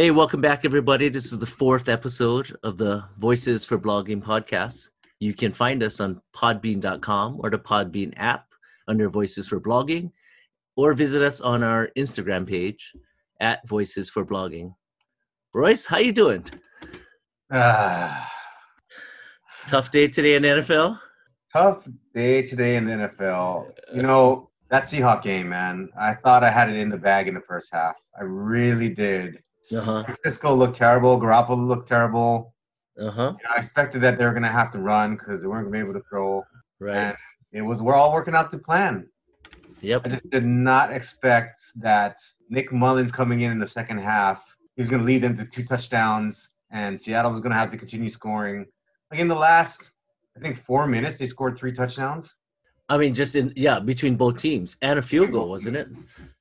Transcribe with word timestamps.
Hey, 0.00 0.10
welcome 0.10 0.40
back, 0.40 0.64
everybody. 0.64 1.10
This 1.10 1.26
is 1.26 1.38
the 1.38 1.44
fourth 1.44 1.86
episode 1.86 2.56
of 2.62 2.78
the 2.78 3.04
Voices 3.18 3.66
for 3.66 3.78
Blogging 3.78 4.22
podcast. 4.22 4.88
You 5.18 5.34
can 5.34 5.52
find 5.52 5.82
us 5.82 6.00
on 6.00 6.22
podbean.com 6.34 7.38
or 7.38 7.50
the 7.50 7.58
Podbean 7.58 8.14
app 8.16 8.46
under 8.88 9.10
Voices 9.10 9.46
for 9.46 9.60
Blogging, 9.60 10.10
or 10.74 10.94
visit 10.94 11.20
us 11.20 11.42
on 11.42 11.62
our 11.62 11.90
Instagram 11.98 12.48
page 12.48 12.92
at 13.40 13.68
Voices 13.68 14.08
for 14.08 14.24
Blogging. 14.24 14.74
Royce, 15.52 15.84
how 15.84 15.98
you 15.98 16.14
doing? 16.14 16.46
Ah, 17.52 18.32
Tough 19.66 19.90
day 19.90 20.08
today 20.08 20.36
in 20.36 20.40
the 20.40 20.48
NFL? 20.48 20.98
tough 21.52 21.86
day 22.14 22.40
today 22.40 22.76
in 22.76 22.86
the 22.86 22.92
NFL. 22.92 23.70
You 23.94 24.00
know, 24.00 24.48
that 24.70 24.84
Seahawk 24.84 25.20
game, 25.20 25.50
man. 25.50 25.90
I 26.00 26.14
thought 26.14 26.42
I 26.42 26.50
had 26.50 26.70
it 26.70 26.76
in 26.76 26.88
the 26.88 26.96
bag 26.96 27.28
in 27.28 27.34
the 27.34 27.42
first 27.42 27.70
half. 27.70 27.96
I 28.18 28.22
really 28.22 28.88
did. 28.88 29.42
Uh-huh. 29.74 30.04
Francisco 30.04 30.54
looked 30.54 30.76
terrible. 30.76 31.20
Garoppolo 31.20 31.66
looked 31.66 31.88
terrible. 31.88 32.54
Uh-huh. 33.00 33.34
You 33.38 33.44
know, 33.44 33.54
I 33.54 33.58
expected 33.58 34.00
that 34.02 34.18
they 34.18 34.24
were 34.24 34.32
going 34.32 34.42
to 34.42 34.48
have 34.48 34.70
to 34.72 34.78
run 34.78 35.16
because 35.16 35.42
they 35.42 35.48
weren't 35.48 35.70
going 35.70 35.80
to 35.80 35.84
be 35.84 35.90
able 35.90 36.00
to 36.00 36.06
throw. 36.08 36.42
Right. 36.78 36.96
And 36.96 37.16
it 37.52 37.62
was, 37.62 37.82
we're 37.82 37.94
all 37.94 38.12
working 38.12 38.34
out 38.34 38.50
to 38.50 38.58
plan. 38.58 39.08
Yep. 39.80 40.02
I 40.04 40.08
just 40.08 40.30
did 40.30 40.44
not 40.44 40.92
expect 40.92 41.60
that 41.76 42.18
Nick 42.48 42.72
Mullens 42.72 43.12
coming 43.12 43.40
in 43.40 43.52
in 43.52 43.58
the 43.58 43.66
second 43.66 43.98
half, 43.98 44.44
he 44.76 44.82
was 44.82 44.90
going 44.90 45.00
to 45.00 45.06
lead 45.06 45.22
them 45.22 45.36
to 45.36 45.44
two 45.44 45.64
touchdowns, 45.64 46.50
and 46.70 47.00
Seattle 47.00 47.32
was 47.32 47.40
going 47.40 47.52
to 47.52 47.58
have 47.58 47.70
to 47.70 47.76
continue 47.76 48.10
scoring. 48.10 48.66
Like 49.10 49.20
in 49.20 49.28
the 49.28 49.34
last, 49.34 49.92
I 50.36 50.40
think 50.40 50.56
four 50.56 50.86
minutes, 50.86 51.16
they 51.16 51.26
scored 51.26 51.58
three 51.58 51.72
touchdowns. 51.72 52.34
I 52.88 52.98
mean, 52.98 53.14
just 53.14 53.36
in 53.36 53.52
yeah, 53.56 53.78
between 53.78 54.16
both 54.16 54.38
teams 54.38 54.76
and 54.82 54.98
a 54.98 55.02
field 55.02 55.32
goal, 55.32 55.48
wasn't 55.48 55.76
it? 55.76 55.88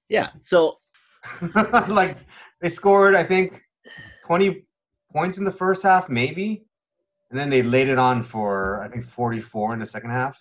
Yeah. 0.09 0.31
So 0.41 0.79
like 1.87 2.17
they 2.61 2.69
scored, 2.69 3.15
I 3.15 3.23
think, 3.23 3.61
twenty 4.25 4.65
points 5.11 5.37
in 5.37 5.43
the 5.43 5.51
first 5.51 5.83
half, 5.83 6.09
maybe, 6.09 6.65
and 7.29 7.39
then 7.39 7.49
they 7.49 7.61
laid 7.63 7.87
it 7.87 7.97
on 7.97 8.23
for 8.23 8.81
I 8.83 8.87
think 8.89 9.05
forty-four 9.05 9.73
in 9.73 9.79
the 9.79 9.85
second 9.85 10.11
half. 10.11 10.37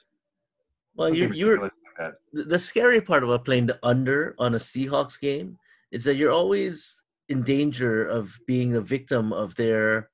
well, 0.96 1.12
you're, 1.14 1.32
you 1.32 1.46
were 1.46 1.52
ridiculous 1.52 1.72
like 2.00 2.14
the 2.32 2.58
scary 2.58 3.00
part 3.00 3.24
about 3.24 3.44
playing 3.44 3.66
the 3.66 3.78
under 3.82 4.34
on 4.38 4.54
a 4.54 4.58
Seahawks 4.58 5.18
game 5.20 5.58
is 5.90 6.04
that 6.04 6.14
you're 6.14 6.30
always 6.30 7.02
in 7.28 7.42
danger 7.42 8.06
of 8.06 8.38
being 8.46 8.76
a 8.76 8.80
victim 8.80 9.32
of 9.32 9.54
their 9.56 10.10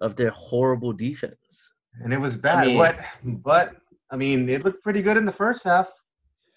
of 0.00 0.16
their 0.16 0.30
horrible 0.30 0.92
defense. 0.92 1.74
and 2.02 2.14
it 2.14 2.20
was 2.20 2.36
bad. 2.36 2.66
mean- 2.68 2.78
but 2.78 2.96
but 3.24 3.76
I 4.10 4.16
mean, 4.16 4.48
it 4.48 4.64
looked 4.64 4.82
pretty 4.82 5.02
good 5.02 5.18
in 5.18 5.26
the 5.26 5.32
first 5.32 5.64
half. 5.64 5.88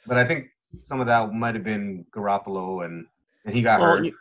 But 0.07 0.17
I 0.17 0.23
think 0.23 0.47
some 0.85 1.01
of 1.01 1.07
that 1.07 1.33
might 1.33 1.53
have 1.53 1.65
been 1.65 2.05
Garoppolo, 2.15 2.85
and 2.85 3.05
and 3.45 3.53
he 3.53 3.61
got 3.61 3.81
Well, 3.81 3.97
hurt. 3.97 4.13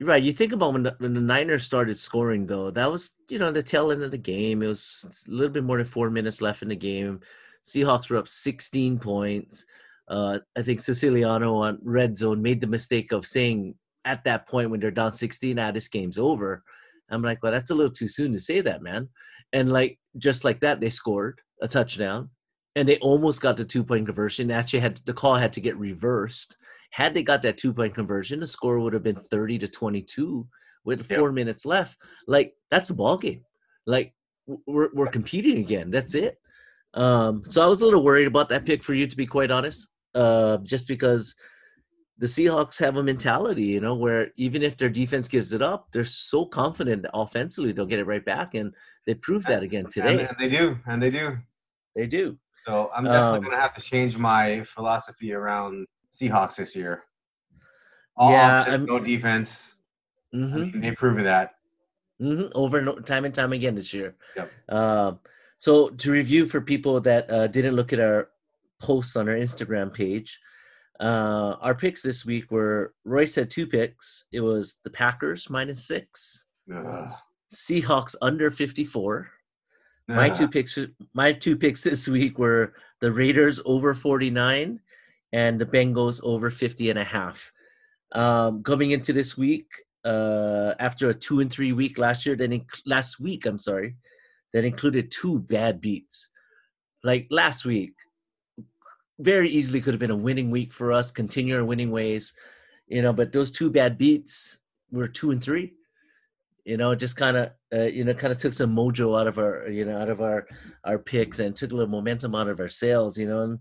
Right. 0.00 0.22
You 0.22 0.32
think 0.32 0.52
about 0.52 0.72
when 0.72 0.82
the, 0.84 0.94
when 0.98 1.14
the 1.14 1.20
Niners 1.20 1.64
started 1.64 1.98
scoring, 1.98 2.46
though, 2.46 2.70
that 2.70 2.90
was 2.90 3.10
you 3.28 3.38
know 3.38 3.52
the 3.52 3.62
tail 3.62 3.90
end 3.90 4.02
of 4.02 4.10
the 4.10 4.18
game. 4.18 4.62
It 4.62 4.68
was 4.68 5.24
a 5.26 5.30
little 5.30 5.52
bit 5.52 5.64
more 5.64 5.78
than 5.78 5.86
four 5.86 6.10
minutes 6.10 6.40
left 6.40 6.62
in 6.62 6.68
the 6.68 6.76
game. 6.76 7.20
Seahawks 7.64 8.10
were 8.10 8.16
up 8.16 8.28
16 8.28 8.98
points. 8.98 9.64
Uh, 10.08 10.40
I 10.56 10.62
think 10.62 10.80
Siciliano 10.80 11.56
on 11.56 11.78
red 11.82 12.18
zone 12.18 12.42
made 12.42 12.60
the 12.60 12.66
mistake 12.66 13.12
of 13.12 13.26
saying 13.26 13.74
at 14.04 14.24
that 14.24 14.48
point 14.48 14.70
when 14.70 14.80
they're 14.80 14.90
down 14.90 15.12
16, 15.12 15.58
ah, 15.58 15.70
this 15.70 15.88
game's 15.88 16.18
over. 16.18 16.64
I'm 17.10 17.22
like, 17.22 17.42
well, 17.42 17.52
that's 17.52 17.70
a 17.70 17.74
little 17.74 17.92
too 17.92 18.08
soon 18.08 18.32
to 18.32 18.40
say 18.40 18.60
that, 18.60 18.82
man. 18.82 19.08
And 19.52 19.72
like 19.72 19.98
just 20.16 20.44
like 20.44 20.60
that, 20.60 20.80
they 20.80 20.90
scored 20.90 21.40
a 21.60 21.68
touchdown, 21.68 22.30
and 22.76 22.88
they 22.88 22.98
almost 22.98 23.40
got 23.40 23.56
the 23.56 23.64
two 23.64 23.84
point 23.84 24.06
conversion. 24.06 24.50
Actually, 24.50 24.80
had 24.80 24.96
the 25.04 25.12
call 25.12 25.36
had 25.36 25.52
to 25.54 25.60
get 25.60 25.76
reversed. 25.76 26.56
Had 26.90 27.14
they 27.14 27.22
got 27.22 27.42
that 27.42 27.56
two 27.56 27.72
point 27.72 27.94
conversion, 27.94 28.40
the 28.40 28.46
score 28.46 28.78
would 28.80 28.92
have 28.92 29.02
been 29.02 29.16
30 29.30 29.58
to 29.60 29.68
22 29.68 30.46
with 30.84 31.08
Yep. 31.10 31.18
four 31.18 31.32
minutes 31.32 31.64
left. 31.64 31.98
Like 32.26 32.54
that's 32.70 32.90
a 32.90 32.94
ball 32.94 33.16
game. 33.16 33.44
Like 33.86 34.14
we're 34.66 34.90
we're 34.94 35.06
competing 35.06 35.58
again. 35.58 35.90
That's 35.90 36.14
it. 36.14 36.38
Um, 36.94 37.42
so 37.46 37.62
I 37.62 37.66
was 37.66 37.80
a 37.80 37.84
little 37.84 38.02
worried 38.02 38.26
about 38.26 38.48
that 38.48 38.64
pick 38.64 38.82
for 38.82 38.94
you, 38.94 39.06
to 39.06 39.16
be 39.16 39.26
quite 39.26 39.50
honest. 39.50 39.88
Uh, 40.14 40.56
just 40.64 40.88
because 40.88 41.34
the 42.18 42.26
Seahawks 42.26 42.78
have 42.80 42.96
a 42.96 43.02
mentality, 43.02 43.62
you 43.62 43.80
know, 43.80 43.94
where 43.94 44.32
even 44.36 44.60
if 44.62 44.76
their 44.76 44.88
defense 44.88 45.28
gives 45.28 45.52
it 45.52 45.62
up, 45.62 45.86
they're 45.92 46.04
so 46.04 46.44
confident 46.44 47.02
that 47.02 47.12
offensively 47.14 47.72
they'll 47.72 47.86
get 47.86 48.00
it 48.00 48.06
right 48.06 48.24
back, 48.24 48.54
and 48.54 48.74
they 49.06 49.14
proved 49.14 49.46
that 49.46 49.62
again 49.62 49.84
and, 49.84 49.92
today. 49.92 50.26
and 50.26 50.36
they 50.38 50.48
do, 50.48 50.76
and 50.86 51.00
they 51.00 51.10
do. 51.10 51.38
They 51.94 52.06
do. 52.08 52.36
So 52.66 52.90
I'm 52.94 53.04
definitely 53.04 53.38
Um, 53.38 53.44
gonna 53.44 53.56
have 53.62 53.74
to 53.74 53.80
change 53.80 54.18
my 54.18 54.64
philosophy 54.64 55.32
around 55.32 55.86
Seahawks 56.12 56.56
this 56.56 56.74
year. 56.76 57.04
All 58.16 58.32
Yeah, 58.32 58.62
offense, 58.62 58.88
no 58.88 58.98
defense. 58.98 59.74
I 60.32 60.36
hmm 60.36 60.54
mean, 60.54 60.80
they 60.80 60.92
proved 60.92 61.24
that. 61.24 61.54
hmm 62.18 62.46
Over 62.54 62.78
and 62.78 63.06
time 63.06 63.24
and 63.24 63.34
time 63.34 63.52
again 63.52 63.74
this 63.74 63.92
year. 63.94 64.16
Yep. 64.36 64.50
Um, 64.68 65.20
so 65.58 65.88
to 65.90 66.10
review 66.10 66.46
for 66.46 66.60
people 66.60 67.00
that 67.00 67.30
uh, 67.30 67.46
didn't 67.46 67.76
look 67.76 67.92
at 67.92 68.00
our 68.00 68.28
posts 68.80 69.16
on 69.16 69.28
our 69.28 69.34
Instagram 69.34 69.92
page, 69.92 70.40
uh, 71.00 71.56
our 71.60 71.74
picks 71.74 72.02
this 72.02 72.24
week 72.26 72.50
were 72.50 72.94
Royce 73.04 73.34
had 73.34 73.50
two 73.50 73.66
picks. 73.66 74.24
It 74.32 74.40
was 74.40 74.80
the 74.84 74.90
Packers 74.90 75.48
minus 75.50 75.84
six, 75.86 76.44
Ugh. 76.74 77.12
Seahawks 77.54 78.14
under 78.20 78.50
fifty 78.50 78.84
four. 78.84 79.30
My 80.08 80.28
two 80.28 80.48
picks, 80.48 80.76
my 81.14 81.32
two 81.32 81.56
picks 81.56 81.82
this 81.82 82.08
week 82.08 82.36
were 82.38 82.74
the 83.00 83.12
Raiders 83.12 83.60
over 83.64 83.94
forty 83.94 84.28
nine, 84.28 84.80
and 85.32 85.60
the 85.60 85.66
Bengals 85.66 86.20
over 86.22 86.50
50 86.50 86.90
and 86.90 86.98
a 86.98 87.04
half. 87.04 87.52
Um, 88.12 88.62
coming 88.62 88.90
into 88.90 89.12
this 89.12 89.36
week, 89.38 89.66
uh, 90.04 90.74
after 90.78 91.08
a 91.10 91.14
two 91.14 91.40
and 91.40 91.50
three 91.50 91.72
week 91.72 91.98
last 91.98 92.26
year, 92.26 92.36
then 92.36 92.50
inc- 92.50 92.82
last 92.86 93.20
week, 93.20 93.46
I'm 93.46 93.58
sorry, 93.58 93.96
that 94.52 94.64
included 94.64 95.10
two 95.10 95.38
bad 95.38 95.80
beats. 95.80 96.30
Like 97.04 97.26
last 97.30 97.64
week, 97.64 97.94
very 99.18 99.50
easily 99.50 99.80
could 99.80 99.94
have 99.94 100.00
been 100.00 100.10
a 100.10 100.16
winning 100.16 100.50
week 100.50 100.72
for 100.72 100.92
us, 100.92 101.10
continue 101.10 101.56
our 101.56 101.64
winning 101.64 101.90
ways, 101.90 102.32
you 102.88 103.02
know. 103.02 103.12
But 103.12 103.32
those 103.32 103.50
two 103.50 103.70
bad 103.70 103.98
beats 103.98 104.58
were 104.90 105.08
two 105.08 105.30
and 105.30 105.42
three. 105.42 105.74
You 106.64 106.76
know, 106.76 106.90
it 106.90 106.96
just 106.96 107.16
kind 107.16 107.36
of, 107.36 107.50
uh, 107.72 107.84
you 107.84 108.04
know, 108.04 108.14
kind 108.14 108.32
of 108.32 108.38
took 108.38 108.52
some 108.52 108.74
mojo 108.74 109.18
out 109.18 109.26
of 109.26 109.38
our, 109.38 109.68
you 109.68 109.84
know, 109.84 109.98
out 109.98 110.08
of 110.08 110.20
our 110.20 110.46
our 110.84 110.98
picks 110.98 111.38
and 111.38 111.54
took 111.54 111.72
a 111.72 111.74
little 111.74 111.90
momentum 111.90 112.34
out 112.34 112.48
of 112.48 112.60
our 112.60 112.68
sales. 112.68 113.16
You 113.18 113.28
know, 113.28 113.42
and, 113.42 113.58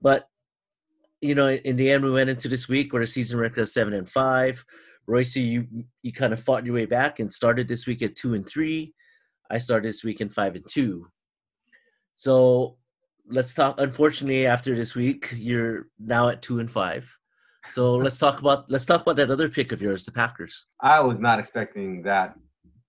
but 0.00 0.28
you 1.20 1.34
know, 1.34 1.48
in 1.48 1.76
the 1.76 1.90
end, 1.90 2.04
we 2.04 2.10
went 2.10 2.30
into 2.30 2.48
this 2.48 2.68
week 2.68 2.92
with 2.92 3.02
a 3.02 3.06
season 3.06 3.38
record 3.38 3.62
of 3.62 3.68
seven 3.68 3.94
and 3.94 4.08
five. 4.08 4.64
Royce, 5.06 5.36
you 5.36 5.66
you 6.02 6.12
kind 6.12 6.32
of 6.32 6.42
fought 6.42 6.64
your 6.64 6.74
way 6.74 6.86
back 6.86 7.18
and 7.20 7.32
started 7.32 7.68
this 7.68 7.86
week 7.86 8.02
at 8.02 8.16
two 8.16 8.34
and 8.34 8.46
three. 8.46 8.94
I 9.50 9.58
started 9.58 9.88
this 9.88 10.04
week 10.04 10.20
in 10.20 10.28
five 10.28 10.54
and 10.54 10.66
two. 10.66 11.08
So 12.14 12.76
let's 13.28 13.52
talk. 13.52 13.80
Unfortunately, 13.80 14.46
after 14.46 14.74
this 14.74 14.94
week, 14.94 15.32
you're 15.36 15.88
now 15.98 16.28
at 16.28 16.42
two 16.42 16.60
and 16.60 16.70
five. 16.70 17.12
So 17.70 17.94
let's 18.04 18.18
talk 18.18 18.40
about 18.40 18.70
let's 18.70 18.84
talk 18.84 19.02
about 19.02 19.16
that 19.16 19.30
other 19.30 19.48
pick 19.48 19.72
of 19.72 19.82
yours, 19.82 20.04
the 20.04 20.12
Packers. 20.12 20.64
I 20.80 21.00
was 21.00 21.20
not 21.20 21.38
expecting 21.38 22.02
that 22.02 22.34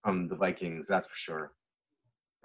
from 0.04 0.28
the 0.28 0.36
Vikings, 0.36 0.88
that's 0.88 1.08
for 1.08 1.16
sure. 1.16 1.52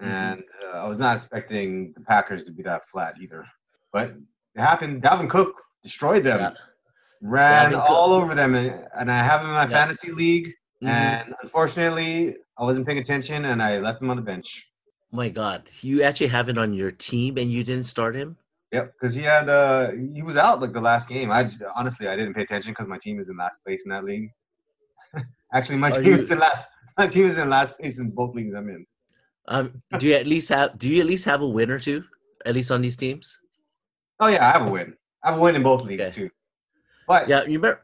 Mhm. 0.00 0.06
And 0.06 0.44
uh, 0.64 0.78
I 0.78 0.88
was 0.88 0.98
not 0.98 1.16
expecting 1.16 1.92
the 1.92 2.00
Packers 2.00 2.44
to 2.44 2.52
be 2.52 2.62
that 2.64 2.88
flat 2.88 3.14
either. 3.20 3.46
But 3.92 4.10
it 4.54 4.60
happened. 4.60 5.02
Dalvin 5.02 5.30
Cook 5.30 5.54
destroyed 5.86 6.24
them, 6.24 6.40
Yeah. 6.40 6.52
ran 7.22 7.70
Cook- 7.72 7.88
all 7.88 8.12
over 8.12 8.34
them, 8.34 8.54
and, 8.54 8.68
and 8.98 9.10
I 9.10 9.20
have 9.30 9.40
him 9.42 9.48
in 9.48 9.54
my 9.54 9.62
Yeah. 9.68 9.78
fantasy 9.78 10.10
league. 10.12 10.48
Mhm. 10.82 10.88
And 10.88 11.34
unfortunately, 11.42 12.36
I 12.58 12.62
wasn't 12.68 12.86
paying 12.86 12.98
attention, 12.98 13.46
and 13.46 13.62
I 13.62 13.78
left 13.78 14.02
him 14.02 14.10
on 14.10 14.16
the 14.16 14.22
bench. 14.32 14.48
My 15.12 15.28
God, 15.28 15.60
you 15.80 16.02
actually 16.02 16.26
have 16.38 16.48
it 16.48 16.58
on 16.58 16.74
your 16.74 16.90
team 16.90 17.38
and 17.38 17.50
you 17.50 17.62
didn't 17.64 17.86
start 17.86 18.14
him. 18.16 18.36
Yep, 18.72 18.92
because 18.94 19.14
he 19.14 19.22
had 19.22 19.48
uh 19.48 19.92
he 20.16 20.22
was 20.22 20.36
out 20.36 20.60
like 20.60 20.72
the 20.72 20.80
last 20.80 21.08
game. 21.08 21.30
I 21.30 21.44
just, 21.44 21.62
honestly 21.74 22.08
I 22.08 22.16
didn't 22.16 22.34
pay 22.34 22.42
attention 22.42 22.72
because 22.72 22.88
my 22.88 22.98
team 22.98 23.20
is 23.20 23.28
in 23.28 23.36
last 23.36 23.64
place 23.64 23.82
in 23.84 23.90
that 23.94 24.04
league. 24.04 24.28
Actually, 25.52 25.78
my 25.78 25.90
Are 25.90 26.02
team 26.02 26.14
you- 26.14 26.18
is 26.18 26.30
in 26.30 26.38
last. 26.40 26.62
My 26.98 27.06
team 27.06 27.26
is 27.26 27.38
in 27.38 27.48
last 27.48 27.78
place 27.78 27.98
in 28.00 28.10
both 28.10 28.34
leagues 28.34 28.54
I'm 28.54 28.68
in. 28.68 28.84
Um, 29.48 29.80
do 29.98 30.08
you 30.08 30.14
at 30.14 30.26
least 30.26 30.48
have 30.50 30.76
do 30.76 30.88
you 30.88 31.00
at 31.00 31.06
least 31.06 31.24
have 31.24 31.40
a 31.40 31.48
win 31.48 31.70
or 31.70 31.78
two 31.78 32.02
at 32.44 32.54
least 32.54 32.70
on 32.72 32.82
these 32.82 32.96
teams? 32.96 33.38
Oh 34.20 34.26
yeah, 34.26 34.44
I 34.48 34.50
have 34.58 34.66
a 34.66 34.70
win. 34.70 34.94
I 35.26 35.30
have 35.30 35.40
a 35.40 35.42
win 35.42 35.56
in 35.56 35.62
both 35.64 35.82
leagues 35.84 36.02
Okay. 36.04 36.10
too. 36.12 36.30
But 37.08 37.28
Yeah, 37.28 37.42
you 37.44 37.58
better. 37.58 37.80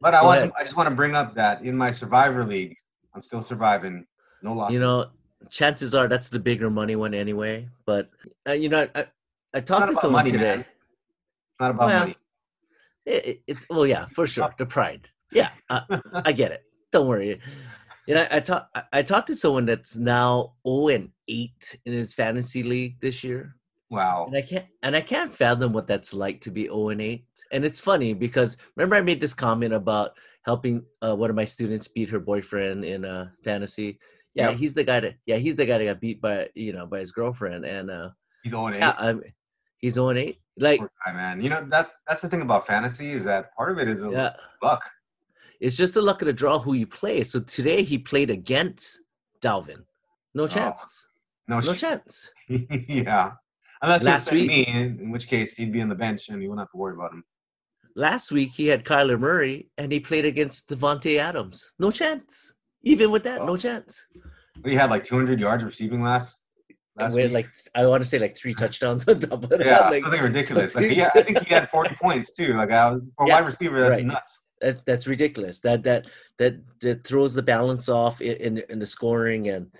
but 0.00 0.12
I 0.14 0.20
Go 0.20 0.26
want 0.26 0.38
ahead. 0.40 0.50
to, 0.50 0.56
I 0.58 0.64
just 0.64 0.76
want 0.76 0.88
to 0.88 0.94
bring 0.94 1.14
up 1.14 1.34
that 1.36 1.62
in 1.62 1.76
my 1.76 1.92
Survivor 1.92 2.44
league, 2.44 2.76
I'm 3.14 3.22
still 3.22 3.42
surviving. 3.42 4.06
No 4.42 4.54
losses. 4.54 4.74
You 4.74 4.80
know, 4.80 5.06
chances 5.50 5.94
are 5.94 6.08
that's 6.08 6.30
the 6.30 6.38
bigger 6.40 6.68
money 6.68 6.96
one 6.96 7.14
anyway. 7.14 7.68
But 7.86 8.10
uh, 8.48 8.52
you 8.52 8.68
know, 8.68 8.88
I 8.94 9.06
I 9.54 9.60
talked 9.60 9.88
to 9.88 9.94
someone 9.94 10.20
money, 10.24 10.32
today. 10.32 10.44
man. 10.44 10.60
It's 10.60 11.60
not 11.60 11.70
about 11.70 11.86
Well, 11.88 11.98
money. 12.00 12.16
It, 13.06 13.26
it, 13.26 13.42
it's 13.46 13.66
well, 13.70 13.86
yeah, 13.86 14.06
for 14.06 14.26
sure, 14.26 14.52
the 14.58 14.66
pride. 14.66 15.08
Yeah, 15.30 15.50
I, 15.68 15.82
I 16.24 16.32
get 16.32 16.50
it. 16.50 16.64
Don't 16.90 17.06
worry. 17.06 17.40
You 18.06 18.14
know, 18.16 18.26
I 18.30 18.40
talked 18.40 18.76
I, 18.76 18.82
I 18.92 19.02
talked 19.02 19.28
to 19.28 19.36
someone 19.36 19.64
that's 19.66 19.94
now 19.94 20.54
0 20.66 20.88
and 20.88 21.10
8 21.28 21.78
in 21.84 21.92
his 21.92 22.14
fantasy 22.14 22.62
league 22.64 23.00
this 23.00 23.22
year. 23.22 23.54
Wow. 23.90 24.26
And 24.28 24.36
I 24.36 24.42
can't 24.42 24.66
and 24.82 24.94
I 24.96 25.00
can't 25.00 25.32
fathom 25.34 25.72
what 25.72 25.86
that's 25.86 26.14
like 26.14 26.40
to 26.42 26.50
be 26.50 26.64
0 26.64 26.90
and 26.90 27.00
8. 27.02 27.24
And 27.52 27.64
it's 27.64 27.80
funny 27.80 28.14
because 28.14 28.56
remember 28.76 28.96
I 28.96 29.00
made 29.00 29.20
this 29.20 29.34
comment 29.34 29.72
about 29.74 30.12
helping 30.44 30.84
uh, 31.02 31.14
one 31.16 31.28
of 31.30 31.36
my 31.36 31.44
students 31.44 31.88
beat 31.88 32.08
her 32.10 32.20
boyfriend 32.20 32.84
in 32.84 33.04
uh, 33.04 33.28
fantasy. 33.44 33.98
Yeah, 34.34 34.50
Yep. 34.50 34.58
he's 34.58 34.74
the 34.74 34.84
guy 34.84 35.00
that 35.00 35.14
yeah 35.26 35.36
he's 35.36 35.56
the 35.56 35.66
guy 35.66 35.78
that 35.78 35.84
got 35.84 36.00
beat 36.00 36.20
by 36.20 36.48
you 36.54 36.72
know 36.72 36.86
by 36.86 37.00
his 37.00 37.10
girlfriend 37.10 37.64
and 37.64 37.90
uh, 37.90 38.10
He's 38.44 38.52
0 38.52 38.66
and 38.66 38.76
8. 38.76 38.78
yeah 38.78 38.94
I'm, 38.96 39.22
he's 39.78 39.98
on 39.98 40.16
eight 40.16 40.40
like 40.56 40.80
guy, 41.04 41.12
man. 41.12 41.42
You 41.42 41.50
know 41.50 41.66
that 41.70 41.90
that's 42.06 42.22
the 42.22 42.28
thing 42.28 42.42
about 42.42 42.66
fantasy 42.66 43.10
is 43.12 43.24
that 43.24 43.54
part 43.56 43.72
of 43.72 43.78
it 43.78 43.88
is 43.88 44.04
a 44.04 44.10
yeah 44.10 44.32
luck. 44.62 44.84
it's 45.58 45.74
just 45.76 45.94
the 45.94 46.02
luck 46.02 46.22
of 46.22 46.26
the 46.26 46.32
draw 46.32 46.60
who 46.60 46.74
you 46.74 46.86
play. 46.86 47.24
So 47.24 47.40
today 47.40 47.82
he 47.82 47.98
played 47.98 48.30
against 48.30 49.00
Dalvin, 49.42 49.82
no 50.34 50.46
chance, 50.46 51.08
No, 51.48 51.56
no 51.56 51.72
shit. 51.72 51.78
chance. 51.80 52.30
yeah. 52.48 53.32
Unless 53.82 54.04
Last 54.04 54.30
week- 54.32 54.48
me, 54.48 54.62
in, 54.66 54.98
in 55.00 55.10
which 55.10 55.26
case 55.28 55.56
he'd 55.56 55.72
be 55.72 55.80
on 55.80 55.88
the 55.88 55.94
bench 55.94 56.28
and 56.28 56.42
you 56.42 56.48
wouldn't 56.50 56.66
have 56.66 56.70
to 56.72 56.76
worry 56.76 56.94
about 56.94 57.12
him. 57.12 57.24
Last 57.96 58.30
week 58.30 58.50
he 58.54 58.66
had 58.66 58.84
Kyler 58.84 59.18
Murray 59.18 59.68
and 59.78 59.90
he 59.90 60.00
played 60.00 60.24
against 60.24 60.68
Davante 60.68 61.18
Adams, 61.18 61.72
no 61.78 61.90
chance. 61.90 62.54
Even 62.82 63.10
with 63.10 63.24
that, 63.24 63.44
no 63.44 63.52
Oh. 63.52 63.56
chance. 63.56 64.06
But 64.62 64.70
he 64.72 64.76
had 64.76 64.90
like 64.90 65.04
200 65.04 65.40
yards 65.40 65.64
receiving 65.64 66.02
last. 66.02 66.46
And 66.96 67.04
last 67.06 67.14
week. 67.16 67.32
like 67.32 67.48
I 67.74 67.86
want 67.86 68.02
to 68.02 68.08
say 68.08 68.18
like 68.18 68.36
three 68.36 68.54
touchdowns 68.54 69.06
on 69.08 69.18
top 69.18 69.42
of 69.44 69.48
that. 69.50 69.64
yeah, 69.64 69.88
like, 69.88 70.02
something 70.02 70.20
ridiculous. 70.22 70.72
so 70.72 70.80
Like, 70.80 70.94
yeah, 70.96 71.10
I 71.14 71.22
think 71.22 71.38
he 71.46 71.54
had 71.54 71.68
40 71.70 71.94
points 72.02 72.32
too. 72.32 72.54
Like 72.54 72.70
I 72.70 72.90
was 72.90 73.08
for 73.16 73.24
a 73.24 73.28
Yeah, 73.28 73.34
wide 73.36 73.46
receiver, 73.46 73.80
that's 73.80 73.94
right. 73.96 74.04
nuts. 74.06 74.44
that's 74.60 74.82
that's 74.82 75.06
ridiculous. 75.06 75.60
That 75.60 75.82
that 75.84 76.06
that 76.38 76.56
that 76.80 77.04
throws 77.04 77.34
the 77.34 77.42
balance 77.42 77.88
off 77.88 78.20
in 78.20 78.36
in, 78.58 78.62
in 78.68 78.78
the 78.78 78.86
scoring, 78.86 79.48
and 79.48 79.72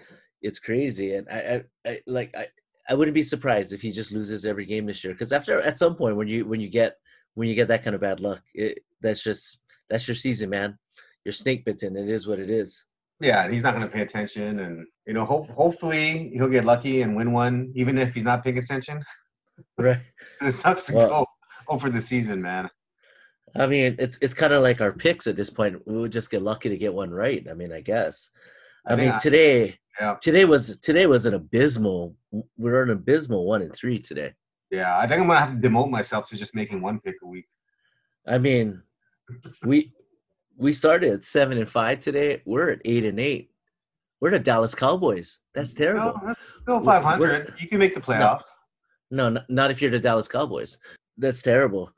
it's 0.42 0.58
crazy. 0.58 1.14
And 1.14 1.28
I, 1.28 1.38
I, 1.86 1.90
I 1.90 2.00
like 2.06 2.34
I, 2.36 2.46
I 2.90 2.94
wouldn't 2.94 3.14
be 3.14 3.22
surprised 3.22 3.72
if 3.72 3.80
he 3.80 3.92
just 3.92 4.10
loses 4.10 4.44
every 4.44 4.66
game 4.66 4.84
this 4.84 5.04
year. 5.04 5.14
Because 5.14 5.32
after 5.32 5.60
at 5.62 5.78
some 5.78 5.94
point 5.94 6.16
when 6.16 6.26
you 6.28 6.44
when 6.44 6.60
you 6.60 6.68
get 6.68 6.96
when 7.34 7.48
you 7.48 7.54
get 7.54 7.68
that 7.68 7.84
kind 7.84 7.94
of 7.94 8.00
bad 8.00 8.18
luck, 8.20 8.42
it, 8.52 8.80
that's 9.00 9.22
just 9.22 9.60
that's 9.88 10.06
your 10.08 10.16
season, 10.16 10.50
man. 10.50 10.76
You're 11.24 11.32
snake 11.32 11.64
bitten. 11.64 11.96
It 11.96 12.10
is 12.10 12.26
what 12.26 12.40
it 12.40 12.50
is. 12.50 12.86
Yeah, 13.20 13.48
he's 13.50 13.62
not 13.62 13.74
going 13.74 13.86
to 13.86 13.92
pay 13.94 14.00
attention, 14.00 14.60
and 14.60 14.86
you 15.06 15.12
know, 15.12 15.24
hope, 15.26 15.48
hopefully 15.50 16.30
he'll 16.34 16.48
get 16.48 16.64
lucky 16.64 17.02
and 17.02 17.14
win 17.14 17.32
one, 17.32 17.70
even 17.76 17.98
if 17.98 18.14
he's 18.14 18.24
not 18.24 18.42
paying 18.44 18.58
attention. 18.58 19.02
Right. 19.78 20.00
It 20.42 20.52
sucks 20.52 20.86
to 20.86 20.94
Well- 20.96 21.08
go 21.08 21.26
over 21.68 21.90
the 21.90 22.00
season, 22.00 22.40
man. 22.40 22.70
I 23.54 23.66
mean, 23.66 23.96
it's 23.98 24.16
it's 24.22 24.32
kind 24.32 24.52
of 24.54 24.62
like 24.62 24.80
our 24.80 24.92
picks 24.92 25.26
at 25.26 25.36
this 25.36 25.50
point. 25.50 25.86
We 25.86 25.98
would 25.98 26.12
just 26.12 26.30
get 26.30 26.40
lucky 26.40 26.70
to 26.70 26.78
get 26.78 26.94
one 26.94 27.10
right. 27.10 27.46
I 27.50 27.52
mean, 27.54 27.72
I 27.72 27.80
guess. 27.82 28.30
I, 28.86 28.92
I 28.94 28.96
mean, 28.96 29.08
I- 29.10 29.18
today 29.18 29.78
Yeah, 30.00 30.16
today 30.22 30.46
was 30.46 30.78
today 30.78 31.04
was 31.06 31.26
an 31.26 31.34
abysmal. 31.34 32.16
We're 32.56 32.82
an 32.82 32.90
abysmal 32.90 33.44
one 33.44 33.60
and 33.60 33.74
three 33.74 33.98
today. 33.98 34.32
yeah. 34.70 34.96
I 34.96 35.06
think 35.06 35.20
I'm 35.20 35.26
gonna 35.26 35.40
have 35.40 35.60
to 35.60 35.68
demote 35.68 35.90
myself 35.90 36.26
to 36.30 36.36
just 36.36 36.54
making 36.54 36.80
one 36.80 37.00
pick 37.00 37.16
a 37.22 37.26
week. 37.26 37.46
I 38.26 38.38
mean, 38.38 38.82
we 39.62 39.92
we 40.56 40.72
started 40.72 41.12
at 41.12 41.24
seven 41.26 41.58
and 41.58 41.68
five 41.68 42.00
today. 42.00 42.40
We're 42.46 42.70
at 42.70 42.80
eight 42.86 43.04
and 43.04 43.20
eight. 43.20 43.50
We're 44.22 44.30
the 44.30 44.38
Dallas 44.38 44.74
Cowboys. 44.74 45.40
That's 45.54 45.74
terrible. 45.74 46.14
No, 46.20 46.28
that's 46.28 46.60
still 46.60 46.80
500. 46.82 47.54
You 47.58 47.68
can 47.68 47.78
make 47.78 47.94
the 47.94 48.00
playoffs. 48.02 48.42
No, 49.10 49.26
n- 49.26 49.44
not 49.48 49.70
if 49.70 49.80
you're 49.80 49.90
the 49.90 49.98
Dallas 49.98 50.28
Cowboys. 50.28 50.78
That's 51.18 51.42
terrible. 51.42 51.90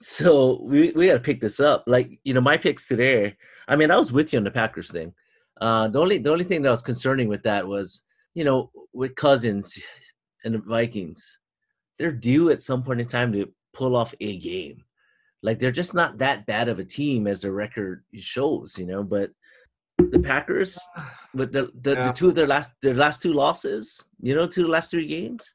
So 0.00 0.62
we 0.62 0.92
we 0.92 1.08
got 1.08 1.14
to 1.14 1.20
pick 1.20 1.40
this 1.42 1.60
up. 1.60 1.84
Like 1.86 2.20
you 2.24 2.32
know, 2.32 2.40
my 2.40 2.56
picks 2.56 2.86
today. 2.86 3.36
I 3.68 3.76
mean, 3.76 3.90
I 3.90 3.96
was 3.98 4.12
with 4.12 4.32
you 4.32 4.38
on 4.38 4.44
the 4.44 4.50
Packers 4.50 4.90
thing. 4.90 5.12
Uh, 5.60 5.88
the 5.88 6.00
only 6.00 6.18
the 6.18 6.30
only 6.30 6.44
thing 6.44 6.62
that 6.62 6.70
was 6.70 6.82
concerning 6.82 7.28
with 7.28 7.42
that 7.42 7.66
was 7.66 8.04
you 8.34 8.44
know 8.44 8.70
with 8.92 9.14
Cousins 9.14 9.78
and 10.44 10.54
the 10.54 10.58
Vikings, 10.58 11.38
they're 11.98 12.12
due 12.12 12.50
at 12.50 12.62
some 12.62 12.82
point 12.82 13.00
in 13.00 13.06
time 13.06 13.32
to 13.32 13.52
pull 13.74 13.94
off 13.96 14.14
a 14.20 14.38
game. 14.38 14.82
Like 15.42 15.58
they're 15.58 15.70
just 15.70 15.94
not 15.94 16.18
that 16.18 16.46
bad 16.46 16.68
of 16.68 16.78
a 16.78 16.84
team 16.84 17.26
as 17.26 17.40
the 17.40 17.52
record 17.52 18.04
shows, 18.18 18.76
you 18.78 18.86
know. 18.86 19.02
But 19.02 19.30
the 19.98 20.18
Packers, 20.20 20.78
with 21.34 21.52
the 21.52 21.70
the, 21.82 21.92
Yeah. 21.92 22.06
the 22.08 22.12
two 22.12 22.28
of 22.28 22.34
their 22.34 22.46
last 22.46 22.70
their 22.82 22.94
last 22.94 23.22
two 23.22 23.32
losses, 23.32 24.02
you 24.20 24.34
know, 24.34 24.46
two 24.46 24.62
the 24.62 24.68
last 24.68 24.90
three 24.90 25.06
games, 25.06 25.52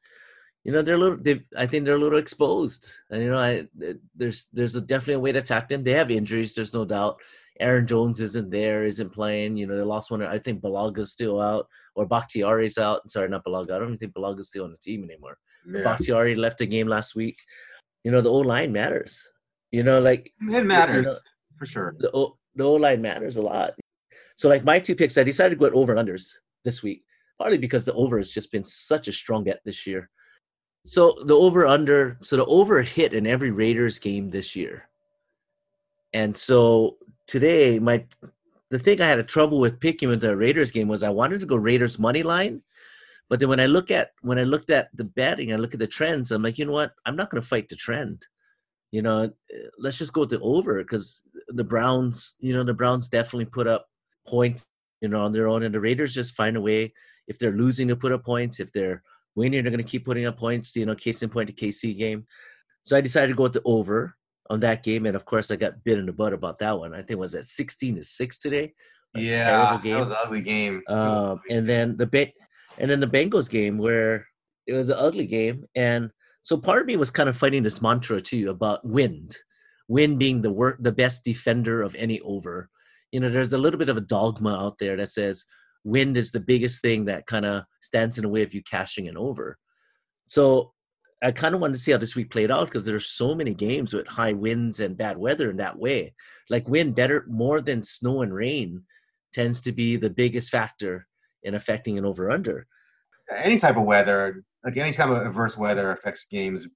you 0.64 0.72
know, 0.72 0.82
they're 0.82 0.94
a 0.94 0.98
little. 0.98 1.18
They, 1.18 1.44
I 1.56 1.66
think 1.66 1.84
they're 1.84 1.96
a 1.96 1.98
little 1.98 2.18
exposed, 2.18 2.90
and 3.10 3.22
you 3.22 3.30
know, 3.30 3.38
I 3.38 3.66
there's 4.14 4.48
there's 4.52 4.76
a 4.76 4.80
definitely 4.80 5.14
a 5.14 5.20
way 5.20 5.32
to 5.32 5.38
attack 5.40 5.68
them. 5.68 5.82
They 5.84 5.92
have 5.92 6.10
injuries, 6.10 6.54
there's 6.54 6.74
no 6.74 6.84
doubt. 6.84 7.18
Aaron 7.60 7.86
Jones 7.86 8.20
isn't 8.20 8.50
there, 8.50 8.84
isn't 8.84 9.10
playing. 9.12 9.56
You 9.56 9.66
know, 9.66 9.76
they 9.76 9.82
lost 9.82 10.10
one. 10.10 10.22
I 10.22 10.38
think 10.38 10.62
Bulaga's 10.62 11.12
still 11.12 11.40
out, 11.40 11.66
or 11.94 12.06
Bakhtiari's 12.06 12.78
out. 12.78 13.10
Sorry, 13.10 13.28
not 13.28 13.44
Bulaga. 13.44 13.72
I 13.72 13.78
don't 13.78 13.88
even 13.88 13.98
think 13.98 14.14
Bulaga's 14.14 14.48
still 14.48 14.64
on 14.64 14.70
the 14.72 14.76
team 14.78 15.04
anymore. 15.04 15.38
Yeah. 15.68 15.82
Bakhtiari 15.82 16.34
left 16.34 16.58
the 16.58 16.66
game 16.66 16.86
last 16.88 17.14
week. 17.16 17.36
You 18.04 18.10
know, 18.10 18.20
the 18.20 18.30
O 18.30 18.38
line 18.38 18.72
matters. 18.72 19.22
You 19.72 19.82
know, 19.82 19.98
like 20.00 20.32
It 20.40 20.64
matters 20.64 21.06
know- 21.06 21.12
for 21.58 21.66
sure. 21.66 21.96
the 21.98 22.10
O 22.14 22.36
the 22.54 22.64
O 22.64 22.74
line 22.74 23.02
matters 23.02 23.36
a 23.36 23.42
lot. 23.42 23.74
So 24.36 24.48
like 24.48 24.64
my 24.64 24.78
two 24.78 24.94
picks, 24.94 25.18
I 25.18 25.22
decided 25.24 25.50
to 25.50 25.56
go 25.56 25.66
at 25.66 25.72
over 25.74 25.94
and 25.94 26.08
unders 26.08 26.30
this 26.64 26.82
week, 26.82 27.02
partly 27.38 27.58
because 27.58 27.84
the 27.84 27.92
over 27.94 28.16
has 28.18 28.30
just 28.30 28.52
been 28.52 28.64
such 28.64 29.08
a 29.08 29.12
strong 29.12 29.44
bet 29.44 29.60
this 29.64 29.86
year. 29.86 30.08
So 30.86 31.18
the 31.26 31.34
over 31.34 31.66
under, 31.66 32.16
so 32.22 32.36
the 32.36 32.44
over 32.46 32.80
hit 32.82 33.12
in 33.12 33.26
every 33.26 33.50
Raiders 33.50 33.98
game 33.98 34.30
this 34.30 34.54
year. 34.54 34.88
And 36.12 36.36
so 36.36 36.96
today, 37.26 37.78
my 37.78 38.04
the 38.70 38.78
thing 38.78 39.00
I 39.00 39.08
had 39.08 39.18
a 39.18 39.24
trouble 39.24 39.60
with 39.60 39.80
picking 39.80 40.08
with 40.08 40.20
the 40.20 40.36
Raiders 40.36 40.70
game 40.70 40.88
was 40.88 41.02
I 41.02 41.08
wanted 41.08 41.40
to 41.40 41.46
go 41.46 41.56
Raiders 41.56 41.98
money 41.98 42.22
line, 42.22 42.62
but 43.28 43.40
then 43.40 43.48
when 43.48 43.60
I 43.60 43.66
look 43.66 43.90
at 43.90 44.10
when 44.22 44.38
I 44.38 44.44
looked 44.44 44.70
at 44.70 44.88
the 44.94 45.04
betting, 45.04 45.52
I 45.52 45.56
look 45.56 45.74
at 45.74 45.80
the 45.80 45.86
trends. 45.86 46.32
I'm 46.32 46.42
like, 46.42 46.58
you 46.58 46.64
know 46.64 46.72
what? 46.72 46.92
I'm 47.04 47.16
not 47.16 47.30
going 47.30 47.42
to 47.42 47.48
fight 47.48 47.68
the 47.68 47.76
trend. 47.76 48.24
You 48.92 49.02
know, 49.02 49.30
let's 49.78 49.98
just 49.98 50.12
go 50.12 50.22
with 50.22 50.30
the 50.30 50.40
over 50.40 50.78
because 50.82 51.22
the 51.48 51.64
Browns, 51.64 52.36
you 52.38 52.54
know, 52.54 52.64
the 52.64 52.72
Browns 52.72 53.08
definitely 53.08 53.46
put 53.46 53.66
up 53.66 53.86
points, 54.26 54.66
you 55.00 55.08
know, 55.08 55.22
on 55.22 55.32
their 55.32 55.48
own, 55.48 55.64
and 55.64 55.74
the 55.74 55.80
Raiders 55.80 56.14
just 56.14 56.34
find 56.34 56.56
a 56.56 56.60
way. 56.60 56.92
If 57.28 57.38
they're 57.38 57.52
losing 57.52 57.88
to 57.88 57.96
put 57.96 58.12
up 58.12 58.24
points, 58.24 58.60
if 58.60 58.72
they're 58.72 59.02
winning, 59.34 59.62
they're 59.62 59.72
going 59.72 59.84
to 59.84 59.90
keep 59.90 60.04
putting 60.04 60.26
up 60.26 60.38
points. 60.38 60.74
You 60.76 60.86
know, 60.86 60.94
case 60.94 61.22
in 61.22 61.28
point, 61.28 61.48
the 61.48 61.52
KC 61.52 61.98
game. 61.98 62.26
So 62.84 62.96
I 62.96 63.00
decided 63.00 63.28
to 63.28 63.34
go 63.34 63.42
with 63.42 63.52
the 63.52 63.62
over 63.64 64.15
on 64.50 64.60
that 64.60 64.82
game, 64.82 65.06
and 65.06 65.16
of 65.16 65.24
course, 65.24 65.50
I 65.50 65.56
got 65.56 65.82
bit 65.84 65.98
in 65.98 66.06
the 66.06 66.12
butt 66.12 66.32
about 66.32 66.58
that 66.58 66.78
one. 66.78 66.92
I 66.94 66.98
think 66.98 67.10
it 67.12 67.18
was 67.18 67.34
at 67.34 67.46
sixteen 67.46 67.96
to 67.96 68.04
six 68.04 68.38
today. 68.38 68.74
A 69.16 69.20
Yeah, 69.20 69.44
terrible 69.44 69.82
game. 69.82 69.94
that 69.94 70.00
was 70.00 70.10
an 70.10 70.16
ugly 70.22 70.42
game. 70.42 70.76
It 70.78 70.90
was 70.90 70.96
an 70.98 71.08
Um, 71.08 71.24
ugly 71.38 71.56
and 71.56 71.66
game. 71.66 71.66
then 71.66 71.96
the 71.96 72.06
ba- 72.06 72.32
and 72.78 72.90
then 72.90 73.00
the 73.00 73.06
Bengals 73.06 73.48
game 73.50 73.78
where 73.78 74.26
it 74.66 74.74
was 74.74 74.88
an 74.88 74.96
ugly 74.98 75.26
game, 75.26 75.64
and 75.74 76.10
so 76.42 76.56
part 76.56 76.80
of 76.80 76.86
me 76.86 76.96
was 76.96 77.10
kind 77.10 77.28
of 77.28 77.36
fighting 77.36 77.62
this 77.62 77.82
mantra 77.82 78.20
too 78.20 78.50
about 78.50 78.84
wind, 78.84 79.36
wind 79.88 80.18
being 80.18 80.42
the 80.42 80.52
work 80.52 80.76
the 80.80 80.92
best 80.92 81.24
defender 81.24 81.82
of 81.82 81.94
any 81.96 82.20
over. 82.20 82.68
You 83.12 83.20
know, 83.20 83.30
there's 83.30 83.52
a 83.52 83.58
little 83.58 83.78
bit 83.78 83.88
of 83.88 83.96
a 83.96 84.00
dogma 84.02 84.54
out 84.54 84.78
there 84.78 84.96
that 84.96 85.10
says 85.10 85.44
wind 85.84 86.16
is 86.16 86.32
the 86.32 86.40
biggest 86.40 86.82
thing 86.82 87.04
that 87.06 87.26
kind 87.26 87.46
of 87.46 87.64
stands 87.80 88.18
in 88.18 88.22
the 88.22 88.28
way 88.28 88.42
of 88.42 88.52
you 88.52 88.62
cashing 88.62 89.06
an 89.08 89.16
over. 89.16 89.56
So 90.26 90.72
I 91.22 91.32
kind 91.32 91.54
of 91.54 91.60
wanted 91.60 91.74
to 91.74 91.80
see 91.80 91.92
how 91.92 91.98
this 91.98 92.14
week 92.14 92.30
played 92.30 92.50
out 92.50 92.66
because 92.66 92.84
there's 92.84 93.06
so 93.06 93.34
many 93.34 93.54
games 93.54 93.94
with 93.94 94.06
high 94.06 94.32
winds 94.32 94.80
and 94.80 94.96
bad 94.96 95.16
weather 95.16 95.50
in 95.50 95.56
that 95.56 95.78
way. 95.78 96.14
Like 96.50 96.68
wind 96.68 96.94
better 96.94 97.24
more 97.28 97.60
than 97.60 97.82
snow 97.82 98.22
and 98.22 98.34
rain 98.34 98.82
tends 99.32 99.60
to 99.62 99.72
be 99.72 99.96
the 99.96 100.10
biggest 100.10 100.50
factor 100.50 101.06
in 101.42 101.54
affecting 101.54 101.96
an 101.96 102.04
over 102.04 102.30
under. 102.30 102.66
any 103.34 103.58
type 103.58 103.76
of 103.76 103.84
weather, 103.84 104.44
like 104.64 104.76
any 104.76 104.92
type 104.92 105.08
of 105.08 105.26
adverse 105.26 105.56
weather 105.56 105.90
affects 105.92 106.26
games. 106.26 106.66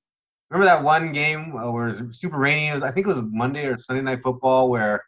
Remember 0.51 0.67
that 0.67 0.83
one 0.83 1.13
game 1.13 1.55
uh, 1.57 1.71
where 1.71 1.89
it 1.89 2.01
was 2.01 2.19
super 2.19 2.39
rainy? 2.39 2.73
Was, 2.73 2.83
I 2.83 2.91
think 2.91 3.07
it 3.07 3.09
was 3.09 3.23
Monday 3.31 3.67
or 3.67 3.79
Sunday 3.79 4.03
night 4.03 4.23
football 4.23 4.69
where 4.69 5.05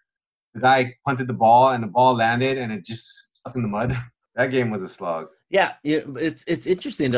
the 0.55 0.61
guy 0.61 0.95
punted 1.05 1.27
the 1.27 1.35
ball 1.35 1.71
and 1.71 1.83
the 1.83 1.89
ball 1.89 2.15
landed 2.15 2.59
and 2.59 2.71
it 2.71 2.85
just 2.85 3.11
stuck 3.33 3.57
in 3.57 3.63
the 3.63 3.69
mud. 3.69 3.97
that 4.37 4.51
game 4.51 4.71
was 4.71 4.83
a 4.83 4.89
slog. 4.89 5.29
Yeah, 5.51 5.73
yeah, 5.83 6.01
it's 6.17 6.45
it's 6.47 6.67
interesting 6.67 7.13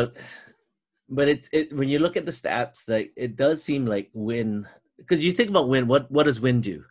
but 1.15 1.29
it 1.29 1.49
it 1.53 1.73
when 1.79 1.89
you 1.89 1.99
look 1.99 2.17
at 2.17 2.27
the 2.27 2.33
stats, 2.41 2.89
like 2.89 3.13
it 3.17 3.37
does 3.37 3.63
seem 3.63 3.87
like 3.87 4.11
win 4.13 4.67
because 4.99 5.25
you 5.25 5.33
think 5.33 5.51
about 5.51 5.69
win. 5.69 5.87
What 5.87 6.11
what 6.11 6.25
does 6.25 6.41
win 6.41 6.61
do? 6.61 6.85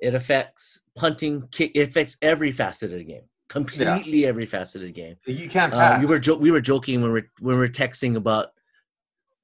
It 0.00 0.14
affects 0.14 0.80
punting, 0.96 1.48
kick. 1.50 1.72
It 1.74 1.88
affects 1.88 2.16
every 2.20 2.52
facet 2.52 2.92
of 2.92 2.98
the 2.98 3.04
game, 3.04 3.26
completely 3.48 4.26
every 4.26 4.46
facet 4.46 4.82
of 4.82 4.88
the 4.88 4.92
game. 4.92 5.16
You 5.26 5.48
can't 5.48 5.72
Uh, 5.72 5.78
pass. 5.78 6.02
you 6.02 6.08
were 6.08 6.18
jo- 6.18 6.36
we 6.46 6.50
were 6.50 6.60
joking 6.60 7.00
when 7.02 7.12
we're 7.12 7.30
when 7.40 7.56
we're 7.58 7.68
texting 7.84 8.16
about 8.16 8.52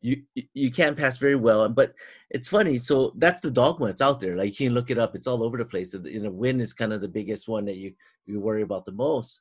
you 0.02 0.23
you 0.55 0.71
can't 0.73 0.97
pass 0.97 1.17
very 1.19 1.37
well, 1.37 1.69
but 1.69 1.95
it's 2.31 2.49
funny. 2.49 2.79
So 2.79 3.12
that's 3.19 3.40
the 3.43 3.50
dogma. 3.50 3.87
It's 3.87 4.00
out 4.02 4.19
there. 4.21 4.35
Like 4.37 4.49
you 4.59 4.67
can 4.67 4.75
look 4.75 4.90
it 4.90 4.99
up. 4.99 5.14
It's 5.14 5.26
all 5.26 5.43
over 5.43 5.59
the 5.59 5.64
place. 5.64 5.95
You 5.95 6.21
know, 6.23 6.31
win 6.31 6.61
is 6.61 6.73
kind 6.73 6.93
of 6.93 7.00
the 7.00 7.09
biggest 7.19 7.49
one 7.49 7.64
that 7.67 7.76
you 7.76 7.93
you 8.26 8.40
worry 8.40 8.62
about 8.62 8.85
the 8.87 8.93
most. 8.93 9.40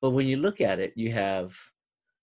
But 0.00 0.10
when 0.10 0.26
you 0.26 0.36
look 0.38 0.60
at 0.60 0.80
it, 0.80 0.92
you 0.96 1.12
have 1.12 1.56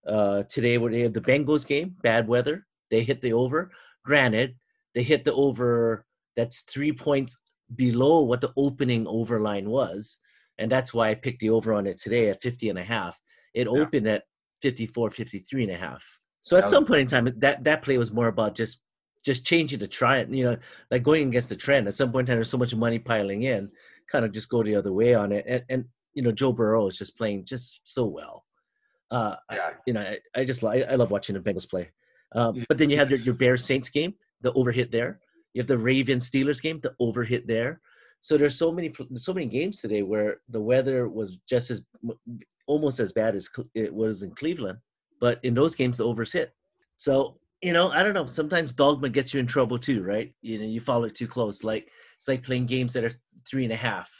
uh 0.07 0.43
today 0.43 0.77
where 0.77 0.91
they 0.91 1.01
have 1.01 1.13
the 1.13 1.21
Bengals 1.21 1.67
game, 1.67 1.95
bad 2.01 2.27
weather. 2.27 2.65
They 2.89 3.03
hit 3.03 3.21
the 3.21 3.33
over. 3.33 3.71
Granted, 4.03 4.55
they 4.95 5.03
hit 5.03 5.25
the 5.25 5.33
over. 5.33 6.05
That's 6.35 6.61
three 6.61 6.91
points 6.91 7.37
below 7.75 8.21
what 8.21 8.41
the 8.41 8.51
opening 8.57 9.05
over 9.07 9.39
line 9.39 9.69
was 9.69 10.17
and 10.57 10.71
that's 10.71 10.91
why 10.91 11.09
i 11.09 11.13
picked 11.13 11.39
the 11.39 11.51
over 11.51 11.71
on 11.71 11.85
it 11.85 12.01
today 12.01 12.29
at 12.29 12.41
50 12.41 12.69
and 12.69 12.79
a 12.79 12.83
half 12.83 13.15
it 13.53 13.67
Yeah. 13.67 13.79
opened 13.81 14.07
at 14.07 14.23
54 14.63 15.11
53 15.11 15.63
and 15.65 15.73
a 15.73 15.77
half 15.77 16.03
so 16.41 16.57
at 16.57 16.67
some 16.67 16.83
point 16.83 17.01
in 17.01 17.05
time 17.07 17.27
that 17.37 17.63
that 17.63 17.83
play 17.83 17.99
was 17.99 18.11
more 18.11 18.27
about 18.27 18.55
just 18.55 18.81
just 19.23 19.45
changing 19.45 19.77
the 19.77 19.87
trend 19.87 20.35
you 20.35 20.45
know 20.45 20.57
like 20.89 21.03
going 21.03 21.27
against 21.27 21.49
the 21.49 21.55
trend 21.55 21.87
at 21.87 21.93
some 21.93 22.11
point 22.11 22.27
in 22.27 22.33
time 22.33 22.37
there's 22.37 22.49
so 22.49 22.57
much 22.57 22.73
money 22.73 22.97
piling 22.97 23.43
in 23.43 23.69
kind 24.09 24.25
of 24.25 24.31
just 24.31 24.49
go 24.49 24.63
the 24.63 24.75
other 24.75 24.91
way 24.91 25.13
on 25.13 25.31
it. 25.31 25.45
And 25.47 25.63
and 25.69 25.85
you 26.13 26.23
know, 26.23 26.31
Joe 26.31 26.51
Burrow 26.51 26.87
is 26.87 26.97
just 26.97 27.17
playing 27.17 27.45
just 27.45 27.81
so 27.83 28.05
well. 28.05 28.43
Uh, 29.11 29.35
Yeah. 29.51 29.71
you 29.85 29.93
know, 29.93 30.01
I, 30.01 30.19
I 30.35 30.45
just 30.45 30.63
like 30.63 30.85
I 30.89 30.95
love 30.95 31.11
watching 31.11 31.35
the 31.35 31.41
Bengals 31.41 31.69
play. 31.69 31.89
Um, 32.33 32.63
but 32.67 32.77
then 32.77 32.89
you 32.89 32.97
have 32.97 33.09
your, 33.13 33.19
your 33.19 33.35
Bears 33.35 33.65
Saints 33.65 33.89
game, 33.89 34.13
the 34.41 34.53
overhit 34.53 34.91
there. 34.91 35.19
You 35.53 35.61
have 35.61 35.67
the 35.67 35.77
Ravens 35.77 36.29
Steelers 36.29 36.61
game, 36.61 36.79
the 36.81 36.95
overhit 37.01 37.47
there. 37.47 37.81
So 38.21 38.37
there's 38.37 38.57
so 38.57 38.71
many 38.71 38.93
so 39.15 39.33
many 39.33 39.47
games 39.47 39.81
today 39.81 40.03
where 40.03 40.41
the 40.49 40.61
weather 40.61 41.07
was 41.07 41.37
just 41.49 41.71
as 41.71 41.83
almost 42.67 42.99
as 42.99 43.13
bad 43.13 43.35
as 43.35 43.49
it 43.73 43.93
was 43.93 44.23
in 44.23 44.31
Cleveland, 44.35 44.77
but 45.19 45.39
in 45.43 45.53
those 45.53 45.73
games 45.75 45.97
the 45.97 46.05
overs 46.05 46.31
hit. 46.31 46.53
So 46.97 47.39
you 47.61 47.73
know, 47.73 47.91
I 47.91 48.03
don't 48.03 48.13
know. 48.13 48.25
Sometimes 48.25 48.73
dogma 48.73 49.09
gets 49.09 49.33
you 49.33 49.39
in 49.39 49.47
trouble 49.47 49.77
too, 49.77 50.01
right? 50.03 50.33
You 50.41 50.59
know, 50.59 50.65
you 50.65 50.79
follow 50.79 51.05
it 51.05 51.15
too 51.15 51.27
close. 51.27 51.63
Like 51.63 51.89
it's 52.17 52.27
like 52.27 52.43
playing 52.43 52.67
games 52.67 52.93
that 52.93 53.03
are 53.03 53.11
three 53.49 53.63
and 53.63 53.73
a 53.73 53.77
half. 53.77 54.11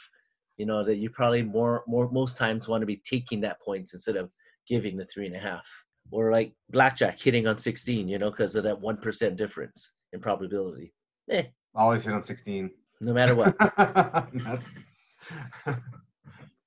You 0.56 0.66
know 0.66 0.84
that 0.84 0.96
you 0.96 1.08
probably 1.10 1.42
more 1.42 1.84
more 1.86 2.10
most 2.10 2.36
times 2.36 2.68
want 2.68 2.82
to 2.82 2.86
be 2.86 2.96
taking 2.96 3.40
that 3.42 3.60
points 3.62 3.94
instead 3.94 4.16
of 4.16 4.30
giving 4.70 4.96
the 4.96 5.04
three 5.04 5.26
and 5.26 5.36
a 5.36 5.40
half. 5.40 5.66
Or 6.12 6.32
like 6.32 6.54
blackjack 6.70 7.20
hitting 7.20 7.46
on 7.46 7.58
sixteen, 7.58 8.08
you 8.08 8.18
know, 8.18 8.30
because 8.30 8.56
of 8.56 8.64
that 8.64 8.80
one 8.80 8.96
percent 8.96 9.36
difference 9.36 9.92
in 10.14 10.20
probability. 10.20 10.94
Eh, 11.30 11.44
Always 11.74 12.02
hit 12.04 12.14
on 12.14 12.22
16. 12.22 12.70
no 13.00 13.12
matter 13.12 13.34
what. 13.36 13.54
That's 13.76 14.64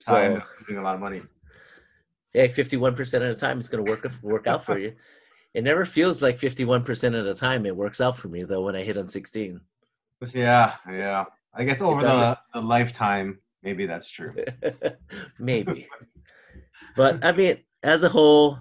how 0.08 0.16
I 0.16 0.24
ended 0.26 0.42
So 0.42 0.48
losing 0.60 0.78
a 0.78 0.82
lot 0.82 0.96
of 0.96 1.02
money. 1.02 1.22
hey, 2.34 2.48
fifty-one 2.48 2.96
percent 2.96 3.24
of 3.24 3.34
the 3.34 3.40
time 3.40 3.60
it's 3.60 3.68
going 3.68 3.84
to 3.84 3.92
work 3.92 4.10
work 4.22 4.48
out 4.48 4.64
for 4.66 4.78
you. 4.78 4.94
It 5.56 5.64
never 5.64 5.86
feels 5.86 6.20
like 6.20 6.40
fifty-one 6.40 6.84
percent 6.84 7.14
of 7.14 7.26
the 7.26 7.36
time 7.36 7.68
it 7.68 7.76
works 7.76 8.02
out 8.02 8.18
for 8.18 8.28
me 8.28 8.44
though 8.44 8.64
when 8.64 8.76
I 8.76 8.82
hit 8.84 8.98
on 8.98 9.08
sixteen. 9.08 9.62
Yeah, 10.34 10.74
yeah. 10.90 11.26
I 11.54 11.64
guess 11.64 11.80
over 11.80 12.02
the, 12.02 12.40
the 12.56 12.62
lifetime, 12.62 13.38
maybe 13.62 13.86
that's 13.86 14.10
true. 14.10 14.34
Maybe. 15.40 15.88
But 16.96 17.24
I 17.24 17.34
mean, 17.34 17.58
as 17.84 18.04
a 18.04 18.10
whole, 18.10 18.60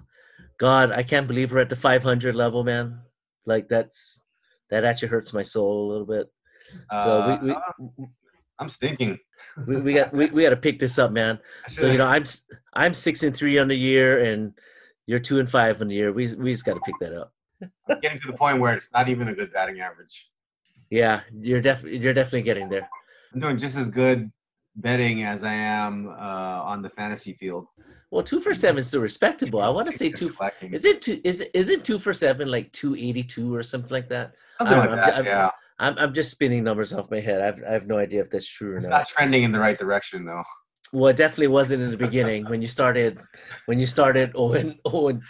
God, 0.59 0.91
I 0.91 1.03
can't 1.03 1.27
believe 1.27 1.51
we're 1.51 1.59
at 1.59 1.69
the 1.69 1.75
500 1.75 2.35
level, 2.35 2.63
man. 2.63 2.99
Like 3.45 3.67
that's 3.69 4.21
that 4.69 4.83
actually 4.83 5.09
hurts 5.09 5.33
my 5.33 5.43
soul 5.43 5.87
a 5.87 5.89
little 5.91 6.05
bit. 6.05 6.27
So 7.03 7.39
we, 7.43 7.51
Uh, 7.51 7.61
I'm 8.59 8.69
stinking. 8.69 9.19
we, 9.67 9.75
we, 9.75 9.81
we 9.81 9.93
got 9.93 10.13
we, 10.13 10.27
we 10.27 10.43
got 10.43 10.49
to 10.51 10.57
pick 10.57 10.79
this 10.79 10.97
up, 10.99 11.11
man. 11.11 11.39
So 11.69 11.91
you 11.91 11.97
know, 11.97 12.05
I'm 12.05 12.23
I'm 12.73 12.93
six 12.93 13.23
and 13.23 13.35
three 13.35 13.57
on 13.59 13.67
the 13.67 13.75
year, 13.75 14.23
and 14.25 14.53
you're 15.05 15.19
two 15.19 15.39
and 15.39 15.49
five 15.49 15.81
on 15.81 15.87
the 15.87 15.95
year. 15.95 16.11
We 16.11 16.33
we 16.35 16.51
just 16.51 16.65
got 16.65 16.75
to 16.75 16.81
pick 16.81 16.95
that 17.01 17.13
up. 17.13 17.33
I'm 17.89 17.99
getting 17.99 18.19
to 18.21 18.27
the 18.31 18.37
point 18.37 18.59
where 18.59 18.73
it's 18.73 18.89
not 18.93 19.09
even 19.09 19.27
a 19.27 19.33
good 19.33 19.51
batting 19.51 19.79
average. 19.79 20.29
Yeah, 20.89 21.21
you're 21.33 21.61
definitely 21.61 21.99
you're 21.99 22.13
definitely 22.13 22.43
getting 22.43 22.69
there. 22.69 22.89
I'm 23.33 23.39
doing 23.39 23.57
just 23.57 23.75
as 23.75 23.89
good 23.89 24.31
betting 24.75 25.23
as 25.23 25.43
I 25.43 25.53
am 25.53 26.07
uh, 26.07 26.11
on 26.11 26.81
the 26.81 26.89
fantasy 26.89 27.33
field. 27.33 27.67
Well, 28.11 28.23
two 28.23 28.39
for 28.39 28.53
seven 28.53 28.77
is 28.79 28.87
still 28.87 29.01
respectable. 29.01 29.61
I 29.61 29.69
want 29.69 29.89
to 29.89 29.97
say 29.97 30.11
two. 30.11 30.31
Is 30.61 30.85
it 30.85 31.01
two? 31.01 31.19
Is 31.23 31.41
it 31.41 31.51
is 31.53 31.69
it 31.69 31.83
two 31.83 31.97
for 31.97 32.13
seven 32.13 32.49
like 32.49 32.71
two 32.71 32.95
eighty 32.95 33.23
two 33.23 33.53
or 33.55 33.63
something 33.63 33.89
like 33.91 34.09
that? 34.09 34.33
Something 34.59 34.77
like 34.77 34.89
know. 34.91 34.95
that. 34.97 35.15
I'm- 35.15 35.25
yeah, 35.25 35.49
I'm 35.79 35.97
I'm 35.97 36.13
just 36.13 36.29
spinning 36.29 36.63
numbers 36.63 36.93
off 36.93 37.09
my 37.09 37.19
head. 37.19 37.41
I've 37.41 37.63
I 37.67 37.71
have 37.71 37.87
no 37.87 37.97
idea 37.97 38.21
if 38.21 38.29
that's 38.29 38.47
true 38.47 38.73
or 38.73 38.77
it's 38.77 38.87
not. 38.87 39.01
It's 39.01 39.11
not 39.11 39.17
trending 39.17 39.43
in 39.43 39.51
the 39.51 39.59
right 39.59 39.77
direction 39.77 40.25
though. 40.25 40.43
Well, 40.91 41.07
it 41.07 41.17
definitely 41.17 41.47
wasn't 41.47 41.81
in 41.81 41.89
the 41.89 41.97
beginning 42.07 42.45
when 42.45 42.61
you 42.61 42.67
started 42.67 43.19
when 43.65 43.79
you 43.79 43.87
started 43.87 44.33
0 44.33 44.53
and 44.53 44.75
0 44.87 45.07
and 45.07 45.21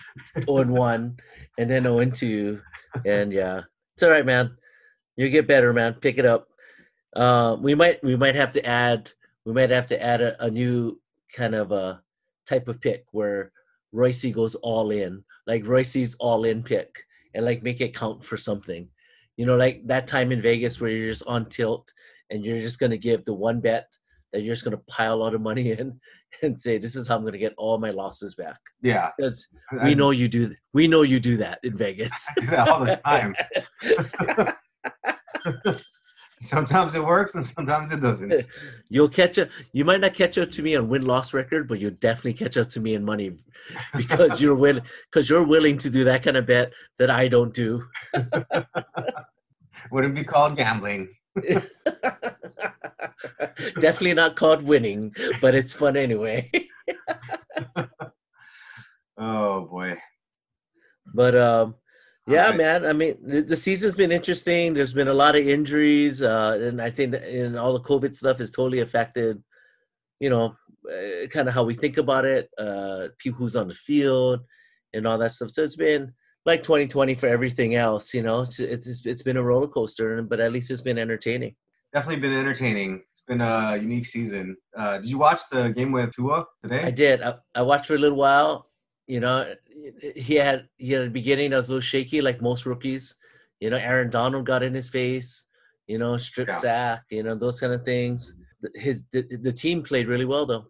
0 0.45 0.57
and 0.57 0.71
1 0.71 1.17
and 1.59 1.69
then 1.71 1.83
0 1.83 1.99
and 1.99 2.13
2 2.13 2.59
and 3.05 3.31
yeah. 3.31 3.61
It's 3.95 4.03
all 4.03 4.09
right, 4.09 4.25
man. 4.25 4.57
You 5.15 5.29
get 5.29 5.47
better, 5.47 5.71
man. 5.71 5.93
Pick 5.93 6.17
it 6.17 6.25
up. 6.25 6.47
Uh, 7.15 7.55
we 7.61 7.75
might 7.75 8.03
we 8.03 8.17
might 8.17 8.35
have 8.35 8.51
to 8.51 8.65
add 8.65 9.11
we 9.45 9.53
might 9.53 9.69
have 9.69 9.87
to 9.87 10.01
add 10.01 10.21
a, 10.21 10.43
a 10.43 10.49
new 10.49 10.99
kind 11.35 11.55
of 11.55 11.71
a 11.71 12.01
type 12.47 12.67
of 12.67 12.81
pick 12.81 13.05
where 13.11 13.51
Royce 13.91 14.25
goes 14.25 14.55
all 14.55 14.91
in, 14.91 15.23
like 15.47 15.67
Royce's 15.67 16.15
all 16.19 16.45
in 16.45 16.63
pick 16.63 17.03
and 17.33 17.45
like 17.45 17.63
make 17.63 17.81
it 17.81 17.95
count 17.95 18.23
for 18.23 18.37
something. 18.37 18.87
You 19.37 19.45
know, 19.45 19.55
like 19.55 19.85
that 19.87 20.07
time 20.07 20.31
in 20.31 20.41
Vegas 20.41 20.79
where 20.79 20.91
you're 20.91 21.09
just 21.09 21.27
on 21.27 21.49
tilt 21.49 21.91
and 22.29 22.45
you're 22.45 22.59
just 22.59 22.79
gonna 22.79 22.97
give 22.97 23.25
the 23.25 23.33
one 23.33 23.59
bet 23.59 23.87
that 24.33 24.41
you're 24.41 24.55
just 24.55 24.65
going 24.65 24.75
to 24.75 24.83
pile 24.89 25.13
a 25.13 25.15
lot 25.23 25.33
of 25.35 25.41
money 25.41 25.71
in 25.79 25.99
and 26.41 26.59
say 26.59 26.77
this 26.77 26.95
is 26.95 27.07
how 27.07 27.15
i'm 27.15 27.21
going 27.21 27.31
to 27.31 27.39
get 27.39 27.53
all 27.57 27.77
my 27.77 27.91
losses 27.91 28.35
back 28.35 28.59
Yeah, 28.81 29.11
because 29.15 29.47
I 29.71 29.85
we 29.85 29.95
know 29.95 30.11
you 30.11 30.27
do 30.27 30.47
th- 30.47 30.59
we 30.73 30.87
know 30.87 31.03
you 31.03 31.19
do 31.21 31.37
that 31.37 31.59
in 31.63 31.77
vegas 31.77 32.27
all 32.57 32.83
the 32.83 32.99
time. 33.05 33.35
sometimes 36.53 36.93
it 36.95 37.03
works 37.03 37.35
and 37.35 37.45
sometimes 37.45 37.91
it 37.93 38.01
doesn't. 38.01 38.33
you'll 38.89 39.09
catch 39.09 39.37
up 39.39 39.47
you 39.71 39.83
might 39.85 40.01
not 40.01 40.13
catch 40.13 40.37
up 40.37 40.51
to 40.51 40.61
me 40.61 40.75
on 40.75 40.87
win-loss 40.89 41.33
record 41.33 41.67
but 41.67 41.79
you'll 41.79 41.91
definitely 42.01 42.33
catch 42.33 42.57
up 42.57 42.69
to 42.69 42.79
me 42.79 42.93
in 42.95 43.03
money 43.03 43.37
because 43.97 44.41
you're 44.41 44.55
will 44.55 44.79
because 45.11 45.29
you're 45.29 45.45
willing 45.45 45.77
to 45.77 45.89
do 45.89 46.03
that 46.03 46.21
kind 46.23 46.37
of 46.37 46.45
bet 46.45 46.71
that 46.99 47.09
i 47.09 47.27
don't 47.27 47.53
do 47.53 47.83
Wouldn't 49.91 50.15
be 50.15 50.23
called 50.23 50.57
gambling. 50.57 51.09
definitely 53.79 54.13
not 54.13 54.35
called 54.35 54.61
winning 54.63 55.13
but 55.41 55.55
it's 55.55 55.73
fun 55.73 55.95
anyway 55.97 56.49
Oh 59.17 59.65
boy. 59.65 59.97
but 61.13 61.35
um 61.35 61.75
Yeah, 62.25 62.45
Alright. 62.45 62.57
man. 62.57 62.85
I 62.85 62.93
mean, 62.93 63.17
the, 63.21 63.55
season's 63.55 63.95
been 63.95 64.11
interesting. 64.11 64.73
There's 64.73 64.93
been 64.93 65.09
a 65.09 65.13
lot 65.13 65.35
of 65.35 65.45
injuries, 65.45 66.21
uh, 66.21 66.57
and 66.61 66.81
I 66.81 66.89
think 66.89 67.11
that 67.11 67.23
and 67.23 67.57
all 67.57 67.73
the 67.73 67.81
COVID 67.81 68.15
stuff 68.15 68.37
has 68.37 68.49
totally 68.49 68.79
affected, 68.79 69.43
you 70.21 70.29
know, 70.29 70.55
uh, 70.89 71.27
kind 71.27 71.49
of 71.49 71.53
how 71.53 71.65
we 71.65 71.73
think 71.73 71.97
about 71.97 72.23
it, 72.23 72.49
uh, 72.57 73.09
people 73.19 73.39
who's 73.39 73.57
on 73.57 73.67
the 73.67 73.73
field, 73.73 74.39
and 74.93 75.05
all 75.05 75.17
that 75.17 75.33
stuff. 75.33 75.51
So 75.51 75.63
it's 75.63 75.75
been 75.75 76.13
like 76.45 76.63
2020 76.63 77.15
for 77.15 77.27
everything 77.27 77.75
else. 77.75 78.13
You 78.13 78.23
know, 78.23 78.41
it's 78.41 78.59
it's, 78.59 79.05
it's 79.05 79.23
been 79.23 79.37
a 79.37 79.43
roller 79.43 79.67
coaster, 79.67 80.21
but 80.21 80.39
at 80.39 80.53
least 80.53 80.71
it's 80.71 80.81
been 80.81 80.97
entertaining. 80.97 81.55
Definitely 81.93 82.21
been 82.21 82.39
entertaining. 82.39 83.03
It's 83.11 83.21
been 83.21 83.41
a 83.41 83.77
unique 83.77 84.05
season. 84.05 84.57
Uh, 84.75 84.97
did 84.97 85.09
you 85.09 85.19
watch 85.19 85.41
the 85.51 85.69
game 85.69 85.91
with 85.91 86.15
Tua 86.15 86.45
today? 86.63 86.83
I 86.83 86.91
did. 86.91 87.21
I, 87.21 87.35
I 87.53 87.61
watched 87.61 87.85
for 87.85 87.95
a 87.95 87.99
little 87.99 88.17
while. 88.17 88.69
You 89.07 89.19
know, 89.19 89.53
he 90.15 90.35
had 90.35 90.67
he 90.77 90.91
had 90.93 91.07
a 91.07 91.09
beginning 91.09 91.49
that 91.51 91.57
was 91.57 91.67
a 91.67 91.71
little 91.71 91.81
shaky, 91.81 92.21
like 92.21 92.41
most 92.41 92.65
rookies. 92.65 93.15
You 93.59 93.69
know, 93.69 93.77
Aaron 93.77 94.09
Donald 94.09 94.45
got 94.45 94.63
in 94.63 94.73
his 94.73 94.89
face. 94.89 95.45
You 95.87 95.97
know, 95.97 96.15
strip 96.17 96.47
Yeah. 96.47 96.55
sack. 96.55 97.03
You 97.09 97.23
know, 97.23 97.35
those 97.35 97.59
kind 97.59 97.73
of 97.73 97.83
things. 97.83 98.35
The- 98.61 98.71
His 98.79 99.03
the, 99.11 99.23
the 99.41 99.51
team 99.51 99.83
played 99.83 100.07
really 100.07 100.25
well 100.25 100.45
though. 100.45 100.67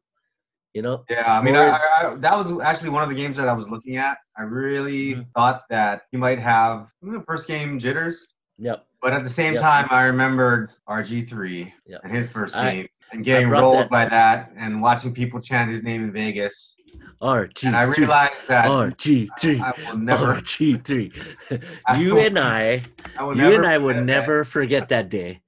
You 0.73 0.81
know, 0.81 1.05
Yeah, 1.07 1.23
I 1.39 1.43
mean, 1.43 1.55
I, 1.55 1.69
I, 1.69 1.77
I- 2.01 2.15
that 2.15 2.35
was 2.35 2.59
actually 2.59 2.89
one 2.89 3.03
of 3.03 3.09
the 3.09 3.13
games 3.15 3.37
that 3.37 3.47
I 3.47 3.53
was 3.53 3.69
looking 3.69 3.97
at. 3.97 4.17
I 4.35 4.41
really 4.41 5.13
Mhm. 5.13 5.27
thought 5.35 5.61
that 5.69 6.01
he 6.11 6.17
might 6.17 6.39
have 6.39 6.89
you 7.03 7.11
know, 7.11 7.23
first 7.27 7.47
game 7.47 7.77
jitters, 7.77 8.33
yep. 8.57 8.83
but 8.99 9.13
at 9.13 9.23
the 9.23 9.29
same 9.29 9.53
Yep. 9.53 9.61
time, 9.61 9.87
I 9.91 10.05
remembered 10.05 10.71
RG3 10.89 11.71
Yep. 11.85 12.01
and 12.03 12.11
his 12.11 12.27
first 12.31 12.55
I- 12.57 12.71
game 12.71 12.87
and 13.11 13.23
getting 13.23 13.49
rolled 13.49 13.77
that- 13.81 13.89
by 13.91 14.05
that 14.05 14.51
and 14.57 14.81
watching 14.81 15.13
people 15.13 15.39
chant 15.39 15.69
his 15.69 15.83
name 15.83 16.03
in 16.03 16.11
Vegas. 16.11 16.75
RG 17.23 17.63
And 17.65 17.75
I 17.75 17.83
realized 17.83 18.47
that 18.49 18.65
RG 18.65 19.29
three. 19.39 19.59
I 19.59 19.73
will 19.87 19.97
never, 19.97 20.25
RG 20.41 20.83
three. 20.85 21.11
I 21.87 21.99
You 22.01 22.15
will- 22.15 22.25
and 22.25 22.37
I 22.39 22.83
I 23.17 23.23
will 23.23 23.35
you 23.37 23.41
never 23.41 23.55
and 23.55 23.65
I 23.65 23.77
would 23.77 23.95
forget 23.95 24.07
that. 24.07 24.13
never 24.21 24.43
forget 24.43 24.89
that 24.89 25.09
day. 25.09 25.41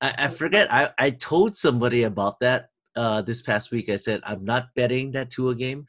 I, 0.00 0.14
I 0.18 0.28
forget. 0.28 0.72
I, 0.72 0.90
I 0.98 1.10
told 1.10 1.56
somebody 1.56 2.04
about 2.04 2.38
that 2.40 2.68
uh, 2.96 3.22
this 3.22 3.42
past 3.42 3.70
week. 3.72 3.88
I 3.88 3.96
said 3.96 4.20
I'm 4.24 4.44
not 4.44 4.68
betting 4.76 5.10
that 5.12 5.30
Tua 5.30 5.54
game 5.54 5.86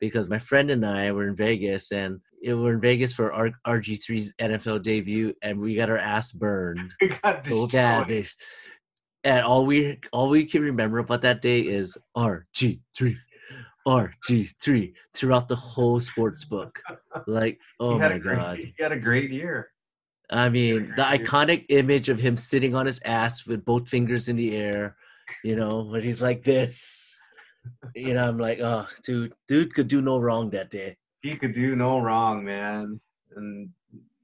because 0.00 0.28
my 0.28 0.38
friend 0.38 0.70
and 0.70 0.84
I 0.86 1.12
were 1.12 1.28
in 1.28 1.36
Vegas 1.36 1.92
and 1.92 2.18
it, 2.42 2.54
we're 2.54 2.72
in 2.72 2.80
Vegas 2.80 3.12
for 3.12 3.32
R, 3.32 3.50
RG3's 3.66 4.32
NFL 4.40 4.82
debut 4.82 5.32
and 5.42 5.60
we 5.60 5.76
got 5.76 5.90
our 5.90 5.98
ass 5.98 6.32
burned 6.32 6.92
We 7.00 7.08
got 7.08 7.46
so 7.46 7.66
destroyed. 7.66 8.08
bad. 8.08 8.26
And 9.24 9.44
all 9.44 9.64
we 9.66 10.00
all 10.12 10.28
we 10.28 10.44
can 10.46 10.62
remember 10.62 10.98
about 10.98 11.22
that 11.22 11.40
day 11.42 11.60
is 11.60 11.96
RG3, 12.16 13.16
RG3 13.86 14.92
throughout 15.14 15.48
the 15.48 15.56
whole 15.56 16.00
sports 16.00 16.44
book. 16.44 16.80
Like, 17.26 17.58
oh 17.80 17.98
my 17.98 18.18
great, 18.18 18.36
god. 18.36 18.58
He 18.58 18.74
had 18.78 18.92
a 18.92 18.98
great 18.98 19.30
year. 19.30 19.70
I 20.30 20.48
mean, 20.48 20.92
the 20.96 21.02
year. 21.02 21.18
iconic 21.18 21.66
image 21.68 22.08
of 22.08 22.18
him 22.18 22.36
sitting 22.36 22.74
on 22.74 22.86
his 22.86 23.00
ass 23.04 23.46
with 23.46 23.64
both 23.64 23.88
fingers 23.88 24.28
in 24.28 24.36
the 24.36 24.56
air, 24.56 24.96
you 25.44 25.56
know, 25.56 25.84
when 25.84 26.02
he's 26.02 26.22
like 26.22 26.42
this. 26.44 27.18
You 27.94 28.14
know, 28.14 28.26
I'm 28.26 28.38
like, 28.38 28.58
oh, 28.60 28.86
dude, 29.04 29.34
dude 29.46 29.74
could 29.74 29.88
do 29.88 30.02
no 30.02 30.18
wrong 30.18 30.50
that 30.50 30.70
day. 30.70 30.96
He 31.20 31.36
could 31.36 31.52
do 31.52 31.76
no 31.76 32.00
wrong, 32.00 32.44
man. 32.44 33.00
And 33.36 33.68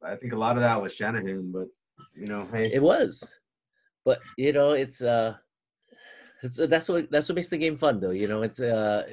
I 0.03 0.17
think 0.17 0.33
a 0.33 0.37
lot 0.37 0.57
of 0.57 0.63
that 0.63 0.81
was 0.81 0.95
Shanahan, 0.95 1.53
but 1.53 1.69
you 2.17 2.27
know, 2.27 2.49
hey, 2.53 2.69
It 2.73 2.83
was, 2.83 3.39
but 4.05 4.21
you 4.37 4.53
know, 4.53 4.73
it's 4.73 5.03
uh, 5.03 5.35
it's 6.43 6.57
that's 6.69 6.89
what 6.89 7.11
that's 7.11 7.29
what 7.29 7.37
makes 7.37 7.49
the 7.49 7.59
game 7.59 7.77
fun, 7.77 8.01
though. 8.01 8.11
You 8.11 8.29
know, 8.29 8.43
it's 8.43 8.61
uh, 8.61 9.05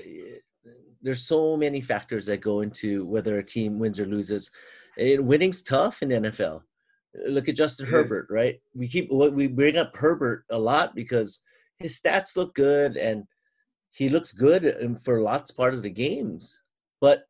there's 1.02 1.24
so 1.24 1.56
many 1.56 1.82
factors 1.82 2.26
that 2.26 2.42
go 2.42 2.62
into 2.62 3.06
whether 3.06 3.38
a 3.38 3.44
team 3.44 3.80
wins 3.80 4.00
or 4.00 4.06
loses. 4.06 4.50
And 4.98 5.28
winning's 5.28 5.62
tough 5.62 6.02
in 6.02 6.10
the 6.10 6.16
NFL. 6.16 6.62
Look 7.28 7.48
at 7.48 7.56
Justin. 7.56 7.86
Herbert, 7.86 8.28
right? 8.30 8.60
We 8.74 8.88
keep 8.88 9.12
we 9.12 9.48
bring 9.48 9.78
up 9.78 9.96
Herbert 9.96 10.46
a 10.50 10.58
lot 10.58 10.96
because 10.96 11.42
his 11.80 12.00
stats 12.00 12.36
look 12.36 12.56
good 12.56 12.98
and 12.98 13.26
he 13.92 14.10
looks 14.10 14.32
good 14.32 15.00
for 15.04 15.22
lots 15.22 15.52
of 15.52 15.58
parts 15.58 15.78
of 15.78 15.84
the 15.84 15.90
games, 15.90 16.62
but 17.00 17.24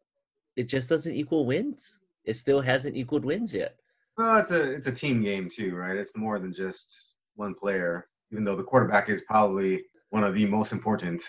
it 0.56 0.68
just 0.70 0.90
doesn't 0.90 1.14
equal 1.14 1.46
wins. 1.46 2.00
It 2.24 2.36
still 2.36 2.62
hasn't 2.62 2.96
equaled 2.96 3.26
wins 3.26 3.54
yet. 3.54 3.76
Well, 4.18 4.38
it's 4.38 4.52
a 4.52 4.72
it's 4.72 4.88
a 4.88 4.92
team 4.92 5.22
game 5.22 5.50
too, 5.50 5.76
right? 5.76 5.98
It's 5.98 6.16
more 6.16 6.40
than 6.40 6.54
just 6.54 7.16
one 7.36 7.54
player. 7.54 8.08
Even 8.32 8.44
though 8.44 8.56
the 8.56 8.64
quarterback 8.64 9.10
is 9.10 9.22
probably 9.22 9.84
one 10.10 10.24
of 10.24 10.34
the 10.36 10.46
most 10.46 10.72
important. 10.72 11.22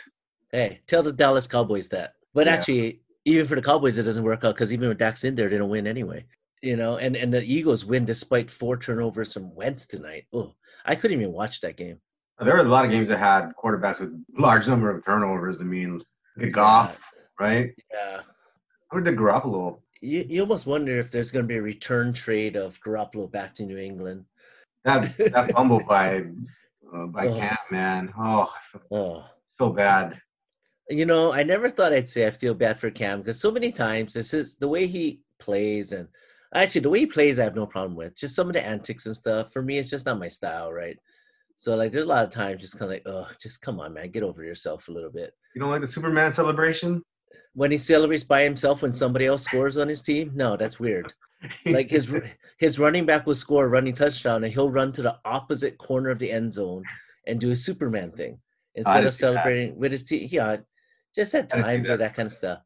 Hey, 0.52 0.80
tell 0.86 1.02
the 1.02 1.12
Dallas 1.12 1.46
Cowboys 1.46 1.88
that. 1.90 2.14
But 2.34 2.46
Yeah. 2.46 2.54
actually, 2.54 3.00
even 3.24 3.46
for 3.46 3.54
the 3.56 3.62
Cowboys, 3.62 3.98
it 3.98 4.04
doesn't 4.04 4.24
work 4.24 4.44
out 4.44 4.54
because 4.54 4.72
even 4.72 4.88
with 4.88 4.98
Dax 4.98 5.24
in 5.24 5.34
there, 5.34 5.48
they 5.48 5.58
don't 5.58 5.68
win 5.70 5.86
anyway. 5.86 6.24
You 6.62 6.76
know, 6.76 6.96
and 6.96 7.16
and 7.16 7.32
the 7.32 7.42
Eagles 7.42 7.84
win 7.84 8.04
despite 8.04 8.50
four 8.50 8.76
turnovers 8.76 9.32
from 9.32 9.54
Wentz 9.54 9.86
tonight. 9.86 10.24
Oh, 10.32 10.54
I 10.84 10.94
couldn't 10.94 11.20
even 11.20 11.32
watch 11.32 11.60
that 11.60 11.76
game. 11.76 12.00
There 12.38 12.54
were 12.54 12.60
a 12.60 12.64
lot 12.64 12.84
of 12.84 12.90
games 12.90 13.08
that 13.08 13.18
had 13.18 13.52
quarterbacks 13.62 14.00
with 14.00 14.12
large 14.38 14.66
number 14.68 14.90
of 14.90 15.04
turnovers. 15.04 15.60
I 15.60 15.64
mean, 15.64 16.02
at 16.40 16.52
Goff, 16.52 17.00
right? 17.38 17.72
Yeah. 17.92 18.20
How 18.90 19.00
did 19.00 19.16
Garoppolo? 19.16 19.80
You, 20.00 20.24
you 20.28 20.40
almost 20.42 20.66
wonder 20.66 20.98
if 20.98 21.10
there's 21.10 21.30
going 21.30 21.44
to 21.44 21.48
be 21.48 21.56
a 21.56 21.62
return 21.62 22.12
trade 22.12 22.56
of 22.56 22.80
Garoppolo 22.80 23.30
back 23.30 23.54
to 23.56 23.64
New 23.64 23.78
England. 23.78 24.24
That 24.84 25.16
that 25.32 25.52
fumble 25.56 25.82
by 25.82 26.24
uh, 26.94 27.06
by. 27.06 27.28
Cam, 27.28 27.56
man. 27.70 28.12
Oh, 28.18 28.52
Oh, 28.90 29.24
so 29.58 29.70
bad. 29.70 30.20
you 30.88 31.06
know, 31.06 31.32
I 31.32 31.42
never 31.42 31.68
thought 31.70 31.92
I'd 31.92 32.08
say 32.10 32.26
I 32.26 32.30
feel 32.30 32.54
bad 32.54 32.78
for 32.78 32.90
Cam 32.90 33.20
because 33.20 33.40
so 33.40 33.50
many 33.50 33.72
times 33.72 34.12
this 34.12 34.32
is 34.34 34.56
the 34.56 34.68
way 34.68 34.86
he 34.86 35.20
plays, 35.38 35.92
and 35.92 36.08
actually 36.54 36.82
the 36.82 36.90
way 36.90 37.00
he 37.00 37.06
plays, 37.06 37.38
I 37.38 37.44
have 37.44 37.56
no 37.56 37.66
problem 37.66 37.96
with. 37.96 38.16
Just 38.16 38.34
some 38.36 38.48
of 38.48 38.54
the 38.54 38.64
antics 38.64 39.06
and 39.06 39.16
stuff. 39.16 39.52
For 39.52 39.62
me, 39.62 39.78
it's 39.78 39.90
just 39.90 40.06
not 40.06 40.18
my 40.18 40.28
style, 40.28 40.72
right? 40.72 40.96
So 41.58 41.74
like, 41.74 41.90
there's 41.90 42.04
a 42.04 42.08
lot 42.08 42.24
of 42.24 42.30
times 42.30 42.60
just 42.60 42.78
kind 42.78 42.84
of 42.84 42.96
like, 42.96 43.02
oh, 43.06 43.26
just 43.40 43.62
come 43.62 43.80
on, 43.80 43.94
man, 43.94 44.10
get 44.10 44.22
over 44.22 44.44
yourself 44.44 44.88
a 44.88 44.92
little 44.92 45.10
bit. 45.10 45.32
You 45.54 45.60
don't 45.60 45.70
like 45.70 45.80
the 45.80 45.86
Superman 45.86 46.30
celebration? 46.30 47.02
When 47.54 47.70
he 47.70 47.78
celebrates 47.78 48.24
by 48.24 48.42
himself 48.42 48.82
when 48.82 48.92
somebody 48.92 49.24
else 49.24 49.44
scores 49.44 49.78
on 49.78 49.88
his 49.88 50.02
team, 50.02 50.32
no, 50.34 50.56
that's 50.58 50.78
weird. 50.78 51.14
Like 51.66 51.90
his 51.90 52.12
his 52.58 52.78
running 52.78 53.06
back 53.06 53.26
will 53.26 53.34
score 53.34 53.64
a 53.64 53.68
running 53.68 53.94
touchdown 53.94 54.44
and 54.44 54.52
he'll 54.52 54.70
run 54.70 54.92
to 54.92 55.02
the 55.02 55.16
opposite 55.24 55.78
corner 55.78 56.10
of 56.10 56.18
the 56.18 56.30
end 56.30 56.52
zone 56.52 56.84
and 57.26 57.40
do 57.40 57.50
a 57.50 57.56
Superman 57.56 58.10
thing 58.12 58.38
instead 58.74 59.04
of 59.04 59.14
see 59.14 59.24
that. 59.26 59.32
celebrating 59.32 59.78
with 59.78 59.92
his 59.92 60.04
team. 60.04 60.28
Yeah, 60.30 60.56
just 61.14 61.34
at 61.34 61.52
I 61.52 61.56
didn't 61.56 61.66
see 61.66 61.76
times 61.76 61.88
or 61.88 61.96
that. 61.98 62.14
kind 62.14 62.26
of 62.26 62.32
stuff. 62.32 62.60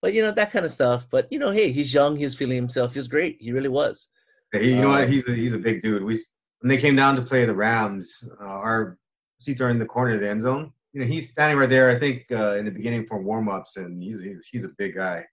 But 0.00 0.12
you 0.14 0.22
know 0.22 0.32
that 0.32 0.52
kind 0.52 0.64
of 0.64 0.70
stuff. 0.70 1.06
But 1.10 1.26
you 1.30 1.38
know, 1.38 1.50
hey, 1.50 1.72
he's 1.72 1.92
young. 1.92 2.16
He's 2.16 2.36
feeling 2.36 2.56
himself. 2.56 2.94
He's 2.94 3.08
great. 3.08 3.38
He 3.40 3.52
really 3.52 3.68
was. 3.68 4.08
Hey, 4.52 4.74
you 4.74 4.80
know 4.80 4.90
what? 4.90 5.04
Um, 5.04 5.10
He's 5.10 5.28
a, 5.28 5.32
he's 5.32 5.52
a 5.52 5.58
big 5.58 5.82
dude. 5.82 6.04
We 6.04 6.18
when 6.60 6.68
they 6.68 6.78
came 6.78 6.96
down 6.96 7.16
to 7.16 7.22
play 7.22 7.44
the 7.44 7.54
Rams, 7.54 8.28
uh, 8.40 8.46
our 8.46 8.98
seats 9.40 9.60
are 9.60 9.70
in 9.70 9.78
the 9.78 9.86
corner 9.86 10.14
of 10.14 10.20
the 10.20 10.28
end 10.28 10.42
zone. 10.42 10.72
You 10.92 11.00
know, 11.02 11.06
he's 11.06 11.30
standing 11.30 11.58
right 11.58 11.68
there. 11.68 11.90
I 11.90 11.98
think 11.98 12.24
uh, 12.32 12.56
in 12.56 12.64
the 12.64 12.70
beginning 12.70 13.06
for 13.06 13.20
warm 13.20 13.48
ups, 13.48 13.76
and 13.76 14.02
he's, 14.02 14.20
he's 14.20 14.46
he's 14.46 14.64
a 14.64 14.70
big 14.78 14.94
guy. 14.96 15.24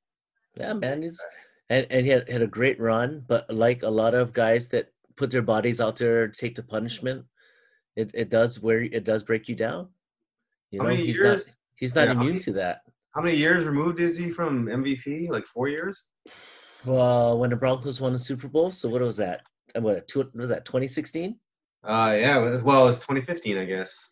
Yeah, 0.55 0.73
man. 0.73 1.01
He's 1.01 1.21
and, 1.69 1.87
and 1.89 2.05
he 2.05 2.11
had, 2.11 2.29
had 2.29 2.41
a 2.41 2.47
great 2.47 2.79
run. 2.79 3.23
But 3.27 3.49
like 3.53 3.83
a 3.83 3.89
lot 3.89 4.13
of 4.13 4.33
guys 4.33 4.67
that 4.69 4.91
put 5.17 5.31
their 5.31 5.41
bodies 5.41 5.79
out 5.81 5.95
there, 5.97 6.27
take 6.27 6.55
the 6.55 6.63
punishment, 6.63 7.25
it, 7.95 8.11
it 8.13 8.29
does 8.29 8.59
where 8.61 8.81
it 8.83 9.03
does 9.03 9.23
break 9.23 9.47
you 9.47 9.55
down. 9.55 9.87
You 10.71 10.79
How 10.79 10.85
know, 10.87 10.91
many 10.93 11.05
he's 11.05 11.17
years? 11.17 11.45
not 11.47 11.55
he's 11.75 11.95
not 11.95 12.05
Yeah, 12.07 12.11
immune 12.11 12.27
many- 12.27 12.39
to 12.41 12.51
that. 12.53 12.81
How 13.15 13.21
many 13.21 13.37
years 13.37 13.63
removed 13.65 14.01
is 14.01 14.17
he 14.17 14.29
from 14.29 14.65
MVP? 14.65 15.29
Like 15.29 15.47
four 15.47 15.69
years? 15.69 16.07
Well, 16.83 17.39
when 17.39 17.49
the 17.49 17.55
Broncos 17.55 18.01
won 18.01 18.11
the 18.13 18.19
Super 18.19 18.47
Bowl, 18.49 18.71
so 18.71 18.89
what 18.89 19.01
was 19.01 19.17
that? 19.17 19.41
Uh, 19.75 19.81
What, 19.81 20.07
two, 20.07 20.19
what 20.19 20.35
was 20.35 20.49
that? 20.49 20.65
2016? 20.65 21.37
Uh, 21.83 22.15
yeah. 22.19 22.41
As 22.41 22.61
well 22.61 22.87
as 22.89 22.97
2015, 22.97 23.57
I 23.57 23.65
guess. 23.65 24.11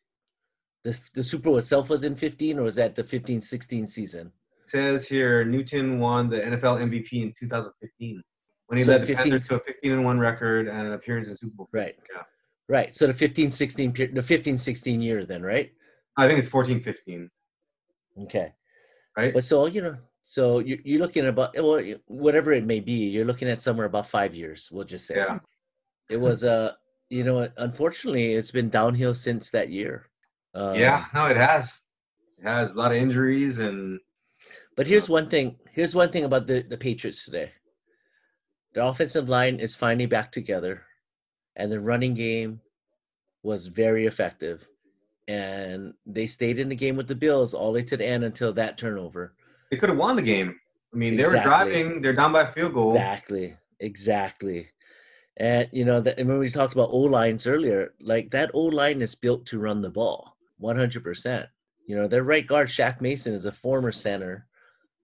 The, 0.86 0.98
the 1.14 1.22
Super 1.24 1.44
Bowl 1.44 1.58
itself 1.58 1.90
was 1.90 2.04
in 2.04 2.16
15, 2.16 2.60
or 2.60 2.64
was 2.64 2.76
that 2.76 2.96
the 2.96 3.04
15 3.04 3.42
16 3.42 3.88
season? 3.90 4.32
It 4.64 4.70
says 4.70 5.08
here 5.08 5.44
Newton 5.44 6.00
won 6.00 6.30
the 6.30 6.40
NFL 6.40 6.80
MVP 6.80 7.22
in 7.22 7.34
2015 7.38 8.24
when 8.68 8.78
he 8.78 8.84
So 8.84 8.92
led 8.92 9.02
the 9.02 9.08
15 9.08 9.18
Panthers 9.18 9.48
to 9.50 9.56
a 9.56 9.60
15 9.60 9.92
and 9.92 10.06
one 10.06 10.20
record 10.20 10.68
and 10.68 10.88
an 10.88 10.94
appearance 10.94 11.28
in 11.28 11.36
Super 11.36 11.56
Bowl. 11.56 11.70
Right. 11.74 11.96
Yeah. 12.14 12.24
Right. 12.70 12.96
So 12.96 13.08
the 13.08 13.14
15 13.14 13.52
16, 13.52 14.12
the 14.14 14.22
15 14.22 14.58
16 14.58 15.02
year, 15.02 15.26
then, 15.26 15.44
right? 15.44 15.72
I 16.16 16.28
think 16.28 16.40
it's 16.40 16.48
14 16.48 16.80
15. 16.80 17.30
Okay. 18.24 18.54
Right? 19.18 19.34
But 19.34 19.44
so, 19.44 19.66
you 19.66 19.82
know, 19.82 19.98
so 20.24 20.60
you, 20.60 20.80
you're 20.86 21.02
looking 21.02 21.24
at 21.24 21.30
about, 21.30 21.54
well, 21.58 21.84
whatever 22.08 22.54
it 22.54 22.66
may 22.66 22.80
be, 22.80 23.10
you're 23.10 23.26
looking 23.26 23.50
at 23.50 23.60
somewhere 23.60 23.86
about 23.86 24.08
five 24.08 24.34
years, 24.34 24.70
we'll 24.72 24.86
just 24.86 25.06
say. 25.06 25.16
Yeah. 25.18 25.40
It 26.10 26.18
was, 26.18 26.46
uh, 26.46 26.72
you 27.10 27.26
know, 27.26 27.50
unfortunately, 27.58 28.34
it's 28.34 28.52
been 28.52 28.70
downhill 28.70 29.14
since 29.14 29.50
that 29.52 29.70
year. 29.70 30.10
Um, 30.56 30.76
yeah. 30.76 31.06
No, 31.14 31.26
it 31.26 31.36
has. 31.36 31.82
It 32.40 32.48
has 32.48 32.72
a 32.72 32.78
lot 32.78 32.92
of 32.92 32.98
injuries 32.98 33.60
and 33.60 34.00
But 34.76 34.88
here's 34.88 35.10
one 35.10 35.30
thing. 35.30 35.58
Here's 35.72 35.96
one 35.96 36.12
thing 36.12 36.24
about 36.26 36.48
the, 36.48 36.62
the 36.64 36.78
Patriots 36.78 37.26
today. 37.26 37.52
The 38.74 38.84
offensive 38.86 39.30
line 39.30 39.60
is 39.60 39.76
finally 39.76 40.08
back 40.08 40.32
together, 40.32 40.84
and 41.56 41.72
the 41.72 41.80
running 41.80 42.14
game 42.16 42.60
was 43.44 43.68
very 43.68 44.08
effective. 44.08 44.66
And 45.28 45.94
they 46.06 46.26
stayed 46.26 46.60
in 46.60 46.70
the 46.70 46.76
game 46.76 46.96
with 46.96 47.08
the 47.08 47.16
Bills 47.16 47.54
all 47.54 47.68
the 47.72 47.80
way 47.80 47.84
to 47.84 47.96
the 47.98 48.06
end 48.06 48.24
until 48.24 48.52
that 48.54 48.78
turnover. 48.78 49.34
they 49.72 49.78
could 49.78 49.90
have 49.90 49.98
won 49.98 50.16
the 50.16 50.22
game. 50.22 50.60
I 50.94 50.98
mean, 50.98 51.16
they 51.18 51.24
Exactly. 51.24 51.40
were 51.40 51.44
driving. 51.56 52.02
They're 52.02 52.14
down 52.14 52.34
by 52.34 52.42
a 52.42 52.48
field 52.48 52.74
goal. 52.74 52.94
Exactly. 52.96 53.56
Exactly. 53.80 54.70
And 55.38 55.68
you 55.72 55.84
know 55.84 56.00
that 56.02 56.20
and 56.20 56.30
when 56.30 56.38
we 56.38 56.50
talked 56.50 56.74
about 56.74 56.90
O 56.92 56.98
lines 57.00 57.48
earlier, 57.48 57.94
like 58.00 58.30
that 58.32 58.52
O 58.54 58.60
line 58.66 59.02
is 59.02 59.16
built 59.16 59.46
to 59.48 59.60
run 59.60 59.82
the 59.82 59.90
ball, 59.90 60.38
one 60.58 60.76
hundred 60.78 61.04
percent. 61.04 61.48
You 61.88 61.96
know, 61.96 62.08
their 62.08 62.24
right 62.24 62.46
guard 62.46 62.68
Shaq 62.68 63.02
Mason 63.02 63.34
is 63.34 63.46
a 63.48 63.52
former 63.52 63.92
center, 63.92 64.46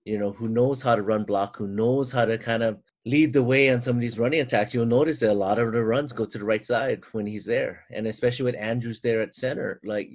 you 0.09 0.17
know, 0.17 0.31
who 0.31 0.47
knows 0.47 0.81
how 0.81 0.95
to 0.95 1.03
run 1.03 1.23
block, 1.23 1.55
who 1.55 1.67
knows 1.67 2.11
how 2.11 2.25
to 2.25 2.35
kind 2.35 2.63
of 2.63 2.79
lead 3.05 3.31
the 3.31 3.43
way 3.43 3.69
on 3.69 3.79
some 3.79 3.95
of 3.95 4.01
these 4.01 4.17
running 4.17 4.39
attacks. 4.39 4.73
You'll 4.73 4.87
notice 4.87 5.19
that 5.19 5.29
a 5.29 5.33
lot 5.33 5.59
of 5.59 5.71
the 5.71 5.83
runs 5.83 6.11
go 6.11 6.25
to 6.25 6.37
the 6.39 6.43
right 6.43 6.65
side 6.65 7.03
when 7.11 7.27
he's 7.27 7.45
there, 7.45 7.85
and 7.93 8.07
especially 8.07 8.45
with 8.45 8.55
Andrews 8.55 9.01
there 9.01 9.21
at 9.21 9.35
center, 9.35 9.79
like 9.83 10.09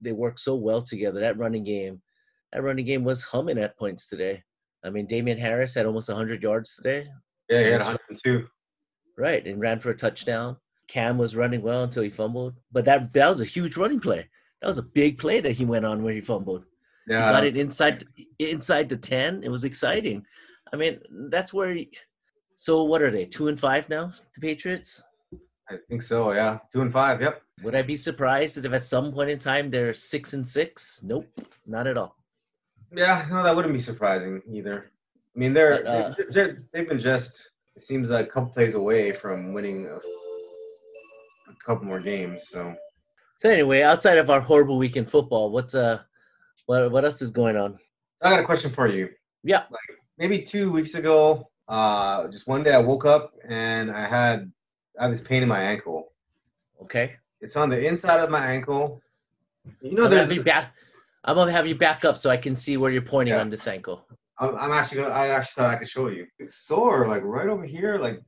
they 0.00 0.10
work 0.10 0.40
so 0.40 0.56
well 0.56 0.82
together. 0.82 1.20
That 1.20 1.38
running 1.38 1.62
game, 1.62 2.02
that 2.52 2.64
running 2.64 2.86
game 2.86 3.04
was 3.04 3.22
humming 3.22 3.58
at 3.58 3.78
points 3.78 4.08
today. 4.08 4.42
I 4.84 4.90
mean, 4.90 5.06
Damien 5.06 5.38
Harris 5.38 5.76
had 5.76 5.86
almost 5.86 6.08
100 6.08 6.42
yards 6.42 6.74
today. 6.74 7.06
Yeah, 7.48 7.62
he 7.62 7.70
had 7.70 7.80
102. 7.82 8.48
Right, 9.16 9.46
and 9.46 9.60
ran 9.60 9.78
for 9.78 9.90
a 9.90 9.96
touchdown. 9.96 10.56
Cam 10.88 11.18
was 11.18 11.36
running 11.36 11.62
well 11.62 11.84
until 11.84 12.02
he 12.02 12.10
fumbled, 12.10 12.54
but 12.72 12.84
that 12.86 13.12
that 13.12 13.28
was 13.28 13.40
a 13.40 13.44
huge 13.44 13.76
running 13.76 14.00
play. 14.00 14.28
That 14.60 14.66
was 14.66 14.78
a 14.78 14.82
big 14.82 15.18
play 15.18 15.40
that 15.40 15.52
he 15.52 15.64
went 15.64 15.86
on 15.86 16.02
when 16.02 16.14
he 16.14 16.20
fumbled. 16.20 16.64
Yeah, 17.08 17.30
got 17.30 17.46
it 17.46 17.56
inside 17.56 18.04
inside 18.38 18.88
the 18.88 18.96
ten. 18.96 19.42
It 19.42 19.48
was 19.48 19.64
exciting. 19.64 20.24
I 20.72 20.76
mean, 20.76 21.00
that's 21.30 21.52
where. 21.52 21.72
He, 21.72 21.90
so 22.56 22.82
what 22.84 23.02
are 23.02 23.10
they? 23.10 23.24
Two 23.24 23.48
and 23.48 23.58
five 23.58 23.88
now, 23.88 24.12
the 24.34 24.40
Patriots. 24.40 25.02
I 25.70 25.76
think 25.88 26.02
so. 26.02 26.32
Yeah, 26.32 26.58
two 26.72 26.82
and 26.82 26.92
five. 26.92 27.20
Yep. 27.20 27.42
Would 27.62 27.74
I 27.74 27.82
be 27.82 27.96
surprised 27.96 28.56
if 28.56 28.72
at 28.72 28.82
some 28.82 29.12
point 29.12 29.30
in 29.30 29.38
time 29.38 29.70
they're 29.70 29.92
six 29.92 30.32
and 30.32 30.46
six? 30.46 31.00
Nope, 31.02 31.28
not 31.66 31.86
at 31.86 31.96
all. 31.96 32.16
Yeah, 32.94 33.26
no, 33.30 33.42
that 33.42 33.54
wouldn't 33.54 33.74
be 33.74 33.80
surprising 33.80 34.42
either. 34.50 34.90
I 35.34 35.38
mean, 35.38 35.52
they're, 35.52 35.82
But, 35.82 35.86
uh, 35.86 36.14
they're, 36.30 36.64
they've 36.72 36.88
been 36.88 36.98
just 36.98 37.50
it 37.76 37.82
seems 37.82 38.10
like 38.10 38.26
a 38.26 38.30
couple 38.30 38.50
plays 38.50 38.74
away 38.74 39.12
from 39.12 39.52
winning 39.52 39.86
a, 39.86 39.96
a 39.96 41.54
couple 41.64 41.86
more 41.86 42.00
games. 42.00 42.48
So 42.48 42.74
So 43.36 43.50
anyway, 43.50 43.82
outside 43.82 44.18
of 44.18 44.30
our 44.30 44.40
horrible 44.40 44.78
week 44.78 44.96
in 44.96 45.06
football, 45.06 45.52
what's 45.52 45.76
uh, 45.76 46.00
what 46.66 46.90
what 46.90 47.04
else 47.04 47.22
is 47.22 47.30
going 47.30 47.56
on? 47.56 47.78
I 48.22 48.30
got 48.30 48.40
a 48.40 48.44
question 48.44 48.70
for 48.70 48.86
you. 48.88 49.08
Yeah. 49.44 49.64
Like 49.70 49.80
Maybe 50.18 50.42
two 50.42 50.72
weeks 50.72 50.94
ago, 50.94 51.48
uh, 51.68 52.26
just 52.28 52.48
one 52.48 52.62
day 52.64 52.72
I 52.74 52.78
woke 52.78 53.04
up 53.04 53.32
and 53.48 53.90
I 53.90 54.06
had 54.06 54.50
I 54.98 55.04
had 55.04 55.12
this 55.12 55.20
pain 55.20 55.42
in 55.42 55.48
my 55.48 55.60
ankle. 55.60 56.12
Okay. 56.82 57.16
It's 57.40 57.56
on 57.56 57.70
the 57.70 57.86
inside 57.86 58.18
of 58.20 58.30
my 58.30 58.44
ankle. 58.46 59.00
You 59.80 59.92
know, 59.94 60.04
I'm 60.04 60.10
gonna 60.10 60.16
there's 60.16 60.32
have 60.32 60.44
back. 60.44 60.74
I'm 61.24 61.36
gonna 61.36 61.52
have 61.52 61.66
you 61.66 61.74
back 61.76 62.04
up 62.04 62.16
so 62.18 62.30
I 62.30 62.36
can 62.36 62.56
see 62.56 62.76
where 62.76 62.90
you're 62.90 63.02
pointing 63.02 63.34
Yeah. 63.34 63.40
on 63.40 63.50
this 63.50 63.66
ankle. 63.68 64.06
I'm, 64.38 64.56
I'm 64.56 64.72
actually 64.72 65.02
gonna. 65.02 65.14
I 65.14 65.28
actually 65.28 65.62
thought 65.62 65.70
I 65.74 65.76
could 65.76 65.88
show 65.88 66.08
you. 66.08 66.26
It's 66.38 66.56
sore, 66.56 67.06
like 67.06 67.22
right 67.22 67.48
over 67.48 67.64
here. 67.64 67.98
Like 67.98 68.20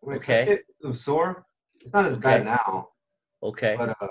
when 0.00 0.16
Okay. 0.16 0.42
it, 0.48 0.64
it 0.82 0.86
was 0.86 1.00
sore. 1.04 1.44
It's 1.80 1.92
not 1.92 2.04
as 2.06 2.12
Okay. 2.14 2.22
bad 2.22 2.44
now, 2.44 2.88
Okay. 3.42 3.74
but 3.78 3.90
uh, 4.00 4.08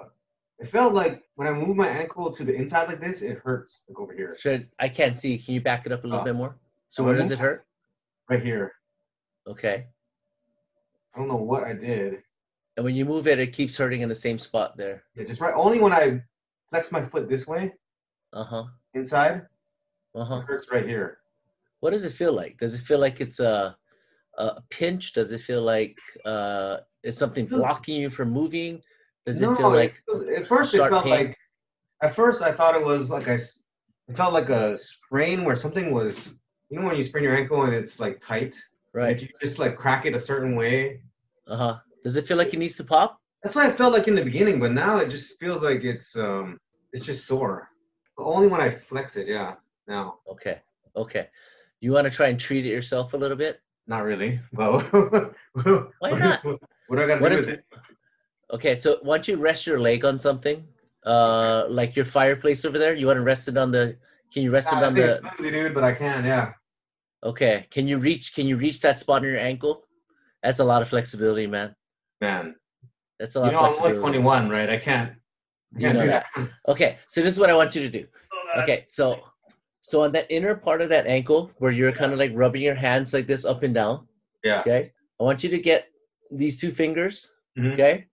it 0.62 0.70
felt 0.70 0.94
like 0.94 1.24
when 1.36 1.48
I 1.48 1.52
move 1.54 1.76
my 1.76 1.88
ankle 1.88 2.32
to 2.32 2.44
the 2.44 2.54
inside 2.54 2.88
like 2.88 3.00
this, 3.02 3.22
it 3.24 3.40
hurts 3.40 3.84
like 3.90 4.00
over 4.00 4.14
here, 4.14 4.36
Should 4.40 4.70
I 4.80 4.88
can't 4.90 5.18
see. 5.18 5.38
Can 5.38 5.56
you 5.56 5.62
back 5.62 5.86
it 5.86 5.92
up 5.92 6.04
a 6.04 6.08
little 6.08 6.22
Oh. 6.22 6.26
bit 6.26 6.36
more? 6.36 6.56
So 6.88 7.04
where 7.04 7.16
does 7.16 7.32
it 7.32 7.40
hurt? 7.40 7.66
right 8.30 8.42
here. 8.42 8.74
Okay. 9.48 9.88
I 11.14 11.20
don't 11.20 11.28
know 11.28 11.36
what 11.36 11.64
I 11.66 11.74
did. 11.74 12.22
And 12.78 12.86
when 12.86 12.96
you 12.96 13.04
move 13.04 13.28
it, 13.28 13.40
it 13.40 13.52
keeps 13.52 13.76
hurting 13.76 14.02
in 14.02 14.08
the 14.08 14.16
same 14.16 14.40
spot 14.40 14.78
there. 14.78 15.04
Yeah, 15.16 15.26
just 15.26 15.42
right. 15.42 15.54
Only 15.54 15.80
when 15.82 15.92
I 15.92 16.24
flex 16.70 16.92
my 16.92 17.02
foot 17.02 17.28
this 17.28 17.46
way 17.48 17.74
Uh 18.32 18.44
huh. 18.44 18.64
inside, 18.94 19.48
Uh 20.16 20.24
huh. 20.24 20.42
hurts 20.42 20.68
right 20.72 20.88
here. 20.88 21.18
What 21.82 21.90
does 21.90 22.06
it 22.06 22.14
feel 22.14 22.32
like? 22.34 22.58
Does 22.58 22.74
it 22.76 22.84
feel 22.86 23.00
like 23.00 23.20
it's 23.20 23.40
a 23.40 23.76
a 24.38 24.62
pinch? 24.70 25.12
Does 25.14 25.32
it 25.34 25.42
feel 25.42 25.62
like 25.64 25.98
uh 26.24 26.78
is 27.04 27.18
something 27.18 27.48
blocking 27.48 28.00
you 28.02 28.10
from 28.10 28.30
moving? 28.30 28.82
Does 29.26 29.40
no, 29.40 29.54
it 29.54 29.58
feel 29.58 29.70
like 29.70 30.02
at 30.36 30.48
first 30.48 30.74
it 30.74 30.78
felt 30.90 31.04
pain? 31.04 31.12
like 31.12 31.38
at 32.02 32.16
first 32.16 32.42
I 32.42 32.52
thought 32.52 32.76
it 32.76 32.84
was 32.84 33.12
like 33.12 33.28
I 33.28 33.34
it 33.34 34.18
felt 34.18 34.34
like 34.34 34.50
a 34.50 34.78
sprain 34.78 35.44
where 35.44 35.56
something 35.56 35.94
was 35.94 36.38
you 36.70 36.80
know 36.80 36.88
when 36.88 36.96
you 36.96 37.04
sprain 37.04 37.24
your 37.24 37.36
ankle 37.36 37.64
and 37.64 37.74
it's 37.74 38.00
like 38.00 38.20
tight. 38.20 38.56
Right? 38.94 39.16
If 39.16 39.22
you 39.22 39.30
just 39.42 39.60
like 39.60 39.78
crack 39.78 40.06
it 40.06 40.16
a 40.16 40.20
certain 40.20 40.56
way. 40.56 41.02
Uh 41.48 41.56
huh. 41.56 41.78
Does 42.04 42.16
it 42.16 42.28
feel 42.28 42.38
like 42.38 42.54
it 42.54 42.58
needs 42.58 42.76
to 42.78 42.84
pop? 42.84 43.20
That's 43.44 43.56
what 43.56 43.66
I 43.66 43.72
felt 43.72 43.94
like 43.94 44.08
in 44.08 44.16
the 44.16 44.24
beginning, 44.24 44.60
but 44.60 44.72
now 44.72 44.98
it 44.98 45.10
just 45.10 45.40
feels 45.40 45.62
like 45.62 45.84
it's 45.84 46.18
um 46.18 46.60
it's 46.92 47.06
just 47.06 47.26
sore. 47.26 47.70
But 48.18 48.26
only 48.26 48.48
when 48.48 48.62
I 48.62 48.70
flex 48.70 49.16
it, 49.18 49.28
yeah. 49.28 49.56
Now. 49.88 50.20
Okay. 50.30 50.62
Okay. 50.96 51.28
You 51.80 51.94
want 51.94 52.06
to 52.06 52.12
try 52.12 52.28
and 52.28 52.40
treat 52.40 52.66
it 52.66 52.70
yourself 52.70 53.14
a 53.14 53.18
little 53.18 53.38
bit? 53.38 53.62
Not 53.88 54.04
really. 54.04 54.40
Well 54.54 54.80
Why 56.00 56.12
not? 56.12 56.44
What 56.88 56.98
do 56.98 57.04
I 57.04 57.08
gotta 57.08 57.22
do 57.22 57.36
is- 57.36 57.46
with 57.46 57.50
it? 57.56 57.66
Okay. 58.52 58.76
So 58.76 58.98
why 59.02 59.18
don't 59.18 59.28
you 59.28 59.38
rest 59.38 59.66
your 59.68 59.80
leg 59.80 60.06
on 60.06 60.20
something? 60.20 60.66
Uh, 61.06 61.66
like 61.70 61.96
your 61.96 62.06
fireplace 62.06 62.64
over 62.66 62.78
there. 62.78 62.96
You 62.96 63.08
want 63.08 63.18
to 63.18 63.24
rest 63.24 63.48
it 63.48 63.58
on 63.58 63.72
the? 63.72 63.96
Can 64.34 64.44
you 64.44 64.52
rest 64.52 64.70
Ah, 64.72 64.80
it 64.80 64.84
I 64.84 64.88
on 64.88 64.96
think 64.96 65.08
the? 65.08 65.14
it's 65.14 65.36
flimsy, 65.36 65.52
dude, 65.52 65.74
but 65.74 65.84
I 65.84 65.94
can, 65.94 66.24
yeah. 66.24 66.54
Okay. 67.24 67.68
Can 67.72 67.88
you 67.88 67.98
reach? 67.98 68.34
Can 68.34 68.48
you 68.48 68.58
reach 68.58 68.80
that 68.82 68.98
spot 69.00 69.22
on 69.22 69.28
your 69.28 69.40
ankle? 69.40 69.84
That's 70.44 70.60
a 70.60 70.64
lot 70.64 70.82
of 70.82 70.90
flexibility, 70.90 71.48
man. 71.48 71.76
Man. 72.22 72.56
That's 73.20 73.36
a 73.36 73.40
lot. 73.40 73.52
You 73.52 73.58
lot 73.58 73.64
know 73.64 73.70
of 73.72 73.78
I'm 73.78 73.84
only 73.84 73.94
flexibility. 74.02 74.20
21, 74.20 74.50
right? 74.50 74.70
I 74.70 74.78
can't 74.78 75.12
I 75.12 75.80
You 75.80 75.86
can't 75.86 75.98
know 75.98 76.04
do 76.04 76.08
that. 76.10 76.26
that. 76.36 76.50
Okay. 76.68 76.98
So 77.08 77.22
this 77.22 77.34
is 77.34 77.40
what 77.40 77.50
I 77.50 77.54
want 77.56 77.76
you 77.76 77.82
to 77.82 77.90
do. 77.90 78.06
Okay. 78.58 78.86
So, 78.90 79.20
so 79.82 80.02
on 80.04 80.12
that 80.14 80.28
inner 80.30 80.56
part 80.56 80.82
of 80.82 80.90
that 80.90 81.06
ankle 81.08 81.52
where 81.58 81.72
you're 81.72 81.92
kind 81.92 82.12
of 82.14 82.20
like 82.20 82.32
rubbing 82.34 82.62
your 82.64 82.76
hands 82.76 83.14
like 83.14 83.28
this 83.28 83.46
up 83.46 83.64
and 83.64 83.74
down. 83.74 84.08
Yeah. 84.44 84.62
Okay. 84.62 84.92
I 85.20 85.24
want 85.24 85.44
you 85.44 85.50
to 85.52 85.60
get 85.60 85.88
these 86.32 86.60
two 86.60 86.72
fingers. 86.72 87.34
Mhm. 87.58 87.74
Okay. 87.74 88.08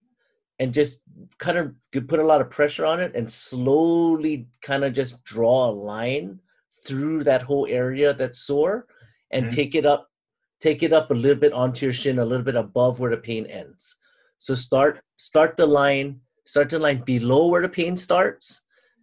And 0.60 0.74
just 0.74 1.02
kind 1.38 1.56
of 1.56 1.74
put 2.08 2.18
a 2.18 2.26
lot 2.26 2.40
of 2.40 2.50
pressure 2.50 2.84
on 2.84 2.98
it 3.00 3.14
and 3.14 3.30
slowly 3.30 4.48
kind 4.60 4.82
of 4.84 4.92
just 4.92 5.22
draw 5.24 5.68
a 5.68 5.70
line 5.70 6.40
through 6.84 7.22
that 7.24 7.42
whole 7.42 7.66
area 7.68 8.12
that's 8.12 8.40
sore 8.40 8.86
and 9.30 9.46
Mhm. 9.46 9.54
take 9.54 9.74
it 9.74 9.86
up, 9.86 10.10
take 10.58 10.82
it 10.82 10.92
up 10.92 11.10
a 11.10 11.14
little 11.14 11.38
bit 11.38 11.52
onto 11.52 11.86
your 11.86 11.92
shin, 11.92 12.18
a 12.18 12.24
little 12.24 12.44
bit 12.44 12.56
above 12.56 12.98
where 12.98 13.10
the 13.10 13.16
pain 13.30 13.46
ends. 13.46 13.96
So 14.38 14.54
start, 14.54 15.00
start 15.16 15.56
the 15.56 15.66
line, 15.66 16.20
start 16.44 16.70
the 16.70 16.78
line 16.78 17.02
below 17.04 17.46
where 17.48 17.62
the 17.62 17.68
pain 17.68 17.96
starts 17.96 18.62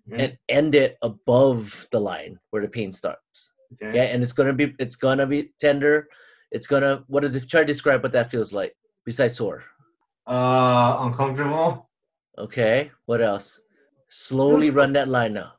Mhm. 0.10 0.20
and 0.20 0.38
end 0.50 0.76
it 0.76 0.98
above 1.02 1.88
the 1.92 2.00
line 2.02 2.40
where 2.50 2.62
the 2.62 2.68
pain 2.68 2.92
starts. 2.92 3.54
Okay. 3.74 3.90
Okay, 3.90 4.12
and 4.12 4.22
it's 4.24 4.34
gonna 4.34 4.54
be 4.54 4.76
it's 4.80 4.96
gonna 4.96 5.26
be 5.28 5.54
tender. 5.60 6.10
It's 6.52 6.68
gonna 6.68 7.04
what 7.08 7.24
is 7.24 7.36
it? 7.36 7.48
Try 7.50 7.62
to 7.62 7.66
describe 7.66 8.04
what 8.04 8.12
that 8.14 8.30
feels 8.30 8.52
like 8.54 8.76
besides 9.06 9.38
sore. 9.38 9.64
Uh, 10.28 10.98
uncomfortable. 11.02 11.90
Okay, 12.38 12.92
what 13.06 13.22
else? 13.22 13.62
Slowly 14.10 14.70
run 14.70 14.94
that 14.94 15.08
line 15.08 15.34
now. 15.34 15.54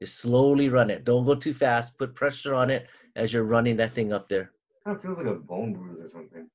Just 0.00 0.20
slowly 0.20 0.68
run 0.68 0.90
it. 0.90 1.04
Don't 1.04 1.26
go 1.26 1.34
too 1.34 1.52
fast. 1.54 1.98
Put 1.98 2.14
pressure 2.14 2.54
on 2.54 2.70
it 2.70 2.86
as 3.16 3.32
you're 3.32 3.44
running 3.44 3.76
that 3.78 3.90
thing 3.92 4.12
up 4.12 4.28
there. 4.28 4.52
Kind 4.84 4.96
of 4.96 5.02
feels 5.02 5.18
like 5.18 5.26
a 5.26 5.34
bone 5.34 5.72
bruise 5.72 6.00
or 6.00 6.08
something. 6.08 6.48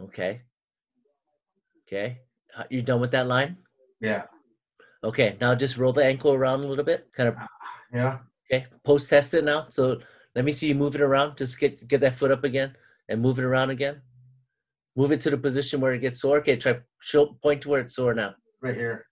Okay. 0.00 0.40
Okay. 1.86 2.18
Uh, 2.56 2.64
You 2.70 2.82
done 2.82 3.00
with 3.00 3.10
that 3.12 3.26
line? 3.26 3.58
Yeah. 4.00 4.22
Okay. 5.04 5.36
Now 5.40 5.54
just 5.54 5.76
roll 5.76 5.92
the 5.92 6.04
ankle 6.04 6.32
around 6.32 6.60
a 6.60 6.66
little 6.66 6.84
bit. 6.84 7.06
Kind 7.12 7.28
of 7.28 7.36
Yeah. 7.92 8.18
Okay, 8.50 8.66
post 8.84 9.10
test 9.10 9.34
it 9.34 9.44
now. 9.44 9.66
So 9.68 9.98
let 10.34 10.44
me 10.44 10.52
see 10.52 10.68
you 10.68 10.74
move 10.74 10.94
it 10.94 11.00
around. 11.00 11.36
Just 11.36 11.58
get 11.58 11.86
get 11.88 12.00
that 12.00 12.14
foot 12.14 12.30
up 12.30 12.44
again 12.44 12.76
and 13.08 13.20
move 13.20 13.38
it 13.38 13.44
around 13.44 13.70
again. 13.70 14.00
Move 14.96 15.12
it 15.12 15.20
to 15.22 15.30
the 15.30 15.36
position 15.36 15.80
where 15.80 15.92
it 15.92 16.00
gets 16.00 16.20
sore. 16.20 16.38
Okay, 16.38 16.56
try 16.56 16.78
show 17.00 17.36
point 17.42 17.62
to 17.62 17.68
where 17.68 17.80
it's 17.80 17.94
sore 17.94 18.14
now. 18.14 18.34
Right 18.62 18.74
here. 18.74 19.06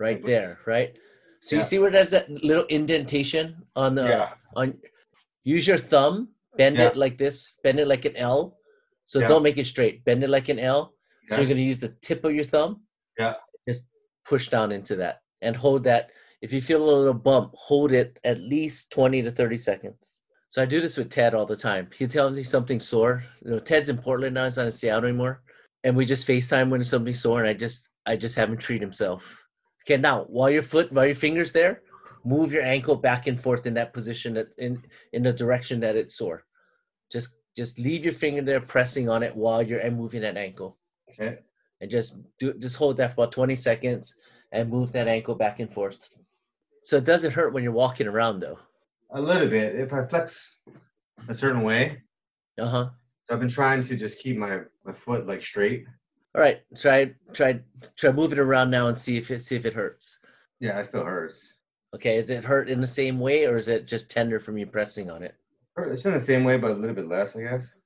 Right 0.00 0.24
there, 0.24 0.58
right? 0.66 0.96
So 1.40 1.56
you 1.56 1.62
see 1.62 1.78
where 1.78 1.90
there's 1.90 2.10
that 2.10 2.28
little 2.30 2.64
indentation 2.64 3.62
on 3.76 3.94
the 3.94 4.04
yeah. 4.04 4.30
on 4.56 4.74
use 5.44 5.68
your 5.68 5.76
thumb, 5.76 6.30
bend 6.56 6.76
Yeah. 6.78 6.88
it 6.88 6.96
like 6.96 7.16
this, 7.18 7.58
bend 7.62 7.78
it 7.78 7.86
like 7.86 8.04
an 8.06 8.16
L. 8.16 8.58
So 9.06 9.20
Yeah. 9.20 9.28
don't 9.28 9.42
make 9.42 9.58
it 9.58 9.66
straight. 9.66 10.04
Bend 10.04 10.24
it 10.24 10.30
like 10.30 10.48
an 10.48 10.58
L. 10.58 10.94
So 11.28 11.36
you're 11.36 11.46
gonna 11.46 11.60
use 11.60 11.80
the 11.80 11.94
tip 12.00 12.24
of 12.24 12.34
your 12.34 12.44
thumb. 12.44 12.82
Yeah. 13.18 13.34
Just 13.68 13.86
push 14.24 14.48
down 14.48 14.72
into 14.72 14.96
that 14.96 15.20
and 15.42 15.54
hold 15.54 15.84
that. 15.84 16.10
If 16.42 16.52
you 16.52 16.60
feel 16.60 16.82
a 16.82 16.90
little 16.90 17.14
bump, 17.14 17.54
hold 17.54 17.92
it 17.92 18.18
at 18.24 18.38
least 18.40 18.90
20 18.90 19.22
to 19.22 19.30
30 19.30 19.56
seconds. 19.56 20.20
So 20.54 20.62
I 20.62 20.66
do 20.66 20.80
this 20.80 20.96
with 20.96 21.10
Ted 21.10 21.34
all 21.34 21.46
the 21.46 21.56
time. 21.56 21.88
He 21.98 22.06
tells 22.06 22.36
me 22.36 22.44
something's 22.44 22.86
sore. 22.86 23.24
You 23.44 23.50
know, 23.50 23.58
Ted's 23.58 23.88
in 23.88 23.98
Portland 23.98 24.34
now, 24.34 24.44
he's 24.44 24.56
not 24.56 24.66
in 24.66 24.70
Seattle 24.70 25.08
anymore. 25.08 25.42
And 25.82 25.96
we 25.96 26.06
just 26.06 26.28
FaceTime 26.28 26.70
when 26.70 26.84
something's 26.84 27.20
sore 27.20 27.40
and 27.40 27.48
I 27.48 27.54
just 27.54 27.88
I 28.06 28.14
just 28.14 28.36
have 28.36 28.50
him 28.50 28.56
treat 28.56 28.80
himself. 28.80 29.44
Okay, 29.82 29.96
now 29.96 30.26
while 30.28 30.48
your 30.48 30.62
foot, 30.62 30.92
while 30.92 31.06
your 31.06 31.16
fingers 31.16 31.50
there, 31.50 31.82
move 32.24 32.52
your 32.52 32.62
ankle 32.62 32.94
back 32.94 33.26
and 33.26 33.38
forth 33.38 33.66
in 33.66 33.74
that 33.74 33.92
position 33.92 34.34
that 34.34 34.46
in 34.58 34.80
in 35.12 35.24
the 35.24 35.32
direction 35.32 35.80
that 35.80 35.96
it's 35.96 36.16
sore. 36.16 36.44
Just 37.10 37.34
just 37.56 37.80
leave 37.80 38.04
your 38.04 38.14
finger 38.14 38.40
there 38.40 38.60
pressing 38.60 39.08
on 39.08 39.24
it 39.24 39.34
while 39.34 39.60
you're 39.60 39.80
and 39.80 39.96
moving 39.96 40.20
that 40.20 40.36
ankle 40.36 40.78
Okay. 41.10 41.40
and 41.80 41.90
just 41.90 42.18
do 42.38 42.54
just 42.54 42.76
hold 42.76 42.96
that 42.98 43.08
for 43.08 43.22
about 43.22 43.32
20 43.32 43.56
seconds 43.56 44.14
and 44.52 44.70
move 44.70 44.92
that 44.92 45.08
ankle 45.08 45.34
back 45.34 45.58
and 45.58 45.72
forth 45.72 46.08
so 46.84 46.96
it 46.96 47.04
doesn't 47.04 47.32
hurt 47.32 47.52
when 47.52 47.64
you're 47.64 47.72
walking 47.72 48.06
around 48.06 48.38
though 48.38 48.58
A 49.12 49.20
little 49.20 49.48
bit. 49.48 49.76
If 49.76 49.92
I 49.92 50.04
flex 50.06 50.58
a 51.28 51.34
certain 51.34 51.62
way, 51.62 52.02
uh-huh 52.58 52.90
so 53.24 53.32
I've 53.34 53.40
been 53.40 53.48
trying 53.48 53.82
to 53.82 53.96
just 53.96 54.18
keep 54.20 54.36
my 54.36 54.60
my 54.84 54.92
foot 54.92 55.26
like 55.26 55.42
straight. 55.42 55.86
all 56.34 56.42
right 56.42 56.60
try 56.76 57.10
try 57.32 57.58
try 57.96 58.12
move 58.12 58.32
it 58.32 58.38
around 58.38 58.68
now 58.70 58.88
and 58.88 58.98
see 58.98 59.16
if 59.16 59.30
it 59.30 59.42
see 59.42 59.56
if 59.56 59.64
it 59.64 59.72
hurts 59.72 60.18
Yeah, 60.60 60.78
it 60.78 60.84
still 60.84 61.04
hurts. 61.04 61.56
okay 61.94 62.16
is 62.18 62.28
it 62.30 62.44
hurt 62.44 62.68
in 62.68 62.80
the 62.82 62.86
same 62.86 63.18
way 63.18 63.46
or 63.46 63.56
is 63.56 63.68
it 63.68 63.86
just 63.86 64.10
tender 64.10 64.38
from 64.38 64.58
you 64.58 64.66
pressing 64.66 65.10
on 65.10 65.22
it 65.22 65.34
It's 65.78 66.04
in 66.04 66.12
the 66.12 66.20
same 66.20 66.44
way, 66.44 66.58
but 66.58 66.72
a 66.72 66.74
little 66.74 66.94
bit 66.94 67.08
less, 67.08 67.34
I 67.34 67.42
guess. 67.42 67.80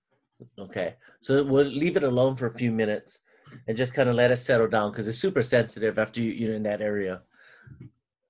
okay 0.59 0.96
so 1.20 1.44
we'll 1.44 1.64
leave 1.64 1.96
it 1.96 2.02
alone 2.04 2.35
for 2.37 2.46
a 2.48 2.59
few 2.59 2.72
minutes 2.72 3.20
and 3.68 3.76
just 3.76 3.94
kind 3.94 4.09
of 4.09 4.16
let 4.16 4.31
it 4.33 4.38
settle 4.38 4.68
down 4.68 4.90
because 4.90 5.07
it's 5.09 5.18
super 5.18 5.42
sensitive 5.42 5.98
after 6.00 6.20
you, 6.20 6.33
you're 6.33 6.54
in 6.54 6.64
that 6.64 6.83
area 6.83 7.22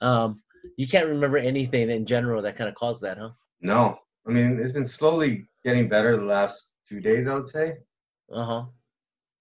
um 0.02 0.42
you 0.76 0.86
can't 0.88 1.08
remember 1.08 1.38
anything 1.38 1.90
in 1.90 2.04
general 2.06 2.42
that 2.42 2.56
kind 2.56 2.68
of 2.68 2.74
caused 2.74 3.02
that 3.02 3.18
huh 3.18 3.30
No, 3.60 3.98
I 4.26 4.30
mean 4.30 4.58
it's 4.60 4.72
been 4.72 4.86
slowly 4.86 5.48
getting 5.64 5.88
better 5.88 6.16
the 6.16 6.24
last 6.24 6.72
two 6.88 7.00
days, 7.00 7.26
I 7.26 7.34
would 7.34 7.46
say, 7.46 7.74
uh-huh 8.32 8.64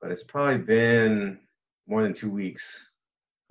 but 0.01 0.11
it's 0.11 0.23
probably 0.23 0.59
been 0.59 1.39
more 1.87 2.03
than 2.03 2.13
two 2.13 2.29
weeks. 2.29 2.91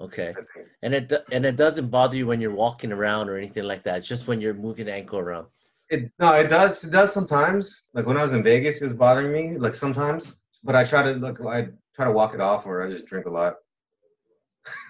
okay 0.01 0.35
And 0.83 0.95
it 0.95 1.13
and 1.33 1.45
it 1.45 1.57
doesn't 1.57 1.89
bother 1.91 2.17
you 2.17 2.27
when 2.27 2.41
you're 2.41 2.55
walking 2.55 2.93
around 2.93 3.29
or 3.29 3.37
anything 3.37 3.65
like 3.65 3.83
that. 3.85 3.99
It's 3.99 4.09
just 4.09 4.29
when 4.29 4.41
you're 4.41 4.55
moving 4.55 4.87
the 4.87 4.93
ankle 4.93 5.19
around. 5.19 5.47
It 5.89 6.11
no, 6.19 6.33
it 6.33 6.49
does. 6.49 6.85
It 6.85 6.91
does 6.91 7.13
sometimes. 7.13 7.87
Like 7.95 8.07
when 8.07 8.17
I 8.17 8.23
was 8.23 8.33
in 8.33 8.43
Vegas, 8.43 8.81
it 8.81 8.85
was 8.85 8.95
bothering 8.95 9.33
me. 9.33 9.59
Like 9.59 9.75
sometimes, 9.75 10.39
but 10.65 10.75
I 10.75 10.83
try 10.85 11.03
to 11.03 11.13
look. 11.13 11.41
I 11.47 11.69
try 11.95 12.05
to 12.05 12.13
walk 12.13 12.35
it 12.35 12.41
off, 12.41 12.67
or 12.67 12.83
I 12.83 12.91
just 12.91 13.07
drink 13.07 13.27
a 13.27 13.31
lot. 13.31 13.55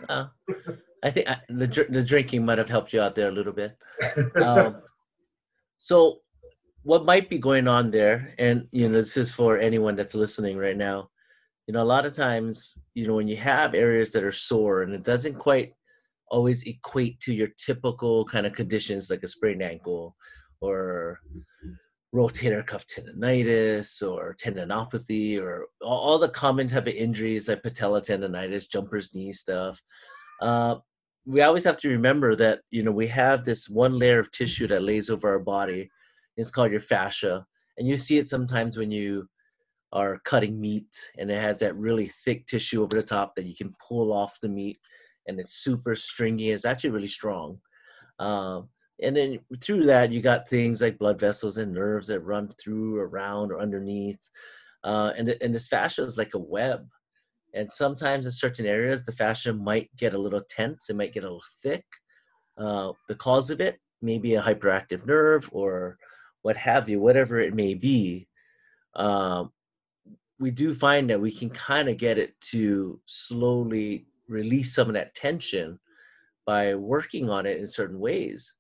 Uh, 0.09 0.27
I 1.07 1.11
think 1.12 1.29
I, 1.29 1.38
the 1.49 1.87
the 1.88 2.03
drinking 2.03 2.45
might 2.45 2.59
have 2.59 2.69
helped 2.69 2.92
you 2.92 3.01
out 3.01 3.14
there 3.14 3.29
a 3.29 3.33
little 3.38 3.53
bit. 3.53 3.77
Um, 4.42 4.83
so, 5.79 6.19
what 6.83 7.05
might 7.05 7.31
be 7.31 7.38
going 7.38 7.69
on 7.69 7.92
there, 7.92 8.35
and 8.38 8.66
you 8.73 8.88
know, 8.88 8.99
this 8.99 9.16
is 9.16 9.31
for 9.31 9.59
anyone 9.59 9.95
that's 9.95 10.16
listening 10.16 10.57
right 10.57 10.77
now. 10.77 11.09
You 11.69 11.75
know, 11.75 11.83
a 11.83 11.92
lot 11.95 12.07
of 12.07 12.12
times, 12.12 12.77
you 12.95 13.07
know, 13.07 13.14
when 13.14 13.29
you 13.29 13.37
have 13.37 13.75
areas 13.75 14.11
that 14.12 14.25
are 14.25 14.33
sore 14.33 14.83
and 14.83 14.92
it 14.92 15.05
doesn't 15.05 15.35
quite 15.35 15.75
always 16.29 16.64
equate 16.64 17.21
to 17.21 17.33
your 17.33 17.49
typical 17.57 18.25
kind 18.25 18.47
of 18.47 18.53
conditions 18.53 19.11
like 19.11 19.23
a 19.23 19.29
sprained 19.29 19.62
ankle 19.62 20.16
or 20.61 21.21
rotator 22.14 22.66
cuff 22.66 22.85
tendonitis 22.87 24.03
or 24.03 24.35
tendinopathy 24.42 25.40
or 25.40 25.66
all, 25.83 25.99
all 25.99 26.19
the 26.19 26.29
common 26.29 26.69
type 26.69 26.87
of 26.87 26.95
injuries 26.95 27.49
like 27.49 27.62
patella 27.62 28.01
tendonitis, 28.01 28.69
jumper's 28.69 29.14
knee 29.14 29.33
stuff. 29.33 29.81
Uh, 30.40 30.77
we 31.27 31.43
always 31.43 31.65
have 31.65 31.77
to 31.79 31.89
remember 31.89 32.37
that 32.37 32.61
you 32.71 32.83
know 32.83 32.93
we 32.93 33.09
have 33.09 33.45
this 33.45 33.69
one 33.69 33.99
layer 33.99 34.21
of 34.21 34.31
tissue 34.31 34.69
that 34.69 34.83
lays 34.83 35.11
over 35.11 35.29
our 35.29 35.41
body. 35.41 35.91
It's 36.37 36.51
called 36.51 36.71
your 36.71 36.81
fascia, 36.81 37.45
and 37.79 37.89
you 37.89 37.97
see 37.97 38.19
it 38.19 38.29
sometimes 38.29 38.77
when 38.77 38.91
you 38.91 39.29
are 39.93 40.21
cutting 40.25 40.61
meat, 40.61 40.89
and 41.19 41.31
it 41.31 41.41
has 41.41 41.59
that 41.59 41.77
really 41.77 42.09
thick 42.25 42.47
tissue 42.47 42.83
over 42.83 42.97
the 42.97 43.03
top 43.03 43.35
that 43.35 43.47
you 43.47 43.57
can 43.57 43.75
pull 43.87 44.12
off 44.12 44.39
the 44.41 44.49
meat, 44.49 44.79
and 45.27 45.41
it's 45.41 45.55
super 45.55 45.97
stringy. 45.97 46.51
It's 46.51 46.65
actually 46.65 46.91
really 46.91 47.09
strong. 47.09 47.59
Um, 48.19 48.69
and 49.03 49.17
then 49.17 49.41
through 49.61 49.85
that, 49.87 50.11
you 50.11 50.23
got 50.23 50.49
things 50.49 50.81
like 50.81 50.99
blood 50.99 51.21
vessels 51.21 51.59
and 51.59 51.73
nerves 51.73 52.07
that 52.07 52.21
run 52.21 52.49
through, 52.49 53.01
around, 53.01 53.51
or 53.51 53.61
underneath. 53.61 54.21
Uh, 54.85 55.12
and 55.17 55.29
and 55.41 55.55
this 55.55 55.69
fascia 55.69 56.05
is 56.05 56.17
like 56.17 56.35
a 56.35 56.39
web. 56.39 56.87
And 57.57 57.73
sometimes 57.73 58.27
in 58.27 58.33
certain 58.33 58.66
areas, 58.66 59.05
the 59.05 59.12
fascia 59.12 59.53
might 59.53 59.90
get 59.97 60.14
a 60.14 60.19
little 60.19 60.42
tense. 60.49 60.90
It 60.90 60.97
might 60.97 61.14
get 61.14 61.25
a 61.25 61.27
little 61.27 61.42
thick. 61.62 61.85
Uh, 62.59 62.92
the 63.09 63.14
cause 63.14 63.51
of 63.51 63.61
it 63.61 63.81
may 64.03 64.19
be 64.19 64.35
a 64.35 64.42
hyperactive 64.42 65.07
nerve 65.07 65.49
or 65.53 65.97
what 66.42 66.57
have 66.57 66.88
you, 66.88 67.01
whatever 67.01 67.40
it 67.40 67.55
may 67.55 67.75
be. 67.75 68.29
Um, 68.95 69.51
we 70.38 70.51
do 70.51 70.75
find 70.75 71.09
that 71.09 71.21
we 71.21 71.33
can 71.33 71.51
kind 71.51 71.88
of 71.88 71.97
get 71.97 72.19
it 72.19 72.38
to 72.53 73.01
slowly 73.07 74.07
release 74.29 74.75
some 74.75 74.88
of 74.88 74.95
that 74.95 75.14
tension 75.14 75.79
by 76.45 76.75
working 76.75 77.31
on 77.31 77.47
it 77.47 77.59
in 77.59 77.66
certain 77.66 77.99
ways. 77.99 78.55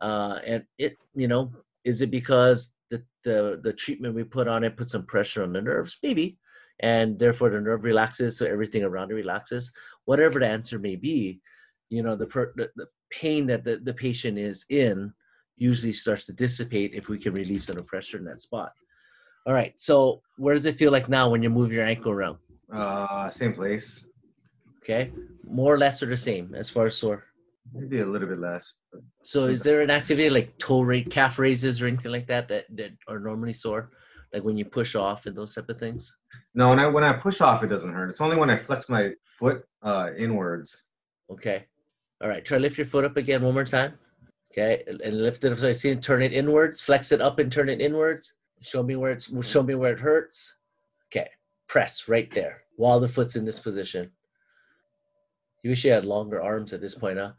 Uh, 0.00 0.38
and 0.46 0.64
it, 0.78 0.96
you 1.14 1.28
know, 1.28 1.50
is 1.84 2.02
it 2.02 2.10
because 2.10 2.74
the, 2.90 3.02
the 3.24 3.60
the 3.62 3.72
treatment 3.72 4.14
we 4.14 4.24
put 4.24 4.46
on 4.46 4.62
it 4.62 4.76
put 4.76 4.90
some 4.90 5.06
pressure 5.06 5.42
on 5.42 5.52
the 5.52 5.60
nerves? 5.60 5.98
Maybe, 6.02 6.38
and 6.80 7.18
therefore 7.18 7.50
the 7.50 7.60
nerve 7.60 7.84
relaxes, 7.84 8.36
so 8.36 8.46
everything 8.46 8.82
around 8.82 9.10
it 9.10 9.14
relaxes. 9.14 9.72
Whatever 10.04 10.40
the 10.40 10.46
answer 10.46 10.78
may 10.78 10.96
be, 10.96 11.40
you 11.90 12.02
know, 12.02 12.16
the 12.16 12.26
per, 12.26 12.52
the, 12.56 12.70
the 12.76 12.86
pain 13.10 13.46
that 13.46 13.64
the, 13.64 13.76
the 13.76 13.94
patient 13.94 14.38
is 14.38 14.64
in 14.70 15.12
usually 15.56 15.92
starts 15.92 16.26
to 16.26 16.32
dissipate 16.32 16.94
if 16.94 17.08
we 17.08 17.18
can 17.18 17.34
relieve 17.34 17.62
some 17.62 17.76
of 17.76 17.84
the 17.84 17.88
pressure 17.88 18.18
in 18.18 18.24
that 18.24 18.40
spot. 18.40 18.72
All 19.46 19.52
right. 19.52 19.78
So 19.78 20.22
where 20.38 20.54
does 20.54 20.66
it 20.66 20.76
feel 20.76 20.92
like 20.92 21.08
now 21.08 21.28
when 21.28 21.42
you 21.42 21.50
move 21.50 21.72
your 21.72 21.84
ankle 21.84 22.12
around? 22.12 22.38
Uh, 22.72 23.30
same 23.30 23.52
place. 23.52 24.08
Okay. 24.82 25.12
More 25.44 25.74
or 25.74 25.78
less 25.78 26.02
or 26.02 26.06
the 26.06 26.16
same 26.16 26.54
as 26.54 26.70
far 26.70 26.86
as 26.86 26.96
sore. 26.96 27.24
Maybe 27.72 28.00
a 28.00 28.06
little 28.06 28.28
bit 28.28 28.38
less. 28.38 28.74
So 29.22 29.44
is 29.44 29.62
there 29.62 29.80
an 29.82 29.90
activity 29.90 30.28
like 30.30 30.58
toe 30.58 30.82
rate, 30.82 31.10
calf 31.10 31.38
raises 31.38 31.80
or 31.80 31.86
anything 31.86 32.12
like 32.12 32.26
that, 32.26 32.48
that 32.48 32.64
that 32.76 32.90
are 33.08 33.20
normally 33.20 33.52
sore? 33.52 33.90
Like 34.32 34.44
when 34.44 34.56
you 34.56 34.64
push 34.64 34.94
off 34.94 35.26
and 35.26 35.36
those 35.36 35.54
type 35.54 35.68
of 35.68 35.78
things? 35.78 36.16
No, 36.54 36.70
when 36.70 36.78
I 36.78 36.86
when 36.86 37.04
I 37.04 37.12
push 37.12 37.40
off, 37.40 37.62
it 37.62 37.68
doesn't 37.68 37.92
hurt. 37.92 38.10
It's 38.10 38.20
only 38.20 38.36
when 38.36 38.50
I 38.50 38.56
flex 38.56 38.88
my 38.88 39.12
foot 39.22 39.64
uh, 39.82 40.10
inwards. 40.16 40.84
Okay. 41.30 41.66
All 42.22 42.28
right. 42.28 42.44
Try 42.44 42.58
lift 42.58 42.78
your 42.78 42.86
foot 42.86 43.04
up 43.04 43.16
again 43.16 43.42
one 43.42 43.54
more 43.54 43.64
time. 43.64 43.94
Okay. 44.52 44.82
And 44.86 45.22
lift 45.22 45.44
it 45.44 45.52
up. 45.52 45.58
So 45.58 45.68
I 45.68 45.72
see 45.72 45.90
it. 45.90 46.02
Turn 46.02 46.22
it 46.22 46.32
inwards. 46.32 46.80
Flex 46.80 47.12
it 47.12 47.20
up 47.20 47.38
and 47.38 47.52
turn 47.52 47.68
it 47.68 47.80
inwards. 47.80 48.34
Show 48.60 48.82
me 48.82 48.96
where 48.96 49.10
it's. 49.10 49.30
Show 49.46 49.62
me 49.62 49.74
where 49.74 49.92
it 49.92 50.00
hurts. 50.00 50.56
Okay. 51.10 51.28
Press 51.68 52.08
right 52.08 52.32
there 52.34 52.62
while 52.76 53.00
the 53.00 53.08
foot's 53.08 53.36
in 53.36 53.44
this 53.44 53.58
position. 53.58 54.10
You 55.62 55.70
wish 55.70 55.84
you 55.84 55.92
had 55.92 56.04
longer 56.04 56.42
arms 56.42 56.72
at 56.72 56.80
this 56.80 56.94
point, 56.94 57.18
huh? 57.18 57.32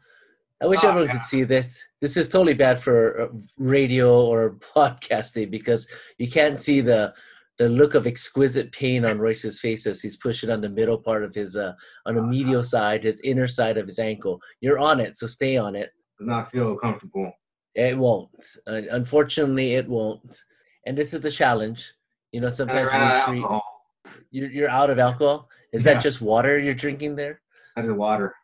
I 0.64 0.66
wish 0.66 0.82
Oh, 0.82 0.88
everyone 0.88 1.08
yeah. 1.08 1.14
could 1.18 1.24
see 1.26 1.44
this. 1.44 1.82
This 2.00 2.16
is 2.16 2.28
totally 2.28 2.54
bad 2.54 2.82
for 2.82 3.20
uh, 3.20 3.28
radio 3.58 4.24
or 4.24 4.52
podcasting 4.76 5.50
because 5.50 5.86
you 6.18 6.30
can't 6.30 6.60
see 6.60 6.80
the 6.80 7.12
the 7.58 7.68
look 7.68 7.94
of 7.94 8.04
exquisite 8.06 8.72
pain 8.72 9.04
on 9.04 9.18
Royce's 9.20 9.60
face 9.60 9.86
as 9.86 10.00
he's 10.02 10.16
pushing 10.16 10.50
on 10.50 10.60
the 10.60 10.68
middle 10.68 10.98
part 10.98 11.22
of 11.22 11.32
his 11.34 11.54
uh 11.56 11.72
on 12.06 12.14
the 12.16 12.22
medial 12.22 12.64
side, 12.64 13.04
his 13.04 13.20
inner 13.20 13.46
side 13.46 13.76
of 13.78 13.86
his 13.86 13.98
ankle. 13.98 14.40
You're 14.60 14.78
on 14.78 14.98
it, 15.00 15.16
so 15.18 15.26
stay 15.26 15.56
on 15.56 15.76
it. 15.76 15.90
Does 16.18 16.26
not 16.28 16.50
feel 16.50 16.76
comfortable. 16.76 17.30
It 17.74 17.96
won't. 17.98 18.44
Uh, 18.66 18.82
unfortunately, 18.90 19.74
it 19.74 19.86
won't. 19.88 20.42
And 20.86 20.96
this 20.98 21.12
is 21.14 21.20
the 21.20 21.30
challenge. 21.30 21.92
You 22.32 22.40
know, 22.40 22.48
sometimes 22.50 22.90
when 23.28 23.36
you 23.36 23.60
you're, 24.30 24.50
you're 24.50 24.70
out 24.70 24.90
of 24.90 24.98
alcohol. 24.98 25.48
Is 25.72 25.84
Yeah. 25.84 25.94
that 25.94 26.02
just 26.02 26.20
water 26.22 26.58
you're 26.58 26.74
drinking 26.74 27.14
there? 27.16 27.40
That 27.76 27.84
is 27.84 27.92
water. 27.92 28.34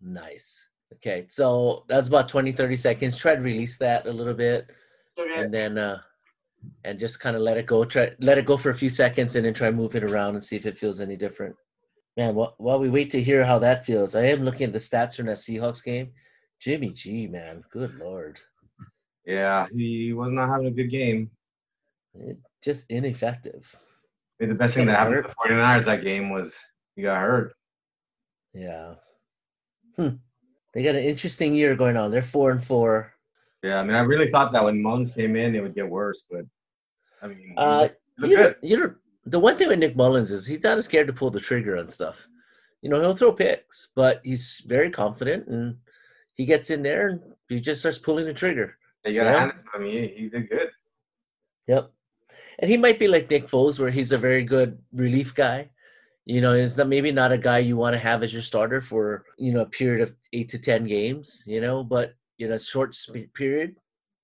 Nice. 0.00 0.68
Okay, 0.94 1.26
so 1.28 1.84
that's 1.88 2.08
about 2.08 2.28
20, 2.28 2.52
30 2.52 2.76
seconds. 2.76 3.16
Try 3.16 3.34
to 3.34 3.40
release 3.42 3.76
that 3.78 4.06
a 4.06 4.12
little 4.12 4.34
bit 4.34 4.70
and 5.36 5.52
then 5.52 5.78
uh 5.78 5.98
and 6.84 6.98
just 6.98 7.20
kind 7.20 7.36
of 7.36 7.42
let 7.42 7.56
it 7.56 7.66
go. 7.66 7.84
Try 7.84 8.12
let 8.20 8.38
it 8.38 8.46
go 8.46 8.56
for 8.56 8.70
a 8.70 8.74
few 8.74 8.90
seconds 8.90 9.36
and 9.36 9.44
then 9.44 9.54
try 9.54 9.70
move 9.70 9.96
it 9.96 10.04
around 10.04 10.34
and 10.34 10.44
see 10.44 10.56
if 10.56 10.66
it 10.66 10.78
feels 10.78 11.00
any 11.00 11.16
different. 11.16 11.54
Man, 12.16 12.34
wh- 12.34 12.58
while 12.58 12.78
we 12.78 12.88
wait 12.88 13.10
to 13.10 13.22
hear 13.22 13.44
how 13.44 13.58
that 13.60 13.84
feels, 13.84 14.14
I 14.14 14.24
am 14.26 14.42
looking 14.42 14.66
at 14.66 14.72
the 14.72 14.78
stats 14.78 15.16
from 15.16 15.26
that 15.26 15.36
Seahawks 15.36 15.84
game. 15.84 16.12
Jimmy 16.60 16.90
G, 16.90 17.26
man, 17.26 17.62
good 17.70 17.94
lord. 17.98 18.40
Yeah, 19.26 19.66
he 19.74 20.12
was 20.12 20.30
not 20.32 20.48
having 20.48 20.68
a 20.68 20.70
good 20.70 20.90
game. 20.90 21.30
It, 22.14 22.38
just 22.62 22.86
ineffective. 22.90 23.74
I 24.40 24.44
mean, 24.44 24.48
the 24.50 24.54
best 24.54 24.74
thing 24.74 24.86
that 24.86 24.98
happened 24.98 25.24
to 25.24 25.28
the 25.28 25.34
49ers 25.34 25.84
that 25.84 26.02
game 26.02 26.30
was 26.30 26.58
he 26.94 27.02
got 27.02 27.20
hurt. 27.20 27.54
Yeah. 28.54 28.94
Hmm. 29.96 30.16
They 30.76 30.82
got 30.82 30.94
an 30.94 31.04
interesting 31.04 31.54
year 31.54 31.74
going 31.74 31.96
on. 31.96 32.10
They're 32.10 32.20
four 32.20 32.50
and 32.50 32.62
four. 32.62 33.14
Yeah, 33.62 33.80
I 33.80 33.82
mean, 33.82 33.96
I 33.96 34.00
really 34.00 34.30
thought 34.30 34.52
that 34.52 34.62
when 34.62 34.82
Mullens 34.82 35.14
came 35.14 35.34
in, 35.34 35.54
it 35.54 35.62
would 35.62 35.74
get 35.74 35.88
worse, 35.88 36.24
but 36.30 36.44
I 37.22 37.28
mean, 37.28 37.54
Uh, 37.56 37.88
you 38.18 38.28
know, 38.28 38.36
good. 38.36 38.56
you 38.60 38.76
know, 38.76 38.94
the 39.24 39.40
one 39.40 39.56
thing 39.56 39.68
with 39.68 39.78
Nick 39.78 39.96
Mullens 39.96 40.30
is 40.30 40.44
he's 40.46 40.62
not 40.62 40.76
as 40.76 40.84
scared 40.84 41.06
to 41.06 41.14
pull 41.14 41.30
the 41.30 41.40
trigger 41.40 41.78
on 41.78 41.88
stuff. 41.88 42.28
You 42.82 42.90
know, 42.90 43.00
he'll 43.00 43.16
throw 43.16 43.32
picks, 43.32 43.88
but 43.96 44.20
he's 44.22 44.62
very 44.66 44.90
confident 44.90 45.48
and 45.48 45.78
he 46.34 46.44
gets 46.44 46.68
in 46.68 46.82
there 46.82 47.08
and 47.08 47.22
he 47.48 47.58
just 47.58 47.80
starts 47.80 47.96
pulling 47.98 48.26
the 48.26 48.34
trigger. 48.34 48.76
Yeah, 49.02 49.10
you 49.12 49.20
gotta 49.20 49.30
yeah. 49.30 49.38
hand 49.38 49.52
it 49.56 49.78
to. 49.78 49.90
He, 49.90 50.08
he 50.08 50.28
did 50.28 50.50
good. 50.50 50.68
Yep. 51.68 51.90
And 52.58 52.70
he 52.70 52.76
might 52.76 52.98
be 52.98 53.08
like 53.08 53.30
Nick 53.30 53.48
Foles, 53.48 53.80
where 53.80 53.90
he's 53.90 54.12
a 54.12 54.18
very 54.18 54.44
good 54.44 54.76
relief 54.92 55.34
guy. 55.34 55.70
You 56.26 56.40
know, 56.40 56.54
is 56.54 56.74
that 56.74 56.88
maybe 56.88 57.12
not 57.12 57.30
a 57.30 57.38
guy 57.38 57.58
you 57.58 57.76
want 57.76 57.94
to 57.94 58.00
have 58.00 58.22
as 58.24 58.32
your 58.32 58.42
starter 58.42 58.80
for 58.80 59.24
you 59.38 59.52
know 59.52 59.60
a 59.62 59.66
period 59.66 60.02
of 60.02 60.14
eight 60.32 60.48
to 60.50 60.58
ten 60.58 60.84
games. 60.84 61.44
You 61.46 61.60
know, 61.60 61.84
but 61.84 62.14
in 62.38 62.52
a 62.52 62.58
short 62.58 62.94
sp- 62.98 63.30
period, 63.34 63.76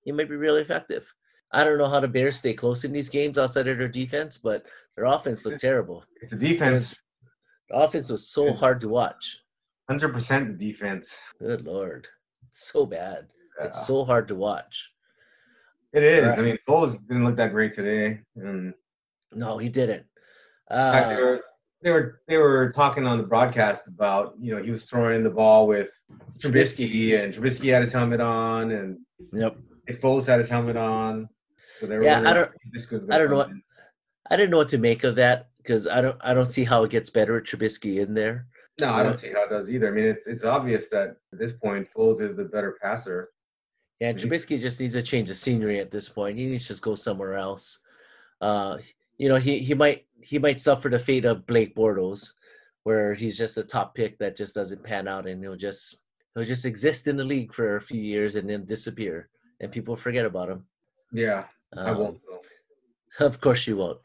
he 0.03 0.11
might 0.11 0.29
be 0.29 0.35
really 0.35 0.61
effective. 0.61 1.11
I 1.53 1.63
don't 1.63 1.77
know 1.77 1.87
how 1.87 1.99
the 1.99 2.07
Bears 2.07 2.37
stay 2.37 2.53
close 2.53 2.83
in 2.83 2.91
these 2.91 3.09
games 3.09 3.37
outside 3.37 3.67
of 3.67 3.77
their 3.77 3.87
defense, 3.87 4.37
but 4.37 4.65
their 4.95 5.05
offense 5.05 5.45
looked 5.45 5.61
terrible. 5.61 6.03
It's 6.19 6.31
the 6.31 6.35
defense, 6.35 6.99
The 7.69 7.75
offense 7.77 8.09
was 8.09 8.27
so 8.27 8.51
hard 8.51 8.81
to 8.81 8.89
watch. 8.89 9.39
100% 9.89 10.47
the 10.47 10.53
defense. 10.53 11.19
Good 11.39 11.65
lord, 11.65 12.07
it's 12.49 12.71
so 12.71 12.85
bad. 12.85 13.27
Yeah. 13.59 13.67
It's 13.67 13.85
so 13.85 14.03
hard 14.03 14.27
to 14.29 14.35
watch. 14.35 14.89
It 15.93 16.01
is. 16.03 16.25
Right. 16.25 16.39
I 16.39 16.41
mean, 16.41 16.57
Foles 16.67 16.97
didn't 17.07 17.23
look 17.23 17.35
that 17.35 17.51
great 17.51 17.73
today. 17.73 18.19
And 18.35 18.73
No, 19.31 19.59
he 19.59 19.69
didn't. 19.69 20.05
Uh, 20.71 21.37
they, 21.83 21.91
were, 21.91 22.21
they 22.27 22.37
were 22.37 22.71
talking 22.71 23.05
on 23.05 23.17
the 23.17 23.23
broadcast 23.25 23.87
about 23.87 24.33
you 24.39 24.55
know 24.55 24.61
he 24.61 24.71
was 24.71 24.89
throwing 24.89 25.23
the 25.23 25.29
ball 25.29 25.67
with 25.67 25.91
Trubisky 26.39 27.21
and 27.21 27.33
Trubisky 27.33 27.71
had 27.71 27.81
his 27.81 27.91
helmet 27.91 28.21
on 28.21 28.71
and 28.71 28.97
yep. 29.33 29.57
Nick 29.87 30.01
Foles 30.01 30.25
had 30.25 30.39
his 30.39 30.49
helmet 30.49 30.77
on. 30.77 31.27
So 31.79 31.87
they 31.87 31.97
were 31.97 32.03
Yeah, 32.03 32.21
I 32.21 32.33
don't- 32.33 32.51
if 32.73 33.09
I 33.09 33.17
don't 33.17 33.29
know 33.29 33.41
in. 33.41 33.61
I 34.31 34.37
didn't 34.37 34.51
know 34.51 34.57
what 34.57 34.69
to 34.69 34.77
make 34.77 35.03
of 35.03 35.15
that 35.15 35.49
because 35.57 35.87
I 35.87 36.01
don't 36.01 36.17
I 36.21 36.33
don't 36.33 36.45
see 36.45 36.63
how 36.63 36.83
it 36.83 36.91
gets 36.91 37.09
better 37.09 37.33
with 37.33 37.43
Trubisky 37.43 38.01
in 38.01 38.13
there. 38.13 38.47
No, 38.79 38.89
I 38.89 39.03
don't 39.03 39.19
see 39.19 39.31
how 39.31 39.43
it 39.43 39.49
does 39.49 39.69
either. 39.69 39.89
I 39.89 39.91
mean, 39.91 40.05
it's 40.05 40.25
it's 40.25 40.43
obvious 40.45 40.89
that 40.89 41.17
at 41.31 41.39
this 41.39 41.51
point 41.51 41.87
Foles 41.95 42.21
is 42.21 42.35
the 42.35 42.45
better 42.45 42.77
passer. 42.81 43.29
Yeah, 43.99 44.09
and. 44.09 44.19
Trubisky 44.19 44.59
just 44.59 44.79
needs 44.79 44.95
a 44.95 45.01
change 45.01 45.29
of 45.29 45.37
scenery 45.37 45.79
at 45.79 45.91
this 45.91 46.09
point. 46.09 46.37
He 46.37 46.47
needs 46.47 46.63
to 46.63 46.69
just 46.69 46.81
go 46.81 46.95
somewhere 46.95 47.35
else. 47.35 47.79
Uh, 48.41 48.77
you 49.17 49.29
know, 49.29 49.37
he, 49.37 49.59
he 49.59 49.73
might 49.73 50.05
he 50.21 50.39
might 50.39 50.59
suffer 50.59 50.89
the 50.89 50.99
fate 50.99 51.25
of 51.25 51.45
Blake 51.45 51.75
Bortles, 51.75 52.33
where 52.83 53.13
he's 53.13 53.37
just 53.37 53.57
a 53.57 53.63
top 53.63 53.93
pick 53.95 54.17
that 54.19 54.35
just 54.35 54.55
doesn't 54.55 54.83
pan 54.83 55.07
out, 55.07 55.27
and 55.27 55.41
he'll 55.43 55.55
just 55.55 55.97
he'll 56.33 56.45
just 56.45 56.65
exist 56.65 57.07
in 57.07 57.17
the 57.17 57.23
league 57.23 57.53
for 57.53 57.75
a 57.75 57.81
few 57.81 58.01
years 58.01 58.35
and 58.35 58.49
then 58.49 58.65
disappear, 58.65 59.29
and 59.59 59.71
people 59.71 59.95
forget 59.95 60.25
about 60.25 60.49
him. 60.49 60.65
Yeah, 61.11 61.45
I 61.75 61.89
Um, 61.91 61.97
won't. 61.97 62.19
Of 63.19 63.39
course 63.39 63.67
you 63.67 63.77
won't. 63.77 63.99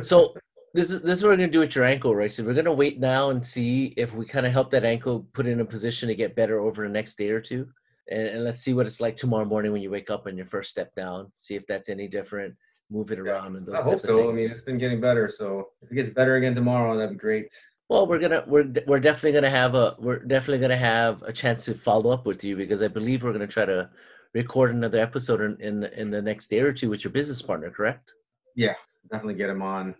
So 0.00 0.34
this 0.74 0.90
is 0.90 1.02
this 1.02 1.18
is 1.18 1.22
what 1.22 1.30
we're 1.30 1.36
gonna 1.36 1.48
do 1.48 1.60
with 1.60 1.74
your 1.74 1.84
ankle, 1.84 2.14
right? 2.14 2.32
So 2.32 2.42
we're 2.42 2.54
gonna 2.54 2.72
wait 2.72 2.98
now 2.98 3.30
and 3.30 3.44
see 3.44 3.92
if 3.98 4.14
we 4.14 4.24
kind 4.24 4.46
of 4.46 4.52
help 4.52 4.70
that 4.70 4.84
ankle 4.84 5.26
put 5.34 5.46
in 5.46 5.60
a 5.60 5.64
position 5.64 6.08
to 6.08 6.14
get 6.14 6.34
better 6.36 6.60
over 6.60 6.82
the 6.86 6.92
next 6.92 7.18
day 7.18 7.30
or 7.30 7.40
two. 7.40 7.68
And, 8.10 8.26
and 8.28 8.44
let's 8.44 8.62
see 8.62 8.72
what 8.72 8.86
it's 8.86 9.00
like 9.00 9.14
tomorrow 9.14 9.44
morning 9.44 9.72
when 9.72 9.82
you 9.82 9.90
wake 9.90 10.10
up 10.10 10.26
and 10.26 10.38
your 10.38 10.46
first 10.46 10.70
step 10.70 10.94
down. 10.94 11.30
See 11.34 11.54
if 11.54 11.66
that's 11.66 11.90
any 11.90 12.08
different. 12.08 12.54
Move 12.90 13.12
it 13.12 13.18
Yeah, 13.18 13.24
around 13.24 13.56
and 13.56 13.64
those 13.66 13.80
I 13.80 13.82
hope 13.84 14.02
so. 14.02 14.30
I 14.30 14.34
mean, 14.34 14.50
it's 14.50 14.62
been 14.62 14.78
getting 14.78 15.00
better. 15.00 15.28
So 15.28 15.68
if 15.82 15.90
it 15.90 15.94
gets 15.94 16.08
better 16.10 16.36
again 16.36 16.54
tomorrow, 16.54 16.96
that'd 16.96 17.10
be 17.10 17.16
great. 17.16 17.52
well, 17.88 18.06
we're 18.06 18.18
gonna 18.18 18.42
we're 18.46 18.66
we're 18.86 18.98
definitely 19.00 19.32
gonna 19.32 19.50
have 19.50 19.74
a 19.74 19.94
we're 19.98 20.18
definitely 20.18 20.58
gonna 20.58 20.76
have 20.76 21.22
a 21.22 21.32
chance 21.32 21.64
to 21.66 21.74
follow 21.74 22.10
up 22.10 22.26
with 22.26 22.42
you 22.42 22.56
because 22.56 22.82
I 22.82 22.88
believe 22.88 23.22
we're 23.22 23.32
gonna 23.32 23.46
try 23.46 23.64
to 23.64 23.88
record 24.34 24.74
another 24.74 25.00
episode 25.00 25.40
in 25.40 25.60
in, 25.60 25.84
in 25.84 26.10
the 26.10 26.20
next 26.20 26.48
day 26.50 26.60
or 26.60 26.72
two 26.72 26.90
with 26.90 27.04
your 27.04 27.12
business 27.12 27.40
partner. 27.42 27.70
Correct? 27.70 28.12
Yeah, 28.56 28.74
definitely 29.10 29.34
get 29.34 29.50
him 29.50 29.62
on. 29.62 29.94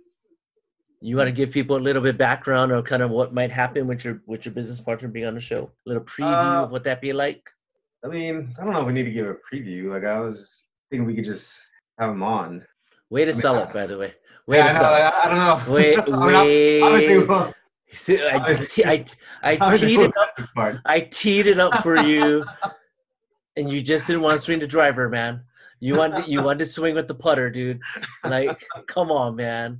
You 1.00 1.16
want 1.16 1.29
to 1.31 1.35
give 1.35 1.50
people 1.50 1.76
a 1.76 1.85
little 1.88 2.03
bit 2.03 2.18
background 2.18 2.72
or 2.72 2.83
kind 2.83 3.03
of 3.03 3.11
what 3.11 3.33
might 3.33 3.50
happen 3.50 3.87
with 3.87 4.05
your 4.05 4.20
with 4.26 4.44
your 4.44 4.53
business 4.53 4.81
partner 4.81 5.09
being 5.09 5.26
on 5.26 5.35
the 5.35 5.40
show? 5.40 5.70
A 5.87 5.88
little 5.88 6.03
preview 6.05 6.61
Uh, 6.61 6.64
of 6.64 6.70
what 6.72 6.85
that 6.85 7.00
be 7.00 7.12
like. 7.12 7.48
I 8.05 8.09
mean, 8.09 8.55
I 8.59 8.64
don't 8.64 8.72
know 8.72 8.81
if 8.81 8.87
we 8.87 8.92
need 8.92 9.05
to 9.05 9.11
give 9.12 9.26
a 9.29 9.37
preview. 9.50 9.85
Like 9.90 10.05
I 10.05 10.18
was 10.20 10.66
thinking 10.90 11.07
we 11.07 11.14
could 11.14 11.24
just 11.24 11.61
have 11.98 12.11
him 12.11 12.22
on. 12.22 12.66
Way 13.11 13.25
to 13.27 13.31
I 13.31 13.35
mean, 13.35 13.40
sell 13.40 13.57
I- 13.57 13.62
it, 13.64 13.73
by 13.75 13.87
the 13.87 13.99
way. 13.99 14.14
Way 14.46 14.57
Yeah, 14.59 14.64
to 14.64 14.70
I, 14.70 14.81
sell 14.81 14.90
like, 14.92 15.14
I 15.14 15.29
don't 15.29 15.66
know. 15.68 15.75
Wait, 15.75 15.99
I 15.99 16.05
mean, 16.07 16.14
ob- 16.14 16.27
wait. 16.27 16.83
obviously, 16.83 17.27
we'll- 17.27 17.55
it. 18.07 18.35
I, 18.35 18.46
just 18.46 18.70
te- 18.75 18.85
I, 18.85 19.05
I 19.42 19.57
obviously 19.61 19.88
teed 19.96 20.01
it 20.01 20.16
up. 20.16 20.37
this 20.37 20.46
part. 20.55 20.77
I 20.87 21.01
teed 21.01 21.46
it 21.49 21.59
up 21.59 21.83
for 21.83 21.96
you, 22.01 22.44
and 23.57 23.70
you 23.70 23.83
just 23.83 24.07
didn't 24.07 24.23
want 24.23 24.38
to 24.38 24.42
swing 24.44 24.61
the 24.61 24.66
driver, 24.66 25.09
man. 25.09 25.42
You 25.81 25.96
wanted 25.96 26.29
you 26.29 26.42
wanted 26.42 26.61
to 26.61 26.66
swing 26.66 26.94
with 26.94 27.09
the 27.09 27.14
putter, 27.14 27.51
dude. 27.51 27.81
Like, 28.23 28.64
come 28.87 29.11
on, 29.11 29.35
man. 29.37 29.79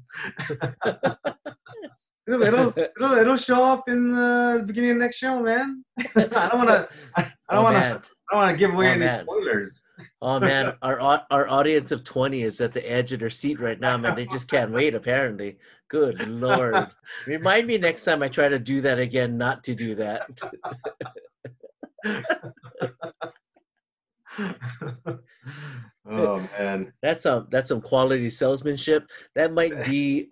It'll, 2.27 2.43
it'll, 2.43 2.73
it'll, 2.77 3.19
it'll 3.19 3.37
show 3.37 3.63
up 3.63 3.89
in 3.89 4.13
the 4.13 4.63
beginning 4.67 4.93
of 4.93 4.97
next 4.99 5.17
show, 5.17 5.41
man. 5.43 5.85
I 6.17 6.49
don't 6.49 6.59
want 6.59 6.69
to. 6.71 6.89
I 7.17 7.33
Oh, 7.51 7.55
don't 7.55 7.65
want 7.65 7.75
man. 7.77 7.95
to. 7.97 8.03
I 8.31 8.35
don't 8.35 8.45
want 8.45 8.51
to 8.53 8.59
give 8.59 8.73
away 8.75 8.87
Oh, 8.87 8.91
any 8.91 9.01
man. 9.01 9.25
spoilers. 9.25 9.83
Oh 10.23 10.39
man, 10.39 10.75
our 10.83 11.01
our 11.31 11.49
audience 11.49 11.91
of 11.91 12.05
twenty 12.05 12.43
is 12.43 12.61
at 12.61 12.73
the 12.73 12.91
edge 12.91 13.13
of 13.13 13.19
their 13.21 13.31
seat 13.31 13.59
right 13.59 13.81
now, 13.81 13.97
man. 13.97 14.15
They 14.15 14.27
just 14.27 14.49
can't 14.49 14.71
wait. 14.71 14.95
Apparently, 14.95 15.59
good 15.89 16.29
lord. 16.29 16.87
Remind 17.27 17.67
me 17.67 17.77
next 17.79 18.05
time 18.05 18.23
I 18.23 18.29
try 18.29 18.49
to 18.49 18.59
do 18.59 18.81
that 18.83 18.99
again, 19.01 19.37
not 19.37 19.65
to 19.65 19.75
do 19.75 19.97
that. 19.97 20.31
oh 26.09 26.49
man. 26.59 26.93
That's 27.03 27.25
some 27.25 27.49
that's 27.51 27.69
some 27.69 27.81
quality 27.81 28.31
salesmanship. 28.31 29.09
That 29.35 29.53
might 29.53 29.85
be 29.85 30.29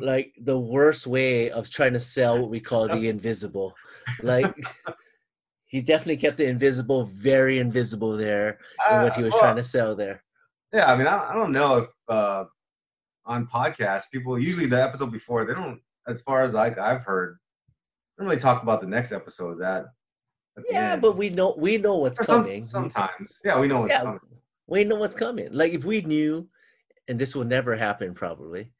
like 0.00 0.34
the 0.40 0.58
worst 0.58 1.06
way 1.06 1.50
of 1.50 1.68
trying 1.70 1.92
to 1.94 2.00
sell 2.00 2.38
what 2.40 2.50
we 2.50 2.60
call 2.60 2.88
the 2.88 3.08
invisible. 3.08 3.74
Like 4.22 4.54
he 5.74 5.82
definitely 5.82 6.16
kept 6.16 6.36
the 6.36 6.46
invisible 6.46 7.02
very 7.06 7.58
invisible 7.58 8.16
there 8.16 8.58
in 8.92 9.02
what 9.02 9.12
he 9.14 9.24
was 9.24 9.34
Uh, 9.34 9.40
trying 9.40 9.56
to 9.56 9.62
sell 9.64 9.96
there. 9.96 10.22
Yeah, 10.72 10.86
I 10.92 10.94
mean, 10.96 11.08
I, 11.08 11.30
I 11.30 11.34
don't 11.34 11.50
know 11.50 11.78
if 11.78 11.88
uh, 12.08 12.44
on 13.26 13.48
podcasts 13.48 14.04
people 14.12 14.38
usually 14.38 14.66
the 14.66 14.80
episode 14.80 15.10
before 15.10 15.44
they 15.44 15.52
don't, 15.52 15.80
as 16.06 16.22
far 16.22 16.42
as 16.42 16.54
like 16.54 16.78
I've 16.78 17.02
heard, 17.04 17.38
don't 18.16 18.28
really 18.28 18.38
talk 18.40 18.62
about 18.62 18.82
the 18.82 18.86
next 18.86 19.10
episode. 19.10 19.58
That 19.60 19.86
Yeah, 20.70 20.94
but 20.94 21.16
we 21.16 21.28
know 21.28 21.56
we 21.58 21.76
know 21.76 21.96
what's 21.96 22.20
Or 22.20 22.24
some- 22.24 22.44
coming. 22.44 22.62
sometimes, 22.62 23.40
yeah, 23.44 23.58
we 23.58 23.66
know 23.66 23.80
what's 23.80 23.90
Yeah. 23.94 24.02
coming. 24.04 24.20
we 24.68 24.84
know 24.84 24.94
what's 25.02 25.16
coming. 25.16 25.48
Like 25.52 25.72
if 25.72 25.84
we 25.84 26.02
knew, 26.02 26.48
and 27.08 27.18
this 27.18 27.34
will 27.34 27.44
never 27.56 27.74
happen 27.74 28.14
probably, 28.14 28.70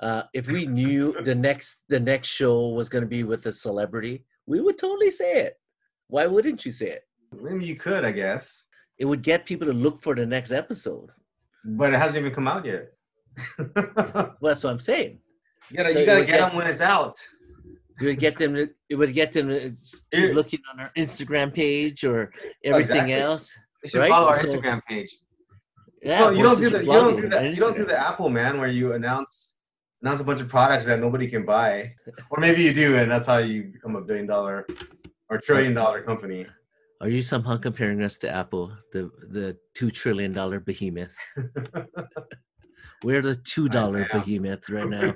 uh, 0.00 0.24
if 0.34 0.46
we 0.46 0.66
knew 0.66 1.02
the 1.30 1.34
next 1.34 1.84
the 1.88 2.00
next 2.12 2.28
show 2.28 2.68
was 2.78 2.90
going 2.90 3.04
to 3.06 3.08
be 3.18 3.24
with 3.24 3.46
a 3.46 3.52
celebrity, 3.66 4.26
we 4.44 4.60
would 4.60 4.76
totally 4.76 5.10
say 5.10 5.32
it. 5.46 5.54
Why 6.08 6.26
wouldn't 6.26 6.64
you 6.66 6.72
say 6.72 6.90
it? 6.90 7.02
Maybe 7.40 7.64
you 7.66 7.76
could, 7.76 8.04
I 8.04 8.12
guess, 8.12 8.64
It 8.98 9.04
would 9.04 9.22
get 9.22 9.44
people 9.46 9.66
to 9.66 9.72
look 9.74 10.00
for 10.02 10.14
the 10.14 10.26
next 10.26 10.50
episode. 10.50 11.10
but 11.64 11.92
it 11.92 11.98
hasn't 11.98 12.18
even 12.18 12.34
come 12.34 12.48
out 12.48 12.64
yet. 12.64 12.88
Well, 13.76 14.36
that's 14.42 14.64
what 14.64 14.70
I'm 14.70 14.80
saying. 14.80 15.20
gotta, 15.76 15.92
So 15.92 15.98
you 16.00 16.06
gotta 16.06 16.20
get 16.24 16.26
get- 16.28 16.40
them 16.48 16.56
when 16.56 16.66
it's 16.66 16.80
out. 16.80 17.16
You 18.00 18.06
would 18.08 18.18
get 18.20 18.36
them. 18.36 18.54
To, 18.54 18.68
it 18.88 18.94
would 18.94 19.12
get 19.12 19.32
them 19.32 19.48
to 19.48 19.64
s- 19.66 20.02
looking 20.12 20.60
on 20.72 20.80
our 20.80 20.90
Instagram 20.96 21.52
page 21.52 22.04
or 22.04 22.32
everything 22.64 22.96
exactly. 23.08 23.12
else. 23.14 23.52
They 23.82 23.88
should 23.88 23.98
Right? 24.00 24.10
follow 24.10 24.28
our 24.28 24.38
So- 24.38 24.48
Instagram 24.48 24.80
page. 24.88 25.16
Yeah, 26.02 26.18
no, 26.20 26.30
you 26.30 26.42
don't 26.44 26.60
do 26.60 26.70
the 26.70 26.78
you 26.84 26.92
don't 26.92 27.20
do 27.20 27.28
that 27.28 27.44
you 27.44 27.56
don't 27.56 27.76
do 27.76 27.84
the 27.84 27.98
Apple 28.08 28.28
man 28.28 28.58
where 28.60 28.68
you 28.68 28.92
announce 28.92 29.58
announce 30.00 30.20
a 30.20 30.24
bunch 30.24 30.40
of 30.40 30.48
products 30.48 30.86
that 30.86 31.00
nobody 31.00 31.26
can 31.26 31.44
buy, 31.44 31.92
or 32.30 32.38
maybe 32.40 32.62
you 32.62 32.72
do, 32.72 32.94
and 32.96 33.10
that's 33.10 33.26
how 33.26 33.38
you 33.38 33.64
become 33.64 33.96
a 33.96 34.00
billion 34.00 34.26
dollar 34.26 34.64
or 35.30 35.38
trillion 35.38 35.74
dollar 35.74 36.02
company. 36.02 36.46
Are 37.00 37.08
you 37.08 37.22
somehow 37.22 37.56
comparing 37.56 38.02
us 38.02 38.16
to 38.18 38.30
Apple, 38.30 38.72
the 38.92 39.10
the 39.30 39.56
two 39.74 39.90
trillion 39.90 40.32
dollar 40.32 40.60
behemoth? 40.60 41.16
We're 43.04 43.22
the 43.22 43.36
two 43.36 43.68
dollar 43.68 44.08
behemoth 44.12 44.68
right 44.68 44.88
now. 44.88 45.14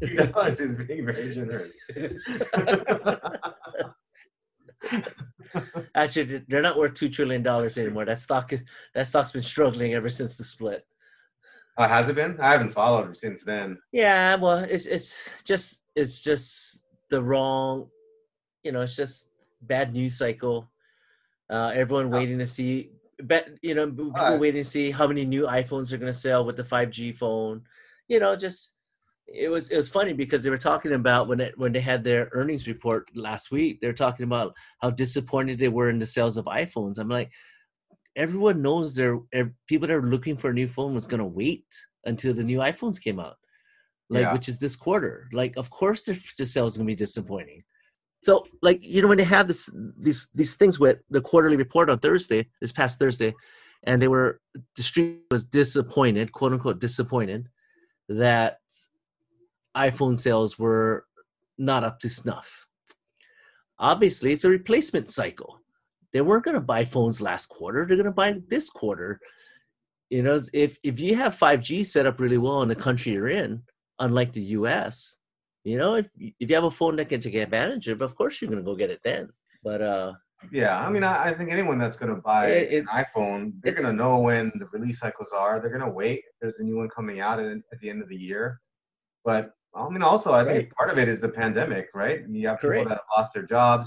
Two 0.00 0.16
dollars 0.16 0.58
is 0.60 0.76
being 0.76 1.04
very 1.04 1.30
generous. 1.30 1.74
Actually, 5.94 6.42
they're 6.48 6.62
not 6.62 6.78
worth 6.78 6.94
two 6.94 7.10
trillion 7.10 7.42
dollars 7.42 7.76
anymore. 7.76 8.06
That 8.06 8.20
stock 8.20 8.52
that 8.94 9.06
stock's 9.06 9.32
been 9.32 9.42
struggling 9.42 9.94
ever 9.94 10.08
since 10.08 10.36
the 10.36 10.44
split. 10.44 10.86
Uh, 11.76 11.88
has 11.88 12.08
it 12.08 12.16
been? 12.16 12.38
I 12.40 12.52
haven't 12.52 12.72
followed 12.72 13.16
since 13.16 13.44
then. 13.44 13.78
Yeah, 13.92 14.36
well, 14.36 14.58
it's 14.58 14.86
it's 14.86 15.28
just 15.44 15.82
it's 15.94 16.22
just 16.22 16.82
the 17.10 17.22
wrong, 17.22 17.88
you 18.64 18.72
know, 18.72 18.82
it's 18.82 18.96
just 18.96 19.30
bad 19.62 19.92
news 19.92 20.18
cycle. 20.18 20.70
Uh, 21.50 21.70
everyone 21.74 22.10
waiting 22.10 22.38
to 22.38 22.46
see, 22.46 22.90
bet 23.22 23.50
you 23.62 23.74
know, 23.74 23.86
people 23.90 24.38
waiting 24.38 24.62
to 24.62 24.68
see 24.68 24.90
how 24.90 25.06
many 25.06 25.24
new 25.24 25.44
iPhones 25.46 25.92
are 25.92 25.96
going 25.98 26.12
to 26.12 26.18
sell 26.18 26.44
with 26.44 26.56
the 26.56 26.64
five 26.64 26.90
G 26.90 27.12
phone. 27.12 27.62
You 28.08 28.20
know, 28.20 28.36
just 28.36 28.74
it 29.26 29.48
was 29.48 29.70
it 29.70 29.76
was 29.76 29.88
funny 29.88 30.12
because 30.12 30.42
they 30.42 30.50
were 30.50 30.58
talking 30.58 30.92
about 30.92 31.28
when 31.28 31.40
it 31.40 31.58
when 31.58 31.72
they 31.72 31.80
had 31.80 32.04
their 32.04 32.28
earnings 32.32 32.68
report 32.68 33.08
last 33.14 33.50
week. 33.50 33.80
They're 33.80 33.92
talking 33.92 34.24
about 34.24 34.54
how 34.80 34.90
disappointed 34.90 35.58
they 35.58 35.68
were 35.68 35.90
in 35.90 35.98
the 35.98 36.06
sales 36.06 36.36
of 36.36 36.44
iPhones. 36.46 36.98
I'm 36.98 37.08
like, 37.08 37.30
everyone 38.16 38.62
knows 38.62 38.94
they're 38.94 39.20
people 39.66 39.88
that 39.88 39.94
are 39.94 40.02
looking 40.02 40.36
for 40.36 40.50
a 40.50 40.54
new 40.54 40.68
phone 40.68 40.94
was 40.94 41.06
going 41.06 41.20
to 41.20 41.26
wait 41.26 41.66
until 42.04 42.34
the 42.34 42.44
new 42.44 42.58
iPhones 42.58 43.00
came 43.00 43.20
out, 43.20 43.36
like 44.10 44.22
Yeah. 44.22 44.32
which 44.32 44.48
is 44.48 44.58
this 44.58 44.76
quarter. 44.76 45.28
Like, 45.32 45.56
of 45.56 45.70
course, 45.70 46.02
the, 46.02 46.18
the 46.38 46.46
sales 46.46 46.76
going 46.76 46.86
to 46.86 46.92
be 46.92 46.96
disappointing. 46.96 47.64
So, 48.28 48.44
like 48.60 48.80
you 48.82 49.00
know, 49.00 49.08
when 49.08 49.16
they 49.16 49.24
have 49.24 49.48
this 49.48 49.70
these 49.96 50.28
these 50.34 50.52
things 50.52 50.78
with 50.78 50.98
the 51.08 51.22
quarterly 51.22 51.56
report 51.56 51.88
on 51.88 51.98
Thursday, 51.98 52.46
this 52.60 52.72
past 52.72 52.98
Thursday, 52.98 53.34
and 53.84 54.02
they 54.02 54.08
were 54.08 54.42
the 54.76 54.82
street 54.82 55.22
was 55.30 55.46
disappointed, 55.46 56.32
quote 56.32 56.52
unquote, 56.52 56.78
disappointed 56.78 57.48
that 58.10 58.58
iPhone 59.74 60.18
sales 60.18 60.58
were 60.58 61.06
not 61.56 61.84
up 61.84 62.00
to 62.00 62.10
snuff. 62.10 62.66
Obviously, 63.78 64.34
it's 64.34 64.44
a 64.44 64.50
replacement 64.50 65.08
cycle. 65.08 65.60
They 66.12 66.20
weren't 66.20 66.44
going 66.44 66.54
to 66.54 66.60
buy 66.60 66.84
phones 66.84 67.22
last 67.22 67.46
quarter. 67.46 67.86
They're 67.86 67.96
going 67.96 68.04
to 68.04 68.12
buy 68.12 68.42
this 68.48 68.68
quarter. 68.68 69.20
You 70.10 70.22
know, 70.22 70.38
if 70.52 70.76
if 70.82 71.00
you 71.00 71.16
have 71.16 71.34
5G 71.34 71.86
set 71.86 72.04
up 72.04 72.20
really 72.20 72.36
well 72.36 72.60
in 72.60 72.68
the 72.68 72.76
country 72.76 73.12
you're 73.12 73.30
in, 73.30 73.62
unlike 73.98 74.34
the 74.34 74.52
US, 74.58 75.16
you 75.64 75.76
know, 75.78 75.94
if 75.94 76.08
if 76.16 76.48
you 76.48 76.54
have 76.54 76.64
a 76.64 76.70
phone 76.70 76.96
that 76.96 77.08
can 77.08 77.20
take 77.20 77.34
advantage 77.34 77.88
of, 77.88 78.02
of 78.02 78.14
course 78.14 78.40
you're 78.40 78.50
going 78.50 78.62
to 78.62 78.68
go 78.70 78.74
get 78.76 78.90
it 78.90 79.00
then. 79.04 79.28
But 79.62 79.82
uh 79.82 80.12
Yeah, 80.52 80.78
I 80.84 80.88
mean, 80.90 81.02
I, 81.02 81.28
I 81.28 81.34
think 81.34 81.50
anyone 81.50 81.78
that's 81.78 81.96
gonna 81.96 82.20
buy 82.32 82.46
It- 82.46 82.72
it- 82.72 82.78
an 82.84 82.86
iPhone, 83.04 83.52
they're 83.62 83.74
gonna 83.74 83.92
know 83.92 84.20
when 84.20 84.52
the 84.60 84.66
release 84.72 85.00
cycles 85.00 85.32
are. 85.36 85.58
They're 85.60 85.76
gonna 85.76 85.90
wait. 85.90 86.18
if 86.20 86.34
There's 86.40 86.60
a 86.60 86.64
new 86.64 86.76
one 86.76 86.88
coming 86.88 87.18
out 87.20 87.40
at, 87.40 87.50
at 87.72 87.78
the 87.80 87.90
end 87.90 88.02
of 88.02 88.08
the 88.08 88.16
year. 88.16 88.60
But 89.24 89.52
I 89.74 89.88
mean, 89.88 90.02
also, 90.02 90.32
I 90.32 90.44
think 90.44 90.56
Right. 90.58 90.70
part 90.78 90.90
of 90.90 90.98
it 90.98 91.08
is 91.08 91.20
the 91.20 91.28
pandemic, 91.28 91.86
right? 91.94 92.20
You 92.28 92.48
have 92.48 92.58
people 92.58 92.70
Correct. 92.70 92.88
that 92.88 92.94
have 93.02 93.10
lost 93.16 93.34
their 93.34 93.42
jobs. 93.56 93.86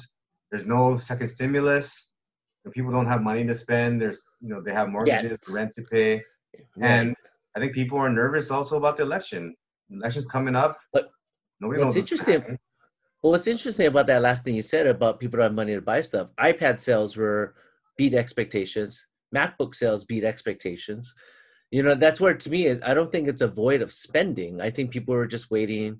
There's 0.51 0.67
no 0.67 0.97
second 0.97 1.29
stimulus. 1.29 2.09
and 2.63 2.71
people 2.75 2.91
don't 2.91 3.07
have 3.07 3.23
money 3.23 3.43
to 3.43 3.55
spend. 3.55 3.99
There's, 3.99 4.21
you 4.39 4.49
know, 4.49 4.61
they 4.61 4.71
have 4.79 4.87
mortgages, 4.87 5.39
rent 5.49 5.73
to 5.77 5.81
pay, 5.81 6.11
right. 6.77 6.91
and 6.91 7.15
I 7.55 7.59
think 7.59 7.73
people 7.73 7.97
are 7.97 8.07
nervous 8.09 8.51
also 8.51 8.77
about 8.77 8.97
the 8.97 9.03
election. 9.09 9.55
Election's 9.89 10.27
coming 10.27 10.55
up. 10.55 10.77
But 10.93 11.09
nobody 11.61 11.81
what's 11.83 11.95
interesting-. 11.95 12.57
Well, 13.21 13.31
what's 13.33 13.47
interesting 13.47 13.85
about 13.87 14.07
that 14.07 14.21
last 14.21 14.43
thing 14.43 14.55
you 14.55 14.63
said 14.63 14.87
about 14.87 15.19
people 15.19 15.37
don't 15.37 15.45
have 15.45 15.53
money 15.53 15.75
to 15.75 15.81
buy 15.81 16.01
stuff, 16.01 16.29
iPad 16.39 16.79
sales 16.79 17.15
were 17.15 17.55
beat 17.97 18.15
expectations. 18.15 19.07
MacBook 19.33 19.75
sales 19.75 20.03
beat 20.03 20.23
expectations. 20.23 21.13
You 21.69 21.83
know, 21.83 21.95
that's 21.95 22.19
where 22.19 22.33
to 22.33 22.49
me, 22.49 22.69
I 22.81 22.93
don't 22.93 23.11
think 23.11 23.29
it's 23.29 23.41
a 23.41 23.47
void 23.47 23.81
of 23.81 23.93
spending. 23.93 24.59
I 24.59 24.71
think 24.71 24.91
people 24.91 25.13
were 25.13 25.27
just 25.27 25.51
waiting 25.51 25.99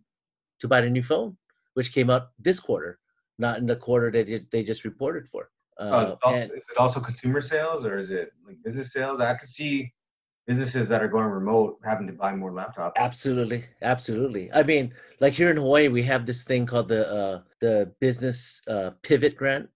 to 0.59 0.67
buy 0.67 0.81
the 0.81 0.89
new 0.89 1.03
phone, 1.03 1.37
which 1.75 1.93
came 1.93 2.09
out 2.09 2.29
this 2.39 2.59
quarter, 2.59 2.99
not 3.37 3.59
in 3.59 3.67
the 3.67 3.75
quarter 3.77 4.11
that 4.11 4.27
it- 4.27 4.51
they 4.51 4.63
just 4.63 4.83
reported 4.83 5.27
for. 5.29 5.49
Oh, 5.77 5.87
is, 5.87 6.11
Uh, 6.11 6.15
it 6.15 6.19
also, 6.23 6.35
and- 6.37 6.51
is 6.51 6.63
it 6.69 6.77
also 6.77 6.99
consumer 6.99 7.41
sales 7.41 7.85
or 7.85 7.97
is 7.97 8.09
it 8.09 8.33
like 8.45 8.61
business 8.63 8.91
sales? 8.91 9.19
I 9.21 9.35
could 9.35 9.47
see 9.49 9.93
businesses 10.47 10.89
that 10.89 11.03
are 11.03 11.07
going 11.07 11.25
remote 11.25 11.79
having 11.83 12.07
to 12.07 12.13
buy 12.13 12.33
more 12.35 12.51
laptops. 12.51 12.93
Absolutely, 12.97 13.65
absolutely. 13.81 14.51
I 14.51 14.63
mean, 14.63 14.93
like 15.19 15.33
here 15.33 15.51
in 15.51 15.57
Hawaii, 15.57 15.87
we 15.87 16.03
have 16.03 16.25
this 16.25 16.43
thing 16.43 16.65
called 16.65 16.87
the 16.87 17.09
uh, 17.09 17.41
the 17.59 17.91
business 17.99 18.61
uh, 18.67 18.91
pivot 19.03 19.35
grant, 19.35 19.69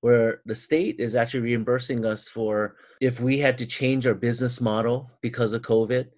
where 0.00 0.42
the 0.44 0.54
state 0.54 0.96
is 0.98 1.14
actually 1.14 1.40
reimbursing 1.40 2.04
us 2.04 2.28
for 2.28 2.76
if 3.00 3.20
we 3.20 3.38
had 3.38 3.56
to 3.58 3.66
change 3.66 4.06
our 4.06 4.14
business 4.14 4.60
model 4.60 5.10
because 5.22 5.52
of 5.52 5.62
COVID. 5.62 6.08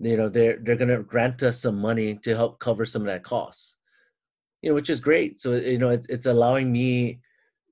You 0.00 0.16
know, 0.16 0.28
they're 0.28 0.58
they're 0.62 0.76
going 0.76 0.88
to 0.88 1.02
grant 1.02 1.42
us 1.42 1.60
some 1.60 1.78
money 1.78 2.18
to 2.22 2.34
help 2.34 2.58
cover 2.58 2.84
some 2.84 3.02
of 3.02 3.06
that 3.06 3.24
cost. 3.24 3.76
You 4.62 4.70
know, 4.70 4.74
which 4.74 4.90
is 4.90 4.98
great. 4.98 5.40
So 5.40 5.54
you 5.54 5.78
know, 5.78 5.90
it's 5.90 6.08
it's 6.08 6.26
allowing 6.26 6.72
me, 6.72 7.20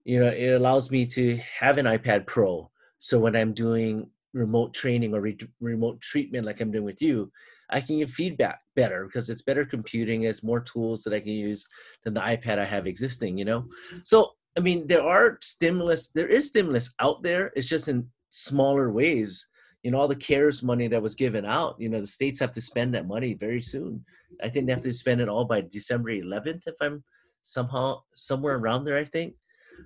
you 0.05 0.21
know, 0.21 0.29
it 0.29 0.53
allows 0.53 0.91
me 0.91 1.07
to 1.07 1.41
have 1.59 1.79
an 1.79 1.87
iPad 1.87 2.27
Pro. 2.27 2.71
So 2.99 3.19
when 3.19 3.35
I'm 3.35 3.53
doing 3.53 4.12
remote 4.33 4.75
training 4.75 5.15
or 5.15 5.21
re- 5.21 5.39
remote 5.61 6.01
treatment 6.01 6.47
like 6.47 6.61
I'm 6.61 6.71
doing 6.71 6.85
with 6.85 7.03
you, 7.03 7.31
I 7.71 7.81
can 7.81 7.99
give 7.99 8.11
feedback 8.11 8.61
better 8.77 9.07
because 9.07 9.31
it's 9.31 9.43
better 9.43 9.65
computing. 9.65 10.23
It's 10.23 10.43
more 10.43 10.61
tools 10.61 11.03
that 11.03 11.15
I 11.15 11.21
can 11.21 11.33
use 11.33 11.67
than 12.05 12.15
the 12.15 12.21
iPad 12.21 12.59
I 12.59 12.65
have 12.65 12.87
existing. 12.87 13.39
You 13.39 13.45
know, 13.45 13.65
so 14.05 14.33
I 14.57 14.61
mean, 14.61 14.87
there 14.87 15.03
are 15.03 15.39
stimulus. 15.41 16.11
There 16.11 16.29
is 16.29 16.49
stimulus 16.49 16.93
out 17.01 17.23
there. 17.23 17.53
It's 17.57 17.69
just 17.69 17.89
in 17.89 18.07
smaller 18.31 18.91
ways. 18.93 19.49
You 19.83 19.91
know, 19.91 19.99
all 19.99 20.09
the 20.09 20.15
CARES 20.15 20.63
money 20.63 20.87
that 20.89 21.03
was 21.03 21.17
given 21.17 21.45
out. 21.45 21.77
You 21.79 21.89
know, 21.89 22.01
the 22.01 22.07
states 22.07 22.39
have 22.39 22.53
to 22.53 22.63
spend 22.63 22.95
that 22.95 23.09
money 23.09 23.35
very 23.35 23.63
soon. 23.63 24.05
I 24.43 24.49
think 24.49 24.67
they 24.67 24.73
have 24.73 24.83
to 24.83 24.93
spend 24.93 25.21
it 25.21 25.29
all 25.29 25.45
by 25.45 25.63
December 25.63 26.11
11th, 26.11 26.63
if 26.67 26.75
I'm 26.81 27.03
somehow 27.43 28.03
somewhere 28.13 28.57
around 28.57 28.85
there. 28.85 28.99
I 28.99 29.05
think. 29.05 29.35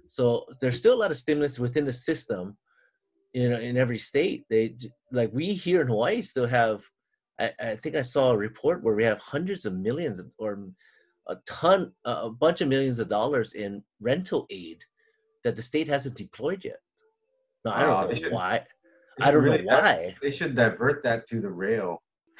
So 0.09 0.44
there's 0.61 0.76
still 0.76 0.94
a 0.94 1.03
lot 1.03 1.11
of 1.11 1.16
stimulus 1.16 1.59
within 1.59 1.84
the 1.84 1.92
system 1.92 2.57
you 3.37 3.49
know 3.51 3.59
in 3.68 3.76
every 3.84 3.99
state 4.11 4.41
they 4.51 4.62
like 5.18 5.30
we 5.39 5.47
here 5.66 5.80
in 5.82 5.89
hawaii 5.95 6.22
still 6.22 6.47
have 6.61 6.78
i, 7.45 7.47
I 7.70 7.76
think 7.82 7.95
i 7.97 8.03
saw 8.14 8.24
a 8.30 8.37
report 8.49 8.82
where 8.82 8.95
we 9.01 9.05
have 9.11 9.18
hundreds 9.34 9.62
of 9.66 9.72
millions 9.89 10.16
or 10.39 10.51
a 11.28 11.37
ton 11.59 11.80
a 12.05 12.30
bunch 12.45 12.59
of 12.62 12.68
millions 12.74 12.99
of 12.99 13.09
dollars 13.18 13.49
in 13.64 13.82
rental 14.01 14.43
aid 14.51 14.78
that 15.45 15.55
the 15.57 15.62
state 15.70 15.89
hasn't 15.95 16.16
deployed 16.24 16.62
yet 16.70 16.80
No, 17.64 17.70
I 17.72 17.80
don't 17.87 17.97
Uh, 17.97 18.07
know 18.07 18.14
should- 18.14 18.32
why. 18.39 18.55
I 19.24 19.30
don't 19.30 19.45
really 19.45 19.62
know 19.64 19.76
why. 19.80 20.14
They 20.24 20.30
should 20.39 20.55
divert 20.64 20.99
that 21.09 21.20
to 21.30 21.37
the 21.47 21.53
rail. 21.64 21.91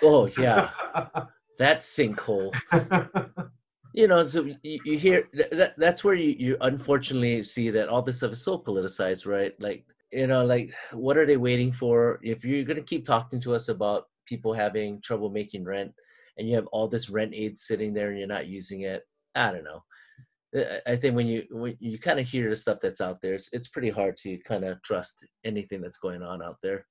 Oh 0.09 0.23
yeah, 0.45 0.63
that 1.63 1.79
sinkhole. 1.81 2.51
You 4.01 4.07
know, 4.09 4.27
so 4.27 4.39
you, 4.63 4.79
you 4.85 4.99
hear 4.99 5.19
that, 5.61 5.73
that's 5.79 6.05
where 6.05 6.15
you, 6.25 6.33
you 6.47 6.57
unfortunately 6.61 7.43
see 7.55 7.71
that 7.77 7.89
all 7.89 8.03
this 8.03 8.19
stuff 8.19 8.33
is 8.33 8.43
so 8.45 8.59
politicized, 8.59 9.25
right? 9.27 9.55
Like, 9.59 9.87
you 10.17 10.27
know, 10.27 10.45
like 10.45 10.73
what 10.93 11.19
are 11.19 11.27
they 11.27 11.37
waiting 11.37 11.73
for? 11.73 12.19
If 12.23 12.45
you're 12.45 12.65
gonna 12.65 12.83
keep 12.83 13.05
talking 13.05 13.41
to 13.43 13.55
us 13.55 13.69
about 13.69 14.05
people 14.27 14.55
having 14.55 15.01
trouble 15.03 15.31
making 15.31 15.65
rent, 15.65 15.93
and 16.39 16.49
you 16.49 16.57
have 16.57 16.67
all 16.69 16.89
this 16.89 17.11
rent 17.11 17.35
aid 17.35 17.59
sitting 17.59 17.93
there 17.93 18.09
and 18.11 18.19
you're 18.19 18.27
not 18.27 18.47
using 18.47 18.83
it, 18.83 19.03
I 19.35 19.53
don't 19.53 19.65
know. 19.65 19.83
I- 20.87 20.97
think 20.97 21.15
when 21.17 21.27
you 21.27 21.45
when 21.51 21.77
you 21.81 21.99
kind 21.99 22.19
of 22.19 22.27
hear 22.27 22.49
the 22.49 22.57
stuff 22.57 22.79
that's 22.81 23.03
out 23.03 23.21
there, 23.21 23.35
it's, 23.35 23.51
it's 23.53 23.69
pretty 23.69 23.91
hard 23.91 24.17
to 24.19 24.39
kind 24.39 24.65
of 24.65 24.83
trust 24.83 25.27
anything 25.45 25.83
that's 25.83 25.99
going 25.99 26.23
on 26.23 26.43
out 26.43 26.57
there. 26.63 26.87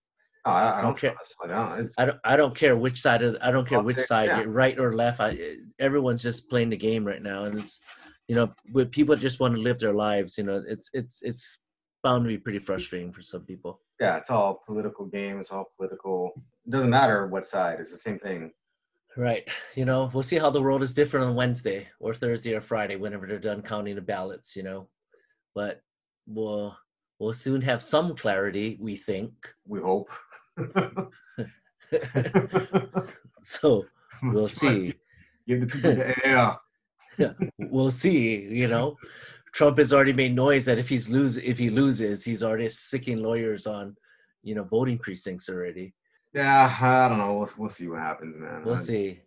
Oh, 0.46 0.52
I, 0.52 0.78
I 0.78 0.82
don't 0.82 0.96
care. 0.96 1.16
I 1.44 1.48
don't. 1.48 1.92
I 1.98 2.06
don't 2.06 2.20
I 2.24 2.36
don't 2.36 2.56
care 2.56 2.78
which 2.78 3.02
side 3.02 3.24
of 3.24 3.36
I 3.42 3.50
don't 3.50 3.68
care 3.68 3.82
which 3.82 3.96
Politics, 3.96 4.10
side 4.10 4.28
yeah. 4.28 4.44
right 4.46 4.78
or 4.78 4.94
left. 4.94 5.20
I 5.20 5.56
everyone's 5.80 6.22
just 6.22 6.48
playing 6.52 6.70
the 6.70 6.78
game 6.78 7.04
right 7.04 7.24
now, 7.24 7.46
and 7.46 7.60
it's 7.62 7.80
you 8.28 8.36
know 8.36 8.54
with 8.72 8.92
people 8.92 9.16
just 9.16 9.40
want 9.40 9.56
to 9.56 9.62
live 9.62 9.80
their 9.80 9.94
lives. 9.94 10.38
You 10.38 10.44
know, 10.44 10.64
it's 10.68 10.92
it's 10.94 11.20
it's 11.24 11.58
bound 12.06 12.24
to 12.24 12.28
be 12.30 12.38
pretty 12.38 12.60
frustrating 12.60 13.12
for 13.12 13.24
some 13.24 13.42
people. 13.52 13.82
yeah, 14.00 14.18
it's 14.18 14.30
all 14.30 14.62
political 14.66 15.06
game. 15.08 15.40
It's 15.42 15.52
all 15.52 15.66
political. 15.76 16.18
It 16.66 16.72
doesn't 16.72 16.90
matter 17.00 17.26
what 17.28 17.46
side. 17.48 17.80
It's 17.80 17.92
the 17.92 17.98
same 18.08 18.20
thing. 18.20 18.52
Right. 19.18 19.44
You 19.76 19.86
know, 19.86 20.12
we'll 20.14 20.30
see 20.32 20.38
how 20.38 20.52
the 20.52 20.62
world 20.62 20.84
is 20.84 20.94
different 20.94 21.26
on 21.26 21.36
Wednesday 21.36 21.88
or 22.00 22.14
Thursday 22.14 22.54
or 22.54 22.62
Friday 22.62 22.96
whenever 22.98 23.26
they're 23.26 23.40
done 23.40 23.62
counting 23.62 23.96
the 23.96 24.02
ballots. 24.02 24.56
You 24.56 24.64
know, 24.64 24.88
but 25.56 25.82
we'll 26.28 26.78
we'll 27.20 27.34
soon 27.34 27.62
have 27.62 27.82
some 27.82 28.16
clarity. 28.16 28.78
We 28.80 28.98
think. 28.98 29.32
We 29.66 29.80
hope. 29.80 30.10
so 33.44 33.86
we'll 34.22 34.48
see. 34.62 34.94
Give 35.48 35.62
the 35.62 35.68
people 35.68 35.96
the 35.96 36.28
air. 36.28 36.58
we'll 37.58 37.92
see. 37.92 38.42
You 38.62 38.68
know, 38.68 38.98
Trump 39.56 39.78
has 39.78 39.94
already 39.94 40.12
made 40.12 40.36
noise 40.36 40.66
that 40.66 40.78
if 40.78 40.90
he's 40.90 41.10
lose 41.10 41.38
if 41.38 41.58
he 41.58 41.70
loses, 41.70 42.26
he's 42.26 42.44
already 42.44 42.68
sicking 42.70 43.24
lawyers 43.24 43.66
on, 43.66 43.96
you 44.44 44.54
know, 44.54 44.64
voting 44.64 44.98
precincts 44.98 45.48
already. 45.48 45.94
Yeah, 46.34 46.76
I 46.82 47.08
don't 47.08 47.18
know. 47.20 47.38
We'll, 47.38 47.50
we'll 47.58 47.70
see 47.70 47.88
what 47.88 48.00
happens, 48.02 48.36
man. 48.36 48.64
We'll 48.66 48.74
I- 48.74 48.78
see. 48.78 49.22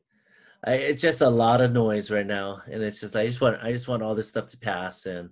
I, 0.66 0.72
it's 0.72 1.00
just 1.00 1.22
a 1.22 1.28
lot 1.30 1.60
of 1.62 1.72
noise 1.72 2.10
right 2.10 2.26
now, 2.26 2.60
and 2.70 2.82
it's 2.82 3.00
just 3.00 3.16
I 3.16 3.24
just 3.26 3.40
want 3.40 3.58
I 3.62 3.72
just 3.72 3.88
want 3.88 4.02
all 4.02 4.14
this 4.14 4.28
stuff 4.28 4.48
to 4.48 4.58
pass, 4.58 5.06
and 5.06 5.30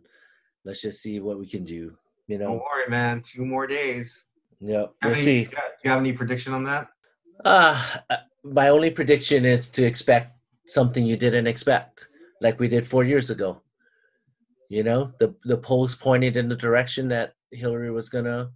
let's 0.65 0.81
just 0.81 1.03
see 1.03 1.21
what 1.21 1.39
we 1.39 1.47
can 1.47 1.65
do. 1.65 1.95
You 2.27 2.39
know, 2.39 2.47
Don't 2.47 2.59
worry, 2.61 2.89
man. 2.89 3.21
Two 3.23 3.45
more 3.45 3.67
days. 3.67 4.25
yep. 4.61 4.95
We'll 5.03 5.13
any- 5.13 5.23
see. 5.23 5.39
You 5.41 5.47
got- 5.47 5.63
you 5.85 5.91
have 5.91 6.01
any 6.01 6.13
prediction 6.15 6.55
on 6.55 6.65
that? 6.65 6.89
Uh, 7.45 7.99
my 8.45 8.69
only 8.71 8.91
prediction 8.91 9.45
is 9.45 9.69
to 9.71 9.85
expect 9.85 10.39
something 10.67 11.05
you 11.05 11.17
didn't 11.19 11.47
expect, 11.47 12.09
like 12.41 12.59
we 12.59 12.67
did 12.67 12.87
four 12.87 13.05
years 13.05 13.29
ago. 13.29 13.61
You 14.69 14.83
know, 14.83 15.13
the 15.19 15.35
the 15.45 15.57
polls 15.57 15.95
pointed 15.95 16.37
in 16.37 16.49
the 16.49 16.57
direction 16.57 17.09
that 17.09 17.35
Hillary 17.53 17.91
was 17.91 18.09
gonna 18.09 18.51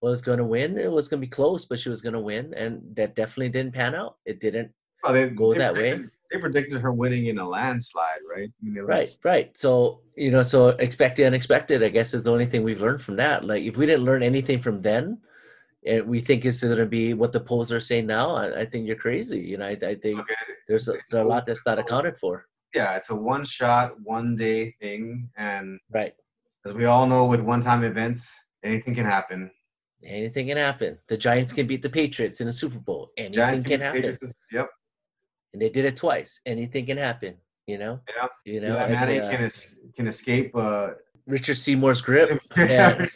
was 0.00 0.20
gonna 0.20 0.44
win. 0.44 0.78
It 0.78 0.90
was 0.90 1.08
gonna 1.08 1.20
be 1.20 1.26
close, 1.28 1.64
but 1.64 1.78
she 1.78 1.88
was 1.88 2.02
gonna 2.02 2.20
win, 2.20 2.52
and 2.54 2.82
that 2.96 3.14
definitely 3.14 3.50
didn't 3.50 3.74
pan 3.74 3.94
out. 3.94 4.16
It 4.24 4.40
didn't. 4.40 4.72
Oh, 5.04 5.12
they 5.12 5.28
Go 5.30 5.52
they 5.52 5.58
that 5.58 5.74
way? 5.74 6.00
They 6.32 6.38
predicted 6.38 6.80
her 6.80 6.92
winning 6.92 7.26
in 7.26 7.38
a 7.38 7.46
landslide, 7.48 8.20
right? 8.28 8.50
I 8.62 8.64
mean, 8.64 8.86
was- 8.86 8.88
Right, 8.88 9.16
right. 9.22 9.58
So 9.58 10.00
you 10.16 10.30
know, 10.30 10.42
so 10.42 10.68
expect 10.68 11.16
the 11.16 11.24
unexpected. 11.26 11.82
I 11.82 11.88
guess 11.88 12.14
is 12.14 12.24
the 12.24 12.32
only 12.32 12.46
thing 12.46 12.62
we've 12.62 12.80
learned 12.80 13.02
from 13.02 13.16
that. 13.16 13.44
Like, 13.44 13.62
if 13.62 13.76
we 13.76 13.86
didn't 13.86 14.04
learn 14.04 14.22
anything 14.22 14.60
from 14.60 14.82
then, 14.82 15.18
and 15.86 16.06
we 16.06 16.20
think 16.20 16.44
it's 16.44 16.62
going 16.62 16.76
to 16.76 16.86
be 16.86 17.12
what 17.14 17.32
the 17.32 17.40
polls 17.40 17.72
are 17.72 17.80
saying 17.80 18.06
now, 18.06 18.30
I, 18.30 18.60
I 18.60 18.66
think 18.66 18.86
you're 18.86 18.96
crazy. 18.96 19.40
You 19.40 19.58
know, 19.58 19.66
I, 19.66 19.70
I 19.70 19.94
think 19.96 20.20
Okay. 20.20 20.34
there's 20.68 20.88
a, 20.88 20.94
a 21.12 21.24
lot 21.24 21.44
that's 21.44 21.66
not 21.66 21.78
accounted 21.78 22.16
for. 22.16 22.46
Yeah, 22.74 22.96
it's 22.96 23.10
a 23.10 23.14
one 23.16 23.44
shot, 23.44 24.00
one 24.02 24.36
day 24.36 24.74
thing. 24.80 25.28
And 25.36 25.78
Right. 25.90 26.14
as 26.66 26.72
we 26.72 26.84
all 26.86 27.06
know, 27.06 27.26
with 27.26 27.40
one 27.42 27.62
time 27.62 27.84
events, 27.84 28.32
anything 28.62 28.94
can 28.94 29.04
happen. 29.04 29.50
Anything 30.04 30.48
can 30.48 30.56
happen. 30.56 30.98
The 31.08 31.16
Giants 31.16 31.52
can 31.52 31.66
beat 31.66 31.82
the 31.82 31.90
Patriots 31.90 32.40
in 32.40 32.46
the 32.46 32.52
Super 32.52 32.78
Bowl. 32.78 33.10
Anything 33.16 33.34
Giants 33.36 33.68
can 33.68 33.80
happen. 33.80 34.02
Patriots. 34.02 34.34
Yep. 34.50 34.68
And 35.52 35.62
they 35.62 35.68
did 35.68 35.84
it 35.84 35.96
twice. 35.96 36.40
Anything 36.46 36.86
can 36.86 36.96
happen. 36.98 37.36
You 37.66 37.78
know. 37.78 38.00
Yeah. 38.16 38.26
You 38.44 38.60
know. 38.60 38.74
yeah, 38.76 38.86
Manning 38.88 39.20
uh, 39.20 39.30
can, 39.30 39.44
es- 39.44 39.76
can 39.94 40.08
escape. 40.08 40.56
Uh, 40.56 40.90
Richard 41.28 41.56
Seymour's 41.56 42.00
grip 42.00 42.40
and 42.56 43.08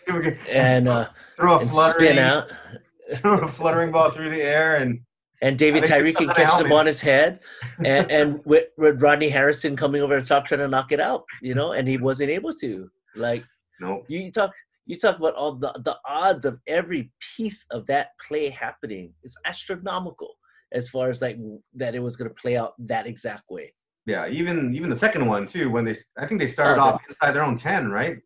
and 0.49 0.89
uh, 0.89 1.09
throw 1.37 1.57
a 1.57 1.59
and 1.61 1.71
fluttering, 1.71 2.19
out. 2.19 2.49
throw 3.17 3.39
a 3.41 3.49
fluttering 3.49 3.91
ball 3.91 4.13
through 4.13 4.31
the 4.31 4.41
air, 4.43 4.77
and 4.77 5.01
And 5.43 5.59
David 5.59 5.85
Tyree 5.87 6.13
can 6.15 6.29
catch 6.29 6.59
the 6.59 6.69
ball 6.69 6.79
on 6.79 6.87
his 6.87 7.01
head, 7.01 7.41
and 7.85 8.11
and 8.11 8.41
with, 8.47 8.69
with 8.79 9.03
Rodney 9.03 9.29
Harrison 9.29 9.77
coming 9.77 10.03
over 10.03 10.19
the 10.21 10.27
top 10.27 10.47
trying 10.47 10.61
to 10.61 10.69
knock 10.69 10.93
it 10.93 11.01
out, 11.01 11.25
you 11.43 11.55
know, 11.55 11.73
and 11.73 11.87
he 11.87 11.99
wasn't 11.99 12.31
able 12.31 12.55
to. 12.55 12.89
Like 13.15 13.45
nope. 13.81 14.05
you, 14.09 14.21
you 14.21 14.33
talk, 14.33 14.53
you 14.87 14.97
talk 14.97 15.19
about 15.19 15.35
all 15.35 15.53
the 15.53 15.73
the 15.85 15.97
odds 16.09 16.45
of 16.45 16.59
every 16.67 17.11
piece 17.37 17.67
of 17.71 17.87
that 17.87 18.09
play 18.27 18.49
happening 18.51 19.13
is 19.25 19.37
astronomical 19.45 20.35
as 20.73 20.89
far 20.89 21.11
as 21.11 21.23
like 21.23 21.39
that 21.75 21.95
it 21.95 22.01
was 22.01 22.17
going 22.17 22.29
to 22.29 22.35
play 22.35 22.57
out 22.57 22.73
that 22.79 23.07
exact 23.07 23.45
way. 23.51 23.73
Yeah, 24.07 24.29
even 24.29 24.75
even 24.75 24.89
the 24.91 24.97
second 24.97 25.27
one 25.27 25.47
too. 25.47 25.71
When 25.71 25.85
they, 25.85 25.95
I 26.19 26.27
think 26.27 26.41
they 26.41 26.47
started 26.49 26.81
Oh, 26.81 26.85
off 26.87 27.03
inside 27.09 27.33
their 27.33 27.45
own 27.45 27.57
ten, 27.57 27.91
right? 27.91 28.19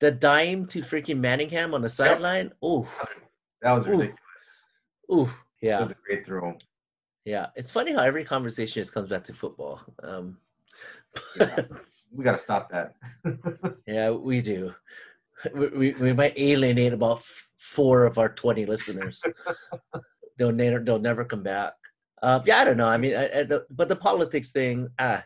The 0.00 0.10
dime 0.10 0.66
to 0.68 0.80
freaking 0.80 1.18
Manningham 1.18 1.74
on 1.74 1.80
the 1.82 1.88
sideline. 1.88 2.50
Oh, 2.60 2.88
That 3.62 3.72
was 3.72 3.86
ridiculous. 3.86 4.16
ooh, 5.12 5.26
That 5.26 5.34
yeah, 5.62 5.82
a 5.82 5.94
great 6.06 6.26
throw. 6.26 6.56
yeah. 7.24 7.46
It's 7.56 7.70
funny 7.70 7.92
how 7.92 8.02
every 8.02 8.24
conversation 8.24 8.80
just 8.80 8.92
comes 8.92 9.08
back 9.08 9.24
to 9.24 9.32
football. 9.32 9.80
Um, 10.02 10.38
Yeah. 11.36 11.60
We 12.14 12.24
got 12.24 12.32
to 12.32 12.38
stop 12.38 12.70
that. 12.70 12.94
Yeah, 13.86 14.10
we 14.10 14.42
do. 14.42 14.74
We, 15.54 15.68
we, 15.68 15.92
we 15.94 16.12
might 16.12 16.34
alienate 16.36 16.92
about 16.92 17.18
f- 17.18 17.50
four 17.56 18.04
of 18.04 18.18
our 18.18 18.28
20 18.28 18.66
listeners. 18.66 19.22
they'll, 20.36 20.52
never, 20.52 20.78
they'll 20.80 20.98
never 20.98 21.24
come 21.24 21.42
back. 21.42 21.72
Uh, 22.22 22.40
yeah, 22.44 22.58
I 22.60 22.64
don't 22.64 22.76
know. 22.76 22.86
I 22.86 22.98
mean, 22.98 23.16
I, 23.16 23.24
I, 23.38 23.42
the, 23.44 23.64
but 23.70 23.88
the 23.88 23.96
politics 23.96 24.50
thing, 24.52 24.88
ah, 24.98 25.24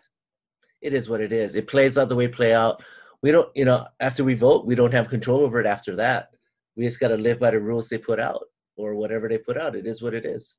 it 0.80 0.94
is 0.94 1.08
what 1.08 1.20
it 1.20 1.32
is. 1.32 1.56
It 1.56 1.66
plays 1.66 1.98
out 1.98 2.08
the 2.08 2.14
way 2.14 2.26
it 2.26 2.32
play 2.32 2.54
out. 2.54 2.84
We 3.20 3.32
don't, 3.32 3.50
you 3.56 3.64
know, 3.64 3.84
after 3.98 4.22
we 4.22 4.34
vote, 4.34 4.64
we 4.64 4.76
don't 4.76 4.94
have 4.94 5.08
control 5.08 5.40
over 5.40 5.58
it 5.60 5.66
after 5.66 5.96
that. 5.96 6.28
We 6.76 6.84
just 6.84 7.00
got 7.00 7.08
to 7.08 7.16
live 7.16 7.40
by 7.40 7.50
the 7.50 7.60
rules 7.60 7.88
they 7.88 7.98
put 7.98 8.20
out 8.20 8.44
or 8.76 8.94
whatever 8.94 9.28
they 9.28 9.38
put 9.38 9.56
out. 9.56 9.74
It 9.74 9.86
is 9.86 10.02
what 10.02 10.14
it 10.14 10.24
is. 10.24 10.56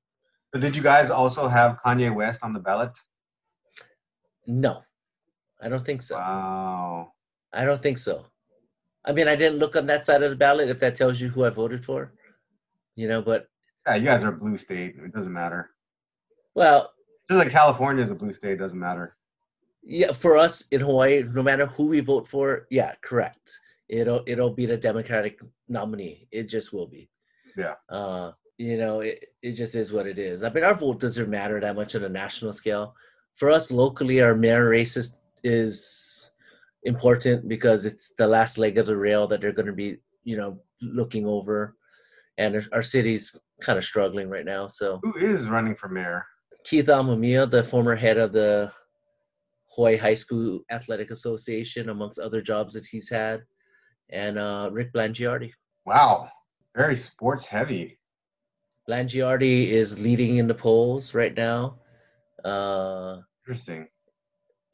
But 0.51 0.61
did 0.61 0.76
you 0.76 0.84
guys 0.84 1.09
also 1.09 1.47
have 1.47 1.78
Kanye 1.86 2.13
West 2.13 2.43
on 2.43 2.53
the 2.53 2.59
ballot? 2.59 2.91
No, 4.45 4.82
I 5.61 5.70
don't 5.70 5.86
think 5.86 6.01
so. 6.01 6.15
Wow. 6.15 7.11
I 7.53 7.65
don't 7.65 7.82
think 7.82 7.97
so. 7.97 8.26
I 9.05 9.11
mean, 9.13 9.28
I 9.28 9.36
didn't 9.36 9.59
look 9.59 9.76
on 9.76 9.86
that 9.88 10.05
side 10.05 10.24
of 10.24 10.30
the 10.30 10.36
ballot 10.36 10.70
if 10.70 10.80
that 10.80 10.95
tells 10.95 11.20
you 11.22 11.30
who 11.30 11.45
I 11.45 11.49
voted 11.49 11.84
for, 11.84 12.13
you 12.95 13.07
know, 13.07 13.22
but 13.22 13.47
Yeah, 13.86 13.95
you 13.95 14.05
guys 14.05 14.24
are 14.24 14.30
a 14.30 14.38
blue 14.38 14.57
state. 14.57 14.95
It 14.97 15.13
doesn't 15.13 15.32
matter. 15.34 15.72
well, 16.55 16.91
Just 17.30 17.39
like 17.43 17.51
California 17.51 18.03
is 18.03 18.11
a 18.11 18.15
blue 18.15 18.34
state, 18.34 18.53
it 18.53 18.57
doesn't 18.57 18.80
matter. 18.80 19.15
Yeah, 19.84 20.11
for 20.11 20.36
us 20.38 20.65
in 20.72 20.82
Hawaii, 20.82 21.24
no 21.24 21.41
matter 21.43 21.65
who 21.68 21.86
we 21.88 22.01
vote 22.01 22.28
for, 22.28 22.68
yeah, 22.70 22.93
correct. 23.01 23.51
It'll 23.88 24.22
it'll 24.28 24.49
be 24.53 24.65
the 24.65 24.76
Democratic 24.76 25.39
nominee. 25.70 26.28
It 26.32 26.43
just 26.49 26.74
will 26.74 26.88
be. 26.88 27.09
Yeah. 27.58 27.74
Uh, 27.89 28.32
you 28.58 28.78
know, 28.78 29.01
it, 29.01 29.26
it 29.41 29.53
just 29.53 29.76
is 29.76 29.91
what 29.91 30.08
it 30.08 30.18
is. 30.18 30.43
I 30.43 30.49
mean, 30.49 30.64
our 30.64 30.76
vote 30.76 30.99
doesn't 30.99 31.30
matter 31.30 31.60
that 31.60 31.76
much 31.76 31.95
on 31.95 32.03
a 32.03 32.10
national 32.10 32.53
scale. 32.53 32.95
For 33.36 33.51
us 33.51 33.72
locally, 33.72 34.22
our 34.22 34.36
mayor 34.36 34.70
race 34.70 34.97
is, 34.97 35.20
important 36.84 37.47
because 37.47 37.86
it's 37.86 38.14
the 38.18 38.28
last 38.28 38.58
leg 38.58 38.78
of 38.78 38.86
the 38.86 38.95
rail 38.95 39.28
that 39.28 39.41
they're 39.41 39.51
going 39.51 39.68
to 39.68 39.74
be, 39.74 39.97
you 40.24 40.38
know, 40.38 40.60
looking 40.82 41.26
over, 41.26 41.76
and 42.38 42.55
our, 42.55 42.64
our 42.72 42.84
city's 42.84 43.38
kind 43.62 43.78
of 43.78 43.84
struggling 43.84 44.30
right 44.30 44.45
now. 44.45 44.68
So 44.68 44.99
Who 45.03 45.16
is 45.18 45.47
running 45.47 45.76
for 45.76 45.89
mayor? 45.89 46.26
Keith 46.64 46.86
Amamiya, 46.86 47.49
the 47.49 47.64
former 47.64 47.95
head 47.95 48.18
of 48.18 48.32
the 48.32 48.72
Hawaii 49.76 49.97
High 49.97 50.14
School 50.14 50.62
Athletic 50.72 51.12
Association, 51.12 51.89
amongst 51.89 52.20
other 52.20 52.41
jobs 52.41 52.74
that 52.74 52.86
he's 52.86 53.10
had, 53.10 53.43
and 54.10 54.38
uh, 54.38 54.70
Rick 54.72 54.93
Blangiardi. 54.93 55.51
Wow. 55.86 56.30
Very 56.78 56.95
sports 56.95 57.43
heavy. 57.47 57.97
Blangiardi 58.88 59.69
is 59.69 59.99
leading 59.99 60.38
in 60.38 60.45
the 60.47 60.53
polls 60.53 61.15
right 61.15 61.36
now, 61.36 61.80
uh, 62.45 63.17
Interesting. 63.43 63.88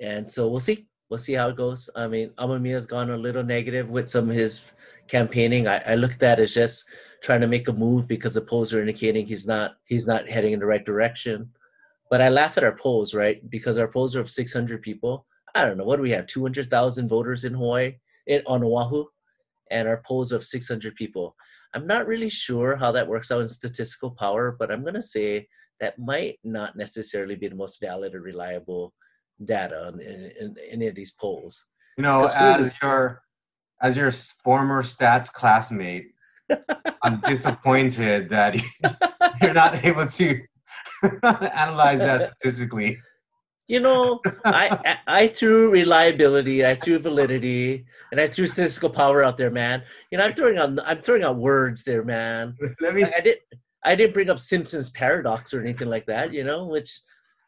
and 0.01 0.29
so 0.29 0.49
we'll 0.49 0.59
see. 0.59 0.85
We'll 1.09 1.17
see 1.17 1.31
how 1.31 1.47
it 1.47 1.55
goes. 1.55 1.89
I 1.95 2.07
mean, 2.07 2.31
Amamiya's 2.37 2.85
gone 2.85 3.09
a 3.11 3.17
little 3.17 3.43
negative 3.43 3.89
with 3.89 4.09
some 4.09 4.29
of 4.29 4.35
his 4.35 4.65
campaigning. 5.07 5.65
I, 5.67 5.77
I 5.93 5.95
look 5.95 6.11
at 6.11 6.19
that 6.19 6.39
as 6.41 6.53
just 6.53 6.83
trying 7.23 7.39
to 7.39 7.47
make 7.47 7.69
a 7.69 7.73
move 7.73 8.05
because 8.05 8.33
the 8.33 8.41
polls 8.41 8.73
are 8.73 8.81
indicating 8.81 9.25
he's 9.25 9.47
not 9.47 9.75
he's 9.85 10.05
not 10.05 10.27
heading 10.27 10.51
in 10.51 10.59
the 10.59 10.65
right 10.65 10.85
direction. 10.85 11.49
But 12.09 12.21
I 12.21 12.27
laugh 12.27 12.57
at 12.57 12.65
our 12.65 12.75
polls, 12.75 13.13
right? 13.13 13.49
Because 13.49 13.77
our 13.77 13.87
polls 13.87 14.13
are 14.13 14.19
of 14.19 14.29
600 14.29 14.81
people. 14.81 15.25
I 15.55 15.65
don't 15.65 15.77
know 15.77 15.85
what 15.85 15.95
do 15.95 16.01
we 16.01 16.11
have 16.11 16.27
200,000 16.27 17.07
voters 17.07 17.45
in 17.45 17.53
Hawaii, 17.53 17.95
in, 18.27 18.41
on 18.45 18.61
Oahu, 18.61 19.05
and 19.71 19.87
our 19.87 20.01
polls 20.05 20.33
are 20.33 20.37
of 20.37 20.45
600 20.45 20.95
people. 20.95 21.35
I'm 21.73 21.87
not 21.87 22.07
really 22.07 22.29
sure 22.29 22.75
how 22.75 22.91
that 22.91 23.07
works 23.07 23.31
out 23.31 23.41
in 23.41 23.49
statistical 23.49 24.11
power, 24.11 24.55
but 24.57 24.71
I'm 24.71 24.81
going 24.81 24.93
to 24.93 25.01
say 25.01 25.47
that 25.79 25.97
might 25.97 26.39
not 26.43 26.75
necessarily 26.75 27.35
be 27.35 27.47
the 27.47 27.55
most 27.55 27.79
valid 27.81 28.15
or 28.15 28.21
reliable 28.21 28.93
data 29.43 29.91
in, 29.93 29.99
in, 29.99 30.31
in 30.39 30.55
any 30.71 30.87
of 30.87 30.95
these 30.95 31.11
polls. 31.11 31.65
You 31.97 32.03
know, 32.03 32.25
as 32.25 32.73
your 32.81 33.21
as 33.81 33.97
your 33.97 34.11
former 34.11 34.81
stats 34.81 35.31
classmate, 35.31 36.07
I'm 37.03 37.19
disappointed 37.21 38.29
that 38.29 38.55
you're 39.41 39.53
not 39.53 39.83
able 39.83 40.07
to 40.07 40.41
analyze 41.23 41.99
that 41.99 42.33
statistically. 42.39 42.97
You 43.67 43.79
know, 43.79 44.19
I 44.45 44.97
I 45.07 45.27
threw 45.27 45.71
reliability, 45.71 46.65
I 46.65 46.75
threw 46.75 46.99
validity, 46.99 47.85
and 48.11 48.19
I 48.19 48.27
threw 48.27 48.45
statistical 48.45 48.89
power 48.89 49.23
out 49.23 49.37
there, 49.37 49.51
man. 49.51 49.83
You 50.11 50.17
know, 50.17 50.25
I'm 50.25 50.33
throwing 50.33 50.57
out 50.57 50.77
I'm 50.85 51.01
throwing 51.01 51.23
out 51.23 51.37
words 51.37 51.83
there, 51.83 52.03
man. 52.03 52.55
Let 52.81 52.93
me. 52.93 53.03
I, 53.03 53.13
I 53.17 53.21
did 53.21 53.37
I 53.85 53.95
didn't 53.95 54.13
bring 54.13 54.29
up 54.29 54.39
Simpson's 54.39 54.89
paradox 54.89 55.53
or 55.53 55.61
anything 55.61 55.89
like 55.89 56.05
that. 56.07 56.33
You 56.33 56.43
know, 56.43 56.65
which 56.65 56.99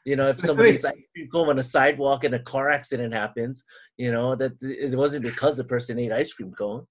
you 0.06 0.16
know, 0.16 0.30
if 0.30 0.40
somebody's 0.40 0.86
ice 0.86 0.94
cream 1.14 1.28
cone 1.32 1.50
on 1.50 1.60
a 1.60 1.64
sidewalk 1.64 2.24
and 2.24 2.36
a 2.36 2.40
car 2.40 2.70
accident 2.70 3.14
happens, 3.14 3.66
you 3.98 4.12
know, 4.12 4.36
that 4.36 4.54
it 4.62 4.96
wasn't 4.96 5.24
because 5.24 5.58
the 5.58 5.64
person 5.64 6.00
ate 6.00 6.12
ice 6.12 6.32
cream 6.32 6.54
cone. 6.54 6.86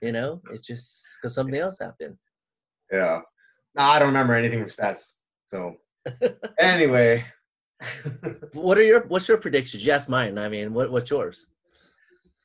You 0.00 0.12
know, 0.12 0.40
it's 0.50 0.66
just 0.66 1.04
because 1.20 1.34
something 1.34 1.60
else 1.60 1.78
happened. 1.78 2.16
Yeah. 2.90 3.20
No, 3.74 3.82
I 3.82 3.98
don't 3.98 4.08
remember 4.08 4.34
anything 4.34 4.60
from 4.60 4.70
stats. 4.70 5.14
So 5.48 5.74
anyway. 6.58 7.24
what 8.52 8.78
are 8.78 8.82
your 8.82 9.06
what's 9.06 9.28
your 9.28 9.38
predictions? 9.38 9.84
Yes, 9.84 10.08
mine. 10.08 10.38
I 10.38 10.48
mean, 10.48 10.72
what 10.72 10.90
what's 10.90 11.10
yours? 11.10 11.46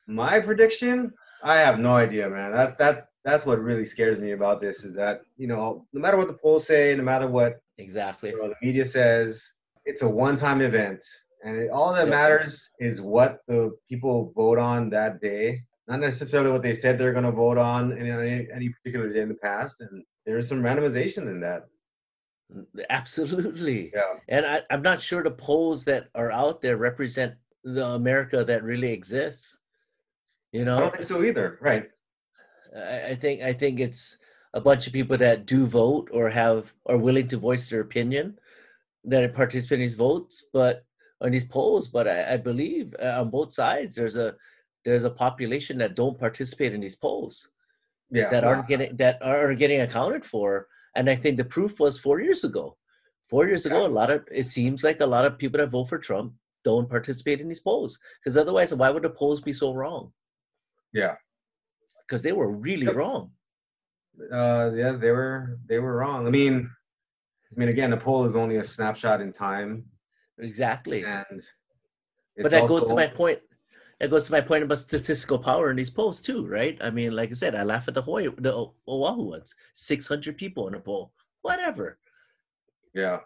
My 0.06 0.40
prediction? 0.40 1.12
I 1.42 1.56
have 1.56 1.78
no 1.78 1.94
idea, 1.94 2.28
man. 2.28 2.52
That's 2.52 2.76
that's 2.76 3.06
that's 3.24 3.46
what 3.46 3.60
really 3.60 3.84
scares 3.84 4.18
me 4.18 4.32
about 4.32 4.60
this 4.60 4.84
is 4.84 4.94
that 4.96 5.22
you 5.36 5.46
know 5.46 5.86
no 5.92 6.00
matter 6.00 6.16
what 6.16 6.28
the 6.28 6.34
polls 6.34 6.66
say, 6.66 6.94
no 6.96 7.02
matter 7.02 7.28
what 7.28 7.60
exactly 7.78 8.30
you 8.30 8.38
know, 8.38 8.48
the 8.48 8.56
media 8.62 8.84
says, 8.84 9.52
it's 9.84 10.02
a 10.02 10.08
one-time 10.08 10.60
event, 10.60 11.04
and 11.44 11.56
it, 11.56 11.70
all 11.70 11.92
that 11.92 12.08
matters 12.08 12.72
is 12.80 13.00
what 13.00 13.40
the 13.46 13.70
people 13.88 14.32
vote 14.34 14.58
on 14.58 14.90
that 14.90 15.20
day, 15.20 15.62
not 15.86 16.00
necessarily 16.00 16.50
what 16.50 16.62
they 16.62 16.74
said 16.74 16.98
they're 16.98 17.12
going 17.12 17.24
to 17.24 17.30
vote 17.30 17.58
on 17.58 17.92
in 17.92 18.06
any, 18.06 18.48
any 18.52 18.68
particular 18.68 19.12
day 19.12 19.20
in 19.20 19.28
the 19.28 19.34
past. 19.34 19.80
And 19.80 20.04
there 20.26 20.36
is 20.38 20.48
some 20.48 20.62
randomization 20.62 21.28
in 21.28 21.40
that. 21.40 21.66
Absolutely. 22.88 23.90
Yeah. 23.94 24.14
And 24.28 24.46
I, 24.46 24.62
I'm 24.70 24.82
not 24.82 25.02
sure 25.02 25.22
the 25.22 25.30
polls 25.30 25.84
that 25.84 26.08
are 26.14 26.30
out 26.30 26.60
there 26.60 26.76
represent 26.76 27.34
the 27.64 27.84
America 27.86 28.44
that 28.44 28.62
really 28.62 28.92
exists. 28.92 29.58
You 30.52 30.64
know, 30.64 30.76
I 30.76 30.80
don't 30.80 30.94
think 30.94 31.04
so 31.04 31.24
either. 31.24 31.58
Right. 31.60 31.90
I, 32.74 33.08
I 33.10 33.14
think 33.14 33.42
I 33.42 33.52
think 33.52 33.80
it's 33.80 34.16
a 34.54 34.60
bunch 34.60 34.86
of 34.86 34.92
people 34.92 35.18
that 35.18 35.46
do 35.46 35.66
vote 35.66 36.08
or 36.12 36.30
have 36.30 36.72
are 36.86 36.96
willing 36.96 37.28
to 37.28 37.36
voice 37.36 37.68
their 37.68 37.80
opinion 37.80 38.38
that 39.04 39.34
participate 39.34 39.80
in 39.80 39.84
these 39.84 39.94
votes, 39.94 40.46
but 40.52 40.84
on 41.20 41.30
these 41.30 41.44
polls. 41.44 41.88
But 41.88 42.08
I, 42.08 42.34
I 42.34 42.36
believe 42.38 42.94
uh, 43.02 43.20
on 43.20 43.30
both 43.30 43.52
sides, 43.52 43.94
there's 43.94 44.16
a 44.16 44.34
there's 44.84 45.04
a 45.04 45.10
population 45.10 45.76
that 45.78 45.96
don't 45.96 46.18
participate 46.18 46.72
in 46.72 46.80
these 46.80 46.96
polls. 46.96 47.50
Yeah, 48.10 48.30
that 48.30 48.44
aren't 48.44 48.66
getting 48.66 48.96
that 48.96 49.18
aren't 49.20 49.58
getting 49.58 49.82
accounted 49.82 50.24
for. 50.24 50.68
And 50.94 51.08
I 51.08 51.16
think 51.16 51.36
the 51.36 51.44
proof 51.44 51.80
was 51.80 51.98
four 51.98 52.20
years 52.20 52.44
ago. 52.44 52.76
Four 53.28 53.46
years 53.46 53.66
ago, 53.66 53.86
a 53.86 53.88
lot 53.88 54.10
of 54.10 54.26
it 54.30 54.44
seems 54.44 54.82
like 54.82 55.00
a 55.00 55.06
lot 55.06 55.26
of 55.26 55.38
people 55.38 55.58
that 55.58 55.70
vote 55.70 55.90
for 55.90 55.98
Trump 55.98 56.32
don't 56.64 56.88
participate 56.88 57.40
in 57.40 57.48
these 57.48 57.60
polls 57.60 57.98
because 58.18 58.36
otherwise, 58.38 58.74
why 58.74 58.90
would 58.90 59.02
the 59.02 59.10
polls 59.10 59.42
be 59.42 59.52
so 59.52 59.74
wrong? 59.74 60.12
Yeah, 60.94 61.16
because 62.06 62.22
they 62.22 62.32
were 62.32 62.50
really 62.50 62.86
yep. 62.86 62.96
wrong. 62.96 63.32
Uh, 64.32 64.70
yeah, 64.74 64.92
they 64.92 65.10
were 65.10 65.58
they 65.66 65.78
were 65.78 65.96
wrong. 65.96 66.26
I 66.26 66.30
mean, 66.30 66.70
I 67.52 67.58
mean, 67.58 67.68
again, 67.68 67.90
the 67.90 67.96
poll 67.96 68.24
is 68.24 68.34
only 68.34 68.56
a 68.56 68.64
snapshot 68.64 69.20
in 69.20 69.32
time. 69.32 69.84
Exactly. 70.38 71.04
And 71.04 71.42
but 72.36 72.50
that 72.50 72.68
goes 72.68 72.86
to 72.86 72.94
my 72.94 73.06
point. 73.06 73.40
That 74.00 74.10
goes 74.10 74.26
to 74.26 74.32
my 74.32 74.40
point 74.40 74.62
about 74.62 74.78
statistical 74.78 75.38
power 75.38 75.70
in 75.70 75.76
these 75.76 75.90
polls 75.90 76.20
too, 76.20 76.46
right? 76.46 76.78
I 76.80 76.90
mean, 76.90 77.16
like 77.16 77.30
I 77.30 77.34
said, 77.34 77.54
I 77.54 77.64
laugh 77.64 77.88
at 77.88 77.94
the 77.94 78.02
Hawaii, 78.02 78.28
the 78.38 78.54
Oahu 78.86 79.22
ones. 79.22 79.54
Six 79.74 80.06
hundred 80.06 80.36
people 80.36 80.68
in 80.68 80.74
a 80.74 80.80
poll, 80.80 81.12
whatever. 81.42 81.98
Yeah. 82.94 83.20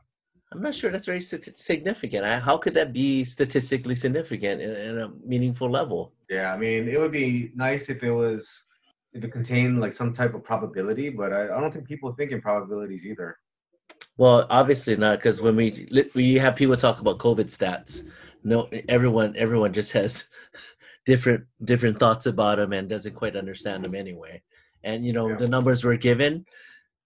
I'm 0.51 0.61
not 0.61 0.75
sure 0.75 0.91
that's 0.91 1.07
very 1.07 1.23
significant. 1.23 2.27
How 2.43 2.59
could 2.59 2.75
that 2.75 2.93
be 2.93 3.25
statistically 3.25 3.95
significant 3.95 4.61
in, 4.61 4.71
in 4.71 4.99
a 4.99 5.11
meaningful 5.25 5.71
level? 5.71 6.13
Yeah, 6.29 6.53
I 6.53 6.59
mean, 6.59 6.89
it 6.89 6.99
would 6.99 7.13
be 7.13 7.53
nice 7.55 7.89
if 7.89 8.03
it 8.03 8.11
was 8.11 8.65
if 9.15 9.25
it 9.25 9.33
contained 9.33 9.81
like 9.81 9.95
some 9.95 10.13
type 10.13 10.35
of 10.35 10.45
probability, 10.45 11.09
but 11.09 11.33
I, 11.33 11.45
I 11.45 11.61
don't 11.61 11.73
think 11.73 11.87
people 11.87 12.13
think 12.13 12.33
in 12.33 12.41
probabilities 12.43 13.07
either. 13.07 13.39
Well, 14.19 14.47
obviously 14.51 14.95
not, 14.97 15.19
because 15.19 15.41
when 15.41 15.57
we 15.57 15.89
we 16.15 16.35
have 16.35 16.55
people 16.55 16.77
talk 16.77 17.01
about 17.01 17.19
COVID 17.19 17.47
stats, 17.47 18.07
no, 18.45 18.69
everyone 18.89 19.35
everyone 19.37 19.73
just 19.73 19.93
has 19.93 20.29
different 21.07 21.45
different 21.65 21.99
thoughts 21.99 22.27
about 22.27 22.59
them 22.59 22.73
and 22.73 22.89
doesn't 22.89 23.15
quite 23.15 23.37
understand 23.37 23.85
them 23.85 23.95
anyway. 23.95 24.43
And 24.85 25.05
you 25.05 25.13
know 25.13 25.29
yeah. 25.29 25.37
the 25.37 25.49
numbers 25.49 25.85
we're 25.85 25.97
given, 25.97 26.45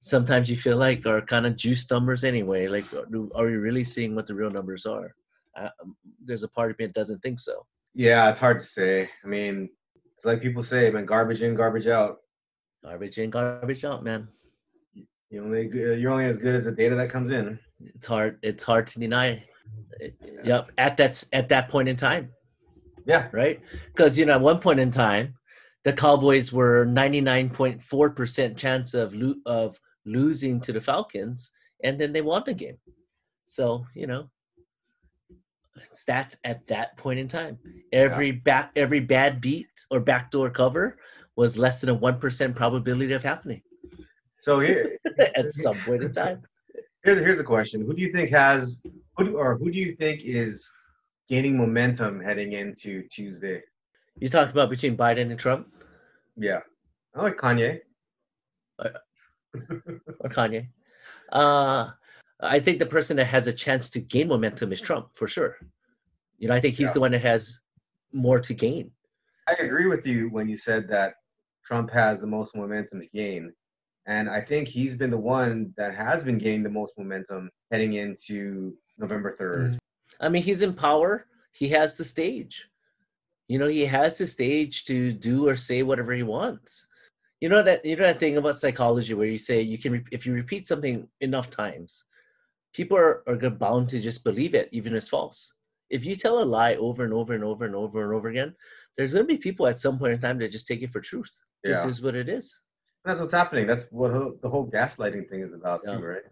sometimes 0.01 0.49
you 0.49 0.57
feel 0.57 0.77
like 0.77 1.05
are 1.07 1.21
kind 1.21 1.47
of 1.47 1.57
juice 1.57 1.91
numbers 1.91 2.25
anyway. 2.25 2.69
Like, 2.69 2.87
are 2.95 3.47
we 3.47 3.57
really 3.57 3.85
seeing 3.85 4.15
what 4.15 4.27
the 4.27 4.35
real 4.35 4.51
numbers 4.51 4.87
are? 4.87 5.15
Uh, 5.59 5.69
there's 6.25 6.43
a 6.43 6.49
part 6.49 6.71
of 6.71 6.79
me 6.79 6.87
that 6.87 6.95
doesn't 6.95 7.23
think 7.23 7.41
so. 7.41 7.67
Yeah, 7.95 8.31
it's 8.31 8.41
hard 8.41 8.61
to 8.61 8.67
say. 8.67 9.09
I 9.25 9.27
mean, 9.27 9.71
it's 10.15 10.25
like 10.25 10.43
people 10.43 10.63
say, 10.63 10.91
man, 10.91 11.07
garbage 11.07 11.43
in, 11.43 11.55
garbage 11.55 11.87
out. 11.87 12.19
Garbage 12.85 13.19
in, 13.19 13.31
garbage 13.31 13.85
out, 13.85 14.05
man. 14.05 14.29
You 15.31 15.43
only 15.43 15.69
you're 15.73 16.13
only 16.13 16.27
as 16.27 16.39
good 16.39 16.55
as 16.55 16.65
the 16.65 16.73
data 16.73 16.95
that 16.95 17.11
comes 17.11 17.31
in. 17.31 17.59
It's 17.81 18.07
hard. 18.07 18.39
It's 18.43 18.65
hard 18.65 18.87
to 18.89 19.01
deny. 19.01 19.43
Yep. 20.45 20.73
At 20.79 20.97
that 20.97 21.25
at 21.33 21.49
that 21.49 21.69
point 21.69 21.89
in 21.89 21.97
time. 21.97 22.31
Yeah. 23.07 23.29
Right. 23.33 23.61
Because 23.95 24.19
you 24.19 24.27
know, 24.27 24.35
at 24.35 24.41
one 24.41 24.59
point 24.59 24.81
in 24.81 24.91
time, 24.91 25.35
the 25.85 25.93
Cowboys 25.93 26.53
were 26.53 26.87
99.4 26.87 28.17
percent 28.17 28.57
chance 28.57 28.95
of 28.95 29.15
lo- 29.15 29.41
of 29.47 29.79
losing 30.05 30.61
to 30.61 30.73
the 30.73 30.81
Falcons, 30.81 31.51
and 31.85 31.99
then 31.99 32.13
they 32.13 32.23
won 32.23 32.43
the 32.45 32.55
game. 32.55 32.79
So 33.47 33.87
you 33.95 34.07
know, 34.07 34.29
stats 35.95 36.37
at 36.45 36.67
that 36.67 36.97
point 36.97 37.19
in 37.19 37.29
time. 37.29 37.59
Every 37.93 38.31
yeah. 38.31 38.41
back 38.45 38.73
every 38.77 39.01
bad 39.01 39.41
beat 39.41 39.69
or 39.91 40.01
backdoor 40.01 40.51
cover 40.51 40.99
was 41.37 41.57
less 41.57 41.81
than 41.81 41.91
a 41.91 41.95
one 41.95 42.19
percent 42.19 42.57
probability 42.57 43.13
of 43.13 43.23
happening. 43.23 43.63
So 44.39 44.61
here, 44.61 44.99
at 45.19 45.53
some 45.53 45.79
point 45.81 46.03
in 46.03 46.13
time. 46.13 46.43
Here's 47.05 47.21
here's 47.21 47.39
a 47.39 47.45
question: 47.45 47.83
Who 47.87 47.95
do 47.95 48.03
you 48.03 48.11
think 48.11 48.31
has, 48.31 48.83
who 49.17 49.37
or 49.37 49.57
who 49.57 49.71
do 49.71 49.79
you 49.79 49.95
think 49.97 50.25
is 50.25 50.71
gaining 51.29 51.57
momentum 51.57 52.21
heading 52.21 52.53
into 52.53 53.07
Tuesday? 53.09 53.63
You 54.19 54.29
talked 54.29 54.53
about 54.53 54.71
between 54.71 54.97
Biden 54.97 55.31
and 55.31 55.39
Trump. 55.39 55.69
Yeah, 56.37 56.61
I 57.15 57.23
like 57.23 57.37
Kanye. 57.37 57.81
or 58.79 60.31
Kanye. 60.31 60.69
Uh, 61.33 61.91
I 62.41 62.61
think 62.61 62.79
the 62.79 62.87
person 62.87 63.17
that 63.17 63.27
has 63.27 63.47
a 63.47 63.53
chance 63.53 63.89
to 63.91 64.01
gain 64.01 64.29
momentum 64.29 64.73
is 64.73 64.81
Trump 64.81 65.09
for 65.15 65.27
sure. 65.27 65.57
You 66.39 66.49
know, 66.49 66.55
I 66.55 66.61
think 66.61 66.75
he's 66.75 66.89
yeah. 66.89 66.93
the 66.93 67.01
one 67.01 67.13
that 67.13 67.23
has 67.23 67.61
more 68.13 68.39
to 68.41 68.55
gain. 68.55 68.91
I 69.49 69.53
agree 69.55 69.87
with 69.87 70.07
you 70.07 70.29
when 70.29 70.49
you 70.49 70.57
said 70.57 70.89
that 70.89 71.15
Trump 71.65 71.91
has 71.93 72.21
the 72.21 72.27
most 72.27 72.55
momentum 72.55 73.01
to 73.01 73.09
gain. 73.09 73.53
And 74.07 74.29
I 74.29 74.41
think 74.41 74.69
he's 74.69 74.97
been 74.97 75.11
the 75.11 75.19
one 75.19 75.73
that 75.77 75.95
has 75.95 76.23
been 76.23 76.39
gaining 76.39 76.63
the 76.63 76.71
most 76.71 76.95
momentum 76.97 77.51
heading 77.73 77.95
into 77.95 78.77
November 78.99 79.35
3rd. 79.39 79.73
Mm. 79.73 79.79
I 80.21 80.29
mean, 80.29 80.43
he's 80.43 80.63
in 80.63 80.73
power. 80.73 81.27
He 81.53 81.69
has 81.69 81.97
the 81.97 82.05
stage. 82.05 82.69
You 83.49 83.59
know, 83.59 83.69
he 83.69 83.85
has 83.85 84.19
the 84.19 84.27
stage 84.27 84.85
to 84.87 85.13
do 85.13 85.49
or 85.49 85.57
say 85.57 85.83
whatever 85.83 86.13
he 86.13 86.23
wants. 86.23 86.87
You 87.41 87.51
know 87.51 87.63
that 87.63 87.85
you 87.85 87.97
know 87.97 88.05
that 88.05 88.19
thing 88.19 88.39
about 88.39 88.59
psychology 88.59 89.13
where 89.13 89.27
you 89.27 89.39
say 89.39 89.61
you 89.61 89.77
can 89.77 90.05
if 90.11 90.25
you 90.25 90.33
repeat 90.33 90.67
something 90.67 91.07
enough 91.21 91.51
times, 91.51 92.05
people 92.73 92.97
are, 92.97 93.23
are 93.29 93.51
bound 93.51 93.91
to 93.91 94.01
just 94.01 94.25
believe 94.25 94.55
it, 94.55 94.71
even 94.73 94.95
if 94.95 94.99
it's 94.99 95.09
false. 95.09 95.53
If 95.91 96.05
you 96.05 96.17
tell 96.17 96.43
a 96.43 96.45
lie 96.45 96.77
over 96.77 97.05
and 97.05 97.13
over 97.13 97.35
and 97.35 97.45
over 97.45 97.67
and 97.67 97.75
over 97.75 98.05
and 98.05 98.13
over 98.15 98.29
again, 98.29 98.55
there's 98.97 99.13
going 99.13 99.27
to 99.27 99.33
be 99.33 99.39
people 99.39 99.67
at 99.67 99.79
some 99.79 99.99
point 99.99 100.15
in 100.15 100.21
time 100.21 100.39
that 100.39 100.51
just 100.51 100.67
take 100.67 100.83
it 100.83 100.93
for 100.93 101.01
truth. 101.01 101.31
Yeah. 101.63 101.85
This 101.85 101.99
is 101.99 102.03
what 102.03 102.17
it 102.17 102.29
is. 102.29 102.59
That's 103.05 103.21
what's 103.21 103.35
happening. 103.35 103.67
That's 103.67 103.85
what 103.91 104.43
the 104.43 104.49
whole 104.49 104.69
gaslighting 104.69 105.29
thing 105.29 105.41
is 105.41 105.53
about 105.53 105.83
yeah. 105.85 105.97
too, 105.97 106.05
right? 106.05 106.23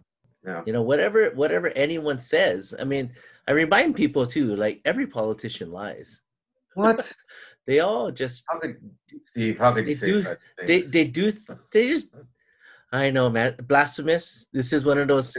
Yeah. 0.45 0.63
You 0.67 0.73
know, 0.73 0.83
whatever 0.83 1.31
whatever 1.31 1.69
anyone 1.71 2.21
says. 2.21 2.75
I 2.79 2.85
mean, 2.85 3.11
I 3.49 3.53
remind 3.53 3.97
people 3.97 4.27
too. 4.27 4.57
Like 4.57 4.81
every 4.85 5.07
politician 5.07 5.71
lies. 5.71 6.23
What? 6.75 7.13
they 7.67 7.81
all 7.81 8.11
just. 8.11 8.45
How 8.49 8.59
could 8.59 8.77
Steve? 9.27 9.59
How 9.59 9.73
could 9.73 9.87
you 9.87 9.95
say 9.95 10.07
do, 10.07 10.37
They 10.67 10.81
they 10.83 11.05
do. 11.07 11.33
They 11.73 11.89
just. 11.89 12.15
I 12.93 13.11
know, 13.11 13.31
man. 13.31 13.57
Blasphemous. 13.67 14.47
This 14.53 14.73
is 14.73 14.85
one 14.85 14.99
of 14.99 15.09
those. 15.09 15.37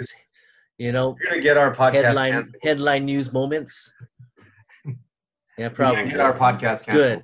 You 0.78 0.92
know, 0.92 1.16
you're 1.22 1.30
gonna 1.30 1.42
get 1.42 1.58
our 1.58 1.74
podcast 1.74 2.04
headline 2.06 2.32
canceled. 2.32 2.56
headline 2.64 3.06
news 3.06 3.32
moments. 3.32 3.94
Yeah, 5.58 5.70
probably. 5.70 6.04
get 6.10 6.20
our 6.20 6.38
podcast 6.38 6.86
canceled. 6.86 6.88
Good. 6.88 7.24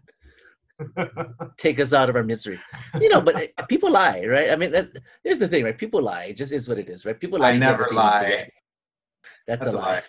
take 1.58 1.80
us 1.80 1.94
out 1.94 2.10
of 2.10 2.16
our 2.16 2.24
misery. 2.24 2.60
You 3.00 3.10
know, 3.10 3.22
but 3.22 3.36
uh, 3.36 3.66
people 3.66 3.92
lie, 3.92 4.26
right? 4.26 4.52
I 4.52 4.56
mean, 4.56 4.74
here's 5.24 5.40
the 5.40 5.48
thing, 5.48 5.64
right? 5.64 5.78
People 5.78 6.02
lie. 6.02 6.26
It 6.26 6.38
just 6.38 6.52
is 6.52 6.68
what 6.68 6.78
it 6.78 6.90
is, 6.90 7.06
right? 7.06 7.20
People 7.20 7.40
lie. 7.40 7.52
I 7.52 7.58
never 7.58 7.84
what 7.84 7.90
they 7.90 7.96
need 7.96 8.02
to 8.02 8.40
lie. 8.40 8.50
That's, 9.48 9.66
That's 9.66 9.76
a 9.76 9.78
a 9.78 9.80
lie. 9.80 10.04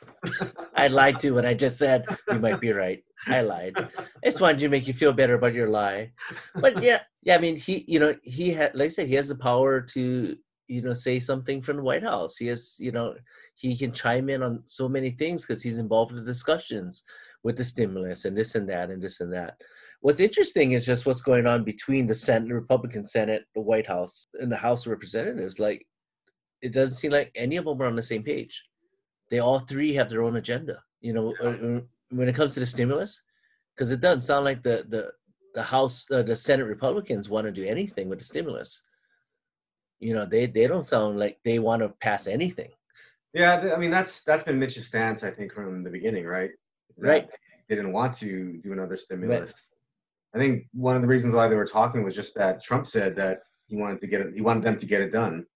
I 0.75 0.87
lied 0.89 1.19
to 1.21 1.33
when 1.33 1.47
I 1.47 1.55
just 1.55 1.79
said 1.79 2.05
you 2.31 2.39
might 2.39 2.61
be 2.61 2.73
right. 2.73 3.03
I 3.27 3.41
lied. 3.41 3.75
I 3.77 4.27
just 4.27 4.41
wanted 4.41 4.59
to 4.61 4.69
make 4.69 4.87
you 4.87 4.95
feel 4.95 5.13
better 5.13 5.35
about 5.35 5.55
your 5.55 5.69
lie. 5.69 6.13
But 6.57 6.83
yeah, 6.83 7.01
yeah. 7.23 7.37
I 7.37 7.39
mean, 7.39 7.57
he, 7.57 7.85
you 7.89 7.99
know, 7.99 8.15
he 8.23 8.51
had, 8.51 8.75
like 8.75 8.87
I 8.87 8.89
said, 8.89 9.09
he 9.09 9.15
has 9.15 9.29
the 9.29 9.37
power 9.37 9.81
to, 9.81 10.37
you 10.69 10.83
know, 10.83 10.95
say 10.95 11.19
something 11.19 11.63
from 11.63 11.77
the 11.77 11.83
White 11.83 12.03
House. 12.03 12.37
He 12.37 12.47
has, 12.49 12.77
you 12.79 12.93
know, 12.93 13.15
he 13.55 13.77
can 13.77 13.93
chime 13.93 14.29
in 14.29 14.43
on 14.43 14.63
so 14.65 14.89
many 14.89 15.11
things 15.11 15.43
because 15.43 15.63
he's 15.63 15.79
involved 15.79 16.13
in 16.13 16.19
the 16.19 16.25
discussions 16.25 17.05
with 17.43 17.57
the 17.57 17.65
stimulus 17.65 18.25
and 18.25 18.37
this 18.37 18.55
and 18.55 18.69
that 18.69 18.91
and 18.91 19.03
this 19.03 19.21
and 19.21 19.33
that. 19.33 19.57
What's 20.03 20.19
interesting 20.19 20.73
is 20.73 20.85
just 20.85 21.07
what's 21.07 21.21
going 21.21 21.47
on 21.47 21.63
between 21.63 22.09
the 22.09 22.15
Senate, 22.15 22.49
the 22.49 22.55
Republican 22.55 23.07
Senate, 23.07 23.45
the 23.55 23.61
White 23.61 23.87
House, 23.87 24.27
and 24.35 24.51
the 24.51 24.57
House 24.57 24.85
of 24.85 24.91
Representatives. 24.91 25.61
Like, 25.61 25.87
it 26.61 26.73
doesn't 26.73 26.97
seem 26.97 27.13
like 27.13 27.31
any 27.37 27.57
of 27.57 27.65
them 27.67 27.81
are 27.81 27.87
on 27.87 27.95
the 27.95 28.03
same 28.03 28.25
page. 28.25 28.61
They 29.31 29.39
all 29.39 29.61
three 29.61 29.95
have 29.95 30.09
their 30.11 30.25
own 30.25 30.37
agenda. 30.37 30.83
You 31.01 31.13
know, 31.13 31.35
Yeah. 31.41 31.47
uh, 31.47 31.77
uh, 31.77 31.81
when 32.11 32.29
it 32.29 32.35
comes 32.35 32.55
to 32.55 32.61
the 32.61 32.67
stimulus, 32.67 33.23
because 33.75 33.91
it 33.91 34.01
doesn't 34.01 34.23
sound 34.23 34.45
like 34.45 34.63
the 34.63 34.85
the 34.89 35.13
the 35.55 35.63
House, 35.63 36.07
uh, 36.11 36.23
the 36.23 36.35
Senate 36.35 36.65
Republicans 36.65 37.29
want 37.29 37.45
to 37.47 37.53
do 37.53 37.65
anything 37.65 38.09
with 38.09 38.19
the 38.19 38.25
stimulus. 38.25 38.83
You 40.01 40.15
know, 40.15 40.27
they 40.27 40.47
they 40.47 40.67
don't 40.67 40.85
sound 40.95 41.19
like 41.19 41.39
they 41.45 41.59
want 41.61 41.81
to 41.83 41.91
pass 42.01 42.27
anything. 42.27 42.71
Yeah, 43.35 43.73
I 43.75 43.79
mean 43.79 43.91
that's 43.91 44.25
that's 44.25 44.45
been 44.45 44.59
Mitch's 44.59 44.87
stance, 44.89 45.23
I 45.23 45.31
think, 45.31 45.53
from 45.53 45.85
the 45.85 45.91
beginning, 45.91 46.27
right? 46.27 46.51
That 46.99 47.09
Right. 47.09 47.31
They 47.69 47.77
didn't 47.77 47.93
want 47.93 48.15
to 48.17 48.61
do 48.65 48.73
another 48.73 48.97
stimulus. 48.97 49.72
I 50.35 50.39
think 50.39 50.67
one 50.73 50.97
of 50.97 51.03
the 51.03 51.09
reasons 51.09 51.35
why 51.35 51.49
they 51.49 51.57
were 51.57 51.67
talking 51.67 52.03
was 52.03 52.15
just 52.15 52.35
that 52.37 52.63
Trump 52.63 52.87
said 52.87 53.15
that 53.17 53.41
he 53.67 53.77
wanted 53.77 54.01
to 54.01 54.07
get 54.07 54.21
it, 54.23 54.35
he 54.35 54.41
wanted 54.41 54.63
them 54.65 54.77
to 54.79 54.87
get 54.87 55.03
it 55.03 55.13
done, 55.13 55.47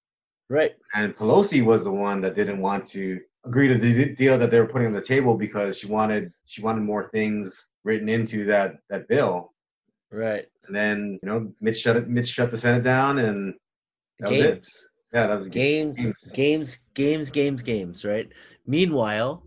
Right. 0.48 0.74
and 0.94 1.16
Pelosi 1.16 1.64
was 1.64 1.84
the 1.84 1.92
one 1.92 2.20
that 2.22 2.34
didn't 2.36 2.60
want 2.60 2.86
to 2.88 3.20
agree 3.44 3.68
to 3.68 3.78
the 3.78 4.14
deal 4.14 4.36
that 4.38 4.50
they 4.50 4.60
were 4.60 4.66
putting 4.66 4.88
on 4.88 4.92
the 4.92 5.00
table 5.00 5.36
because 5.36 5.78
she 5.78 5.86
wanted 5.86 6.32
she 6.46 6.62
wanted 6.62 6.82
more 6.82 7.08
things 7.10 7.66
written 7.84 8.08
into 8.08 8.44
that 8.46 8.76
that 8.90 9.06
bill. 9.08 9.52
Right. 10.10 10.46
And 10.66 10.74
then 10.74 11.18
you 11.22 11.28
know 11.28 11.52
Mitch 11.60 11.78
shut 11.80 11.96
it, 11.96 12.08
Mitch 12.08 12.28
shut 12.28 12.50
the 12.50 12.58
Senate 12.58 12.82
down, 12.82 13.18
and 13.18 13.54
that 14.20 14.30
was 14.30 14.40
it. 14.40 14.54
games. 14.54 14.86
Yeah, 15.14 15.26
that 15.28 15.38
was 15.38 15.48
games, 15.48 15.96
Games. 15.96 16.24
games, 16.34 16.76
games, 16.94 17.30
games, 17.30 17.62
games, 17.62 18.04
right? 18.04 18.28
Meanwhile, 18.66 19.42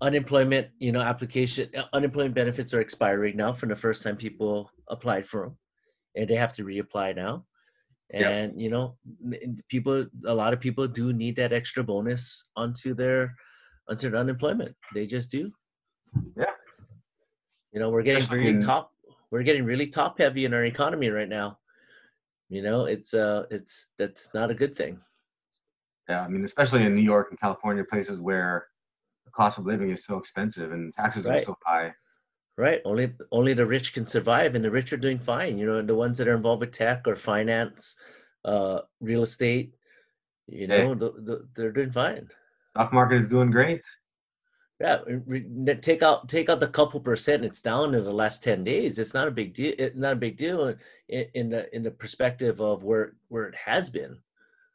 unemployment, 0.00 0.68
you 0.78 0.92
know, 0.92 1.00
application, 1.00 1.68
uh, 1.76 1.84
unemployment 1.92 2.34
benefits 2.34 2.72
are 2.74 2.80
expiring 2.80 3.36
now 3.36 3.52
from 3.52 3.68
the 3.68 3.76
first 3.76 4.02
time 4.02 4.16
people 4.16 4.70
applied 4.88 5.26
for 5.26 5.42
them, 5.42 5.58
and 6.16 6.28
they 6.28 6.36
have 6.36 6.52
to 6.54 6.64
reapply 6.64 7.16
now. 7.16 7.44
Yep. 8.12 8.30
And 8.30 8.60
you 8.60 8.70
know, 8.70 8.96
people, 9.68 10.06
a 10.26 10.34
lot 10.34 10.52
of 10.52 10.60
people 10.60 10.86
do 10.86 11.12
need 11.12 11.36
that 11.36 11.52
extra 11.52 11.84
bonus 11.84 12.48
onto 12.56 12.94
their 12.94 13.34
onto 13.88 14.08
their 14.10 14.20
unemployment. 14.20 14.74
They 14.94 15.06
just 15.06 15.30
do. 15.30 15.52
Yeah. 16.36 16.46
You 17.72 17.80
know, 17.80 17.90
we're 17.90 18.02
getting 18.02 18.22
Especially 18.22 18.46
really 18.46 18.56
in- 18.56 18.62
top. 18.62 18.92
We're 19.30 19.42
getting 19.42 19.66
really 19.66 19.86
top 19.86 20.18
heavy 20.18 20.46
in 20.46 20.54
our 20.54 20.64
economy 20.64 21.10
right 21.10 21.28
now. 21.28 21.58
You 22.48 22.62
know, 22.62 22.86
it's 22.86 23.12
uh, 23.12 23.44
it's 23.50 23.92
that's 23.98 24.32
not 24.32 24.50
a 24.50 24.54
good 24.54 24.74
thing. 24.74 25.00
Yeah, 26.08 26.22
I 26.22 26.28
mean, 26.28 26.44
especially 26.44 26.84
in 26.84 26.94
New 26.94 27.02
York 27.02 27.26
and 27.28 27.38
California, 27.38 27.84
places 27.84 28.20
where 28.20 28.68
the 29.28 29.36
cost 29.36 29.58
of 29.58 29.66
living 29.66 29.90
is 29.90 30.04
so 30.04 30.18
expensive 30.18 30.72
and 30.72 30.94
taxes 30.94 31.26
are 31.26 31.38
so 31.38 31.56
high. 31.64 31.94
Right. 32.56 32.80
Only 32.84 33.12
only 33.30 33.54
the 33.54 33.66
rich 33.66 33.92
can 33.92 34.06
survive, 34.06 34.56
and 34.56 34.64
the 34.64 34.70
rich 34.70 34.92
are 34.92 34.96
doing 34.96 35.20
fine. 35.20 35.58
You 35.58 35.66
know, 35.66 35.80
the 35.80 35.94
ones 35.94 36.18
that 36.18 36.26
are 36.26 36.34
involved 36.34 36.60
with 36.60 36.72
tech 36.72 37.06
or 37.06 37.14
finance, 37.14 37.94
uh, 38.44 38.80
real 39.00 39.22
estate, 39.22 39.74
you 40.48 40.66
know, 40.66 40.94
the, 40.94 41.12
the, 41.22 41.48
they're 41.54 41.70
doing 41.70 41.92
fine. 41.92 42.28
Stock 42.74 42.92
market 42.92 43.22
is 43.22 43.30
doing 43.30 43.52
great. 43.52 43.82
Yeah. 44.80 44.98
Take 45.82 46.02
out 46.02 46.28
take 46.28 46.48
out 46.50 46.58
the 46.58 46.68
couple 46.68 46.98
percent. 47.00 47.44
It's 47.44 47.60
down 47.60 47.94
in 47.94 48.02
the 48.02 48.12
last 48.12 48.42
ten 48.42 48.64
days. 48.64 48.98
It's 48.98 49.14
not 49.14 49.28
a 49.28 49.32
big 49.32 49.54
deal. 49.54 49.74
It's 49.78 49.96
not 49.96 50.14
a 50.14 50.16
big 50.16 50.36
deal 50.36 50.74
in, 51.08 51.26
in 51.34 51.50
the 51.50 51.72
in 51.74 51.84
the 51.84 51.92
perspective 51.92 52.60
of 52.60 52.82
where 52.82 53.14
where 53.28 53.46
it 53.46 53.54
has 53.54 53.88
been. 53.88 54.18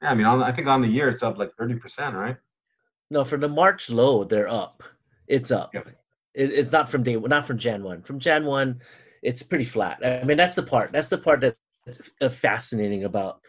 Yeah, 0.01 0.11
I 0.11 0.15
mean, 0.15 0.25
on, 0.25 0.41
I 0.41 0.53
think 0.53 0.67
on 0.67 0.81
the 0.81 0.87
year 0.87 1.09
it's 1.09 1.23
up 1.23 1.37
like 1.37 1.51
thirty 1.57 1.75
percent, 1.75 2.15
right? 2.15 2.37
No, 3.09 3.23
from 3.23 3.41
the 3.41 3.49
March 3.49 3.89
low, 3.89 4.23
they're 4.23 4.47
up. 4.47 4.83
It's 5.27 5.51
up. 5.51 5.73
Yep. 5.73 5.87
It, 6.33 6.49
it's 6.51 6.71
not 6.71 6.89
from 6.89 7.03
day 7.03 7.15
not 7.15 7.45
from 7.45 7.57
Jan 7.57 7.83
one. 7.83 8.01
From 8.01 8.19
Jan 8.19 8.45
one, 8.45 8.81
it's 9.21 9.43
pretty 9.43 9.65
flat. 9.65 9.99
I 10.05 10.23
mean, 10.23 10.37
that's 10.37 10.55
the 10.55 10.63
part. 10.63 10.91
That's 10.91 11.07
the 11.09 11.17
part 11.17 11.41
that's 11.41 12.01
uh, 12.21 12.29
fascinating 12.29 13.03
about 13.03 13.41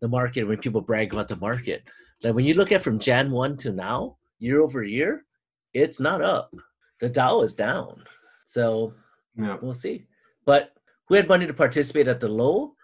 the 0.00 0.08
market 0.08 0.44
when 0.44 0.58
people 0.58 0.80
brag 0.80 1.12
about 1.12 1.28
the 1.28 1.36
market. 1.36 1.82
Like 2.22 2.34
when 2.34 2.44
you 2.44 2.54
look 2.54 2.72
at 2.72 2.82
from 2.82 2.98
Jan 2.98 3.30
one 3.30 3.56
to 3.58 3.72
now, 3.72 4.16
year 4.38 4.60
over 4.60 4.82
year, 4.82 5.24
it's 5.72 6.00
not 6.00 6.20
up. 6.22 6.52
The 7.00 7.08
Dow 7.08 7.42
is 7.42 7.54
down. 7.54 8.02
So 8.46 8.94
Yeah. 9.36 9.56
we'll 9.62 9.74
see. 9.74 10.06
But 10.44 10.72
who 11.06 11.14
had 11.14 11.28
money 11.28 11.46
to 11.46 11.54
participate 11.54 12.08
at 12.08 12.20
the 12.20 12.28
low? 12.28 12.74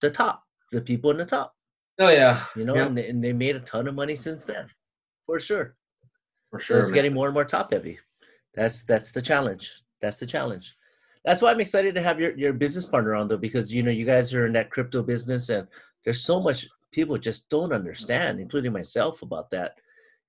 The 0.00 0.10
top, 0.10 0.44
the 0.72 0.80
people 0.80 1.10
in 1.10 1.18
the 1.18 1.26
top. 1.26 1.54
Oh 1.98 2.08
yeah, 2.08 2.44
You 2.56 2.64
know, 2.64 2.74
Yep. 2.74 2.86
and, 2.86 2.98
they, 2.98 3.08
and 3.08 3.22
they 3.24 3.32
made 3.32 3.56
a 3.56 3.60
ton 3.60 3.86
of 3.86 3.94
money 3.94 4.14
since 4.14 4.44
then, 4.46 4.68
for 5.30 5.38
sure. 5.38 5.76
for 6.50 6.58
So 6.58 6.64
sure. 6.64 6.78
it's 6.80 6.88
man. 6.88 6.94
getting 6.94 7.14
more 7.14 7.26
and 7.26 7.34
more 7.34 7.44
top 7.44 7.72
heavy. 7.72 7.98
That's 8.54 8.82
that's 8.82 9.12
the 9.12 9.22
challenge. 9.22 9.72
That's 10.02 10.18
the 10.18 10.26
challenge. 10.26 10.74
That's 11.24 11.40
why 11.42 11.50
I'm 11.52 11.60
excited 11.60 11.94
to 11.94 12.02
have 12.02 12.18
your, 12.18 12.36
your 12.36 12.52
business 12.52 12.86
partner 12.86 13.14
on 13.14 13.28
though, 13.28 13.36
because 13.36 13.72
you 13.72 13.82
know 13.84 13.90
you 13.92 14.04
guys 14.06 14.34
are 14.34 14.46
in 14.46 14.52
that 14.54 14.70
crypto 14.70 15.02
business 15.02 15.48
and 15.50 15.68
there's 16.04 16.24
so 16.24 16.40
much 16.40 16.66
people 16.92 17.16
just 17.18 17.48
don't 17.48 17.72
understand, 17.72 18.40
including 18.40 18.72
myself, 18.72 19.22
about 19.22 19.50
that. 19.50 19.74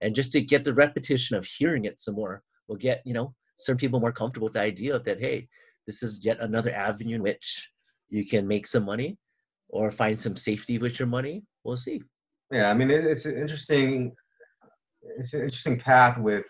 And 0.01 0.13
just 0.13 0.31
to 0.33 0.41
get 0.41 0.63
the 0.63 0.73
repetition 0.73 1.35
of 1.35 1.45
hearing 1.45 1.85
it 1.85 1.99
some 1.99 2.15
more 2.15 2.43
will 2.67 2.75
get, 2.75 3.01
you 3.05 3.13
know, 3.13 3.33
some 3.55 3.77
people 3.77 3.99
more 3.99 4.11
comfortable 4.11 4.45
with 4.47 4.53
the 4.53 4.61
idea 4.61 4.95
of 4.95 5.03
that, 5.05 5.19
hey, 5.19 5.47
this 5.87 6.03
is 6.03 6.23
yet 6.23 6.37
another 6.41 6.73
avenue 6.73 7.15
in 7.15 7.23
which 7.23 7.69
you 8.09 8.25
can 8.27 8.47
make 8.47 8.67
some 8.67 8.83
money 8.85 9.17
or 9.69 9.89
find 9.89 10.19
some 10.21 10.35
safety 10.35 10.77
with 10.77 10.99
your 10.99 11.07
money. 11.07 11.43
We'll 11.63 11.77
see. 11.77 12.03
Yeah, 12.51 12.69
I 12.69 12.73
mean, 12.73 12.91
it's 12.91 13.25
an 13.25 13.37
interesting, 13.37 14.13
it's 15.17 15.33
an 15.33 15.41
interesting 15.41 15.79
path 15.79 16.17
with 16.17 16.45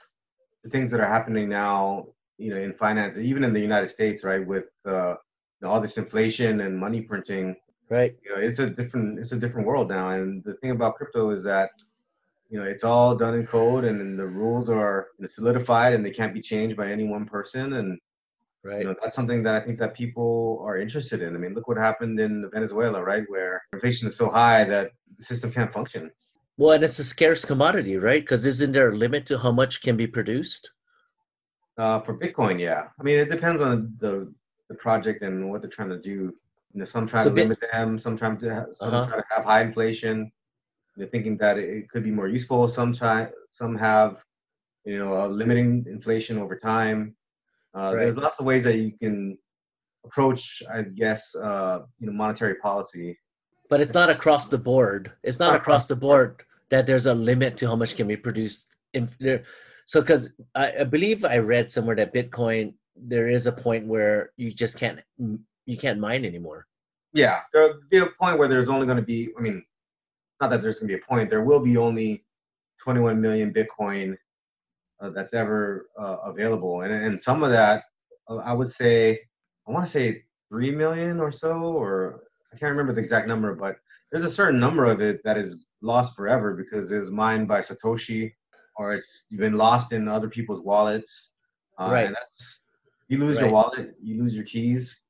the 0.63 0.69
things 0.69 0.91
that 0.91 0.99
are 0.99 1.07
happening 1.07 1.49
now. 1.49 2.07
You 2.37 2.55
know, 2.55 2.59
in 2.59 2.73
finance, 2.73 3.17
even 3.17 3.43
in 3.43 3.53
the 3.53 3.59
United 3.59 3.89
States, 3.89 4.23
right, 4.23 4.45
with 4.45 4.65
uh, 4.85 5.11
you 5.11 5.61
know, 5.61 5.69
all 5.69 5.79
this 5.79 5.97
inflation 5.97 6.61
and 6.61 6.77
money 6.77 7.01
printing. 7.01 7.55
Right. 7.87 8.15
You 8.23 8.33
know, 8.33 8.41
it's 8.41 8.57
a 8.57 8.69
different, 8.69 9.19
it's 9.19 9.31
a 9.31 9.37
different 9.37 9.67
world 9.67 9.89
now. 9.89 10.09
And 10.11 10.43
the 10.43 10.53
thing 10.55 10.71
about 10.71 10.95
crypto 10.95 11.29
is 11.31 11.43
that, 11.43 11.69
you 12.49 12.57
know, 12.57 12.65
it's 12.65 12.83
all 12.83 13.15
done 13.15 13.35
in 13.35 13.45
code, 13.45 13.83
and, 13.83 14.17
the 14.17 14.25
rules 14.25 14.69
are 14.69 15.09
you 15.19 15.23
know, 15.23 15.27
solidified, 15.27 15.93
and 15.93 16.03
they 16.03 16.09
can't 16.09 16.33
be 16.33 16.41
changed 16.41 16.77
by 16.77 16.89
any 16.89 17.03
one 17.03 17.25
person. 17.25 17.73
And 17.73 17.99
Right. 18.63 18.81
you 18.81 18.85
know 18.85 18.95
that's 19.01 19.15
something 19.15 19.41
that 19.41 19.55
i 19.55 19.59
think 19.59 19.79
that 19.79 19.95
people 19.95 20.61
are 20.63 20.77
interested 20.77 21.23
in 21.23 21.33
i 21.35 21.39
mean 21.39 21.55
look 21.55 21.67
what 21.67 21.77
happened 21.77 22.19
in 22.19 22.47
venezuela 22.53 23.01
right 23.03 23.23
where 23.27 23.59
inflation 23.73 24.07
is 24.07 24.15
so 24.15 24.29
high 24.29 24.63
that 24.65 24.91
the 25.17 25.25
system 25.25 25.51
can't 25.51 25.73
function 25.73 26.11
Well, 26.61 26.73
and 26.73 26.83
it's 26.83 26.99
a 26.99 27.03
scarce 27.03 27.43
commodity, 27.43 27.97
right? 27.97 28.21
Because 28.21 28.45
isn't 28.45 28.71
there 28.71 28.89
a 28.89 28.95
limit 28.95 29.25
to 29.25 29.39
how 29.39 29.51
much 29.51 29.81
can 29.81 29.97
be 29.97 30.05
produced? 30.05 30.69
uh, 31.77 31.99
for 32.01 32.13
bitcoin 32.19 32.59
yeah 32.59 32.81
i 32.99 33.03
mean 33.03 33.17
it 33.17 33.29
depends 33.31 33.61
on 33.61 33.93
the 34.03 34.31
the 34.69 34.75
project 34.75 35.23
and 35.23 35.49
what 35.49 35.61
they're 35.61 35.75
trying 35.79 35.89
to 35.97 36.01
do 36.11 36.17
you 36.73 36.79
know 36.79 36.83
some 36.93 37.07
try 37.07 37.23
So 37.23 37.29
to 37.29 37.35
Bit- 37.35 37.43
limit 37.45 37.59
them 37.71 37.97
some 37.97 38.15
trying 38.17 38.37
to 38.43 38.53
have, 38.53 38.67
some 38.73 38.93
Uh-huh. 38.93 39.07
try 39.07 39.17
to 39.21 39.25
have 39.35 39.45
high 39.45 39.61
inflation 39.69 40.15
they're 40.97 41.07
thinking 41.13 41.35
that 41.43 41.57
it, 41.57 41.89
could 41.89 42.03
be 42.03 42.11
more 42.19 42.27
useful 42.27 42.67
some 42.67 42.91
try 43.01 43.19
some 43.59 43.73
have 43.89 44.11
you 44.91 44.99
know 45.01 45.11
uh, 45.21 45.27
limiting 45.41 45.69
inflation 45.95 46.35
over 46.43 46.55
time 46.73 46.99
uh, 47.77 47.89
there's 47.91 48.17
lots 48.25 48.37
of 48.39 48.45
ways 48.51 48.63
that 48.67 48.77
you 48.83 48.91
can 49.03 49.15
approach 50.07 50.61
i 50.75 50.79
guess 51.01 51.21
uh, 51.47 51.77
you 51.99 52.05
know 52.07 52.15
monetary 52.23 52.55
policy 52.67 53.07
But 53.71 53.79
it's 53.83 53.95
not 54.01 54.09
across 54.17 54.43
the 54.53 54.61
board. 54.71 55.03
It's 55.27 55.39
not 55.43 55.55
across 55.61 55.85
the 55.87 55.99
board 56.07 56.31
that 56.71 56.87
there's 56.87 57.05
a 57.05 57.13
limit 57.13 57.57
to 57.57 57.67
how 57.67 57.75
much 57.75 57.95
can 57.95 58.07
be 58.07 58.17
produced. 58.17 58.75
In 58.93 59.09
there, 59.19 59.43
so 59.85 60.01
because 60.01 60.31
I, 60.55 60.79
I 60.81 60.83
believe 60.83 61.23
I 61.23 61.37
read 61.37 61.71
somewhere 61.71 61.95
that 61.95 62.13
Bitcoin 62.13 62.73
there 62.95 63.29
is 63.29 63.47
a 63.47 63.51
point 63.51 63.87
where 63.87 64.31
you 64.37 64.51
just 64.51 64.77
can't 64.77 64.99
you 65.17 65.77
can't 65.77 65.99
mine 65.99 66.25
anymore. 66.25 66.67
Yeah, 67.13 67.41
there'll 67.53 67.79
be 67.89 67.99
a 67.99 68.07
point 68.07 68.37
where 68.37 68.47
there's 68.47 68.69
only 68.69 68.85
going 68.85 68.97
to 68.97 69.03
be. 69.03 69.29
I 69.37 69.41
mean, 69.41 69.63
not 70.39 70.49
that 70.49 70.61
there's 70.61 70.79
going 70.79 70.89
to 70.89 70.97
be 70.97 71.01
a 71.01 71.05
point. 71.05 71.29
There 71.29 71.43
will 71.43 71.63
be 71.63 71.77
only 71.77 72.25
21 72.83 73.19
million 73.21 73.53
Bitcoin 73.53 74.17
uh, 74.99 75.09
that's 75.09 75.33
ever 75.33 75.87
uh, 75.97 76.17
available, 76.23 76.81
and 76.81 76.93
and 76.93 77.21
some 77.21 77.43
of 77.43 77.51
that, 77.51 77.83
uh, 78.29 78.37
I 78.37 78.53
would 78.53 78.69
say, 78.69 79.19
I 79.67 79.71
want 79.71 79.85
to 79.85 79.91
say 79.91 80.23
three 80.49 80.71
million 80.71 81.19
or 81.19 81.31
so, 81.31 81.53
or 81.53 82.23
I 82.53 82.57
can't 82.57 82.71
remember 82.71 82.93
the 82.93 83.01
exact 83.01 83.27
number, 83.27 83.55
but 83.55 83.77
there's 84.11 84.25
a 84.25 84.31
certain 84.31 84.59
number 84.59 84.85
of 84.85 85.01
it 85.01 85.23
that 85.23 85.37
is 85.37 85.65
lost 85.81 86.15
forever 86.15 86.53
because 86.53 86.91
it 86.91 86.99
was 86.99 87.11
mined 87.11 87.47
by 87.47 87.59
Satoshi, 87.59 88.33
or 88.77 88.93
it's 88.93 89.23
been 89.35 89.53
lost 89.57 89.91
in 89.91 90.07
other 90.07 90.29
people's 90.29 90.61
wallets. 90.61 91.31
Uh, 91.77 91.89
Right. 91.91 92.13
You 93.07 93.17
lose 93.17 93.39
your 93.39 93.49
wallet, 93.49 93.95
you 94.01 94.21
lose 94.23 94.33
your 94.35 94.45
keys. 94.45 95.01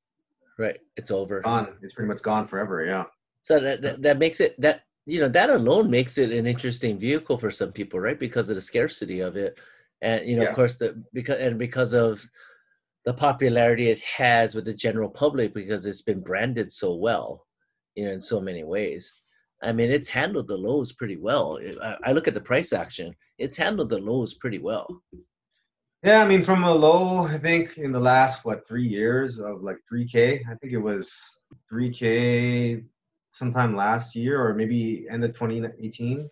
Right. 0.57 0.79
It's 0.97 1.11
over. 1.11 1.41
Gone. 1.41 1.75
It's 1.83 1.93
pretty 1.93 2.07
much 2.07 2.23
gone 2.23 2.47
forever. 2.47 2.83
Yeah. 2.83 3.03
So 3.43 3.59
that, 3.59 3.81
that 3.83 4.01
that 4.01 4.17
makes 4.19 4.39
it 4.39 4.59
that 4.59 4.81
you 5.05 5.19
know 5.19 5.29
that 5.29 5.49
alone 5.49 5.89
makes 5.89 6.17
it 6.17 6.31
an 6.31 6.45
interesting 6.47 6.97
vehicle 6.99 7.37
for 7.37 7.51
some 7.51 7.71
people, 7.71 7.99
right? 7.99 8.19
Because 8.19 8.49
of 8.49 8.55
the 8.55 8.61
scarcity 8.61 9.19
of 9.19 9.35
it, 9.37 9.57
and 10.01 10.27
you 10.27 10.35
know, 10.35 10.43
Yeah. 10.43 10.49
of 10.49 10.55
course, 10.55 10.75
the 10.77 11.03
because 11.13 11.39
and 11.39 11.59
because 11.59 11.93
of 11.93 12.23
the 13.05 13.13
popularity 13.13 13.89
it 13.89 13.99
has 14.01 14.53
with 14.55 14.65
the 14.65 14.73
general 14.73 15.09
public 15.09 15.53
because 15.53 15.85
it's 15.85 16.03
been 16.03 16.21
branded 16.21 16.71
so 16.71 16.93
well, 16.95 17.45
you 17.95 18.05
know, 18.05 18.11
in 18.11 18.21
so 18.21 18.39
many 18.39 18.63
ways. 18.63 19.20
I 19.63 19.71
mean, 19.71 19.91
it's 19.91 20.09
handled 20.09 20.47
the 20.47 20.57
lows 20.57 20.91
pretty 20.91 21.17
well. 21.17 21.59
I, 21.83 21.97
I 22.05 22.11
look 22.13 22.27
at 22.27 22.33
the 22.33 22.41
price 22.41 22.73
action; 22.73 23.15
it's 23.37 23.57
handled 23.57 23.89
the 23.89 23.99
lows 23.99 24.33
pretty 24.33 24.59
well. 24.59 25.01
Yeah, 26.03 26.23
I 26.23 26.27
mean, 26.27 26.41
from 26.41 26.63
a 26.63 26.73
low, 26.73 27.27
I 27.27 27.37
think 27.37 27.77
in 27.77 27.91
the 27.91 27.99
last 27.99 28.43
what 28.43 28.67
three 28.67 28.87
years 28.87 29.39
of 29.39 29.61
like 29.61 29.77
3K. 29.91 30.41
I 30.49 30.55
think 30.55 30.73
it 30.73 30.79
was 30.79 31.39
3K 31.71 32.83
sometime 33.31 33.75
last 33.75 34.15
year 34.15 34.41
or 34.41 34.55
maybe 34.55 35.05
end 35.09 35.23
of 35.23 35.31
2018. 35.33 36.27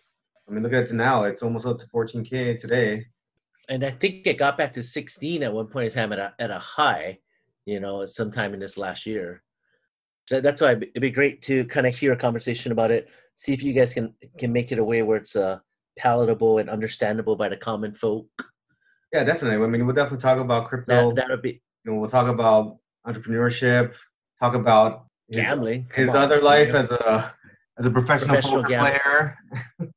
I 0.48 0.52
mean, 0.52 0.62
look 0.64 0.72
at 0.72 0.90
it 0.90 0.92
now; 0.92 1.22
it's 1.24 1.42
almost 1.42 1.66
up 1.66 1.78
to 1.78 1.86
14K 1.86 2.58
today. 2.58 3.06
and 3.68 3.84
I 3.84 3.90
think 3.92 4.26
it 4.26 4.38
got 4.38 4.58
back 4.58 4.72
to 4.72 4.82
16 4.82 5.44
at 5.44 5.52
one 5.52 5.68
point 5.68 5.86
in 5.86 5.92
time 5.92 6.12
at 6.12 6.18
a, 6.18 6.34
at 6.40 6.50
a 6.50 6.58
high, 6.58 7.20
you 7.64 7.78
know, 7.78 8.04
sometime 8.06 8.52
in 8.54 8.60
this 8.60 8.76
last 8.76 9.06
year. 9.06 9.42
That's 10.28 10.60
why 10.60 10.72
it'd 10.72 11.00
be 11.00 11.10
great 11.10 11.42
to 11.42 11.64
kind 11.66 11.86
of 11.86 11.96
hear 11.96 12.12
a 12.12 12.16
conversation 12.16 12.72
about 12.72 12.90
it. 12.90 13.08
See 13.34 13.52
if 13.52 13.62
you 13.62 13.72
guys 13.72 13.94
can 13.94 14.14
can 14.38 14.52
make 14.52 14.70
it 14.72 14.78
a 14.78 14.84
way 14.84 15.02
where 15.02 15.16
it's 15.16 15.36
uh, 15.36 15.58
palatable 15.98 16.58
and 16.58 16.68
understandable 16.68 17.36
by 17.36 17.48
the 17.48 17.56
common 17.56 17.94
folk. 17.94 18.26
Yeah, 19.12 19.24
definitely. 19.24 19.64
I 19.64 19.68
mean, 19.68 19.86
we'll 19.86 19.94
definitely 19.94 20.22
talk 20.22 20.38
about 20.38 20.68
crypto. 20.68 21.12
That 21.14 21.28
would 21.30 21.42
be 21.42 21.62
you 21.84 21.92
know, 21.92 21.98
we'll 21.98 22.10
talk 22.10 22.28
about 22.28 22.76
entrepreneurship. 23.06 23.94
Talk 24.40 24.54
about 24.54 25.06
his, 25.28 25.36
gambling. 25.36 25.86
his 25.94 26.06
Come 26.06 26.16
on, 26.16 26.22
other 26.22 26.40
life 26.40 26.68
you 26.68 26.72
know. 26.74 26.78
as 26.80 26.90
a 26.90 27.34
as 27.78 27.86
a 27.86 27.90
professional, 27.90 28.34
Professional 28.34 28.64
player, 28.64 29.38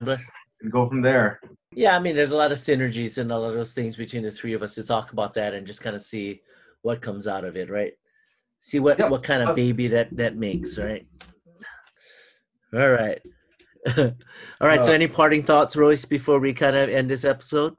But- 0.00 0.20
and 0.60 0.72
go 0.72 0.88
from 0.88 1.02
there. 1.02 1.40
Yeah, 1.72 1.94
I 1.96 1.98
mean, 2.00 2.16
there's 2.16 2.30
a 2.30 2.36
lot 2.36 2.50
of 2.52 2.58
synergies 2.58 3.18
and 3.18 3.30
a 3.30 3.38
lot 3.38 3.50
of 3.50 3.54
those 3.54 3.72
things 3.72 3.94
between 3.96 4.22
the 4.22 4.30
three 4.30 4.52
of 4.54 4.62
us 4.62 4.74
to 4.76 4.84
talk 4.84 5.12
about 5.12 5.34
that 5.34 5.54
and 5.54 5.66
just 5.66 5.80
kind 5.82 5.94
of 5.94 6.02
see 6.02 6.40
what 6.82 7.02
comes 7.02 7.26
out 7.26 7.44
of 7.44 7.56
it, 7.56 7.70
right? 7.70 7.92
See 8.60 8.78
what 8.80 8.98
Yeah. 8.98 9.08
what 9.08 9.22
kind 9.22 9.42
of 9.42 9.54
baby 9.54 9.86
that 9.88 10.16
that 10.16 10.36
makes, 10.36 10.78
right? 10.78 11.06
All 12.74 12.90
right, 12.90 13.20
all 13.96 14.12
right. 14.60 14.84
so, 14.84 14.90
Uh, 14.90 14.94
any 14.94 15.06
parting 15.08 15.42
thoughts, 15.42 15.76
Royce, 15.76 16.04
before 16.04 16.38
we 16.38 16.52
kind 16.52 16.76
of 16.76 16.88
end 16.88 17.10
this 17.10 17.24
episode? 17.24 17.74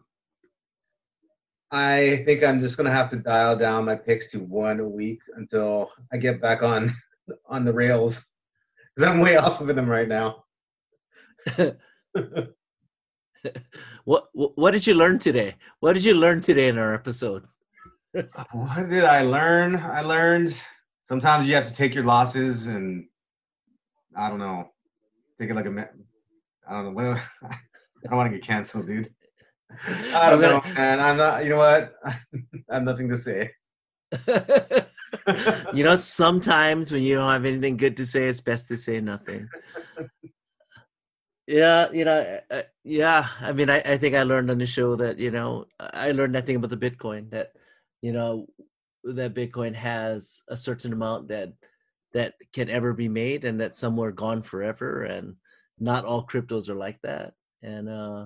I 1.71 2.23
think 2.25 2.43
I'm 2.43 2.59
just 2.59 2.77
gonna 2.77 2.91
have 2.91 3.09
to 3.09 3.17
dial 3.17 3.55
down 3.55 3.85
my 3.85 3.95
picks 3.95 4.29
to 4.31 4.39
one 4.39 4.79
a 4.79 4.87
week 4.87 5.21
until 5.35 5.89
I 6.11 6.17
get 6.17 6.41
back 6.41 6.63
on 6.63 6.91
on 7.45 7.65
the 7.65 7.73
rails 7.73 8.25
because 8.95 9.07
I'm 9.07 9.19
way 9.19 9.37
off 9.37 9.61
of 9.61 9.67
them 9.75 9.89
right 9.89 10.07
now. 10.07 10.43
What 14.03 14.27
what 14.33 14.71
did 14.71 14.85
you 14.85 14.95
learn 14.95 15.19
today? 15.19 15.55
What 15.79 15.93
did 15.93 16.03
you 16.03 16.13
learn 16.13 16.41
today 16.41 16.67
in 16.67 16.77
our 16.77 16.93
episode? 16.93 17.45
What 18.11 18.89
did 18.89 19.03
I 19.03 19.21
learn? 19.21 19.75
I 19.77 20.01
learned 20.01 20.59
sometimes 21.05 21.47
you 21.47 21.55
have 21.55 21.67
to 21.67 21.73
take 21.73 21.93
your 21.95 22.03
losses 22.03 22.67
and 22.67 23.07
I 24.17 24.29
don't 24.29 24.39
know, 24.39 24.71
take 25.39 25.49
it 25.49 25.55
like 25.55 25.65
a 25.65 25.71
ma- 25.71 25.85
I 26.67 26.73
don't 26.73 26.85
know. 26.85 26.91
Well, 26.91 27.21
I 27.43 27.57
don't 28.03 28.17
want 28.17 28.31
to 28.31 28.37
get 28.37 28.45
canceled, 28.47 28.87
dude. 28.87 29.09
I 29.87 30.29
don't 30.29 30.41
know, 30.41 30.59
gonna- 30.59 30.73
man. 30.73 30.99
I'm 30.99 31.17
not. 31.17 31.43
You 31.43 31.49
know 31.51 31.57
what? 31.57 31.93
I 32.05 32.19
have 32.71 32.83
nothing 32.83 33.09
to 33.09 33.17
say. 33.17 33.51
you 35.73 35.83
know, 35.83 35.95
sometimes 35.95 36.91
when 36.91 37.03
you 37.03 37.15
don't 37.15 37.29
have 37.29 37.45
anything 37.45 37.77
good 37.77 37.97
to 37.97 38.05
say, 38.05 38.27
it's 38.27 38.41
best 38.41 38.67
to 38.69 38.77
say 38.77 38.99
nothing. 39.01 39.47
Yeah, 41.47 41.91
you 41.91 42.05
know, 42.05 42.39
uh, 42.51 42.61
yeah. 42.83 43.27
I 43.41 43.53
mean, 43.53 43.69
I, 43.71 43.79
I 43.79 43.97
think 43.97 44.13
I 44.15 44.21
learned 44.23 44.51
on 44.51 44.59
the 44.59 44.67
show 44.67 44.95
that 44.97 45.17
you 45.17 45.31
know 45.31 45.65
I 45.79 46.11
learned 46.11 46.33
nothing 46.33 46.55
about 46.55 46.69
the 46.69 46.77
Bitcoin 46.77 47.31
that 47.31 47.53
you 48.01 48.11
know 48.11 48.45
that 49.03 49.33
Bitcoin 49.33 49.73
has 49.73 50.41
a 50.47 50.55
certain 50.57 50.93
amount 50.93 51.29
that 51.29 51.53
that 52.13 52.33
can 52.53 52.69
ever 52.69 52.93
be 52.93 53.07
made, 53.09 53.45
and 53.45 53.59
that 53.61 53.75
some 53.75 53.99
are 53.99 54.11
gone 54.11 54.41
forever, 54.41 55.03
and 55.03 55.35
not 55.79 56.05
all 56.05 56.25
cryptos 56.25 56.69
are 56.69 56.75
like 56.75 56.99
that. 57.03 57.33
And 57.61 57.89
uh 57.89 58.25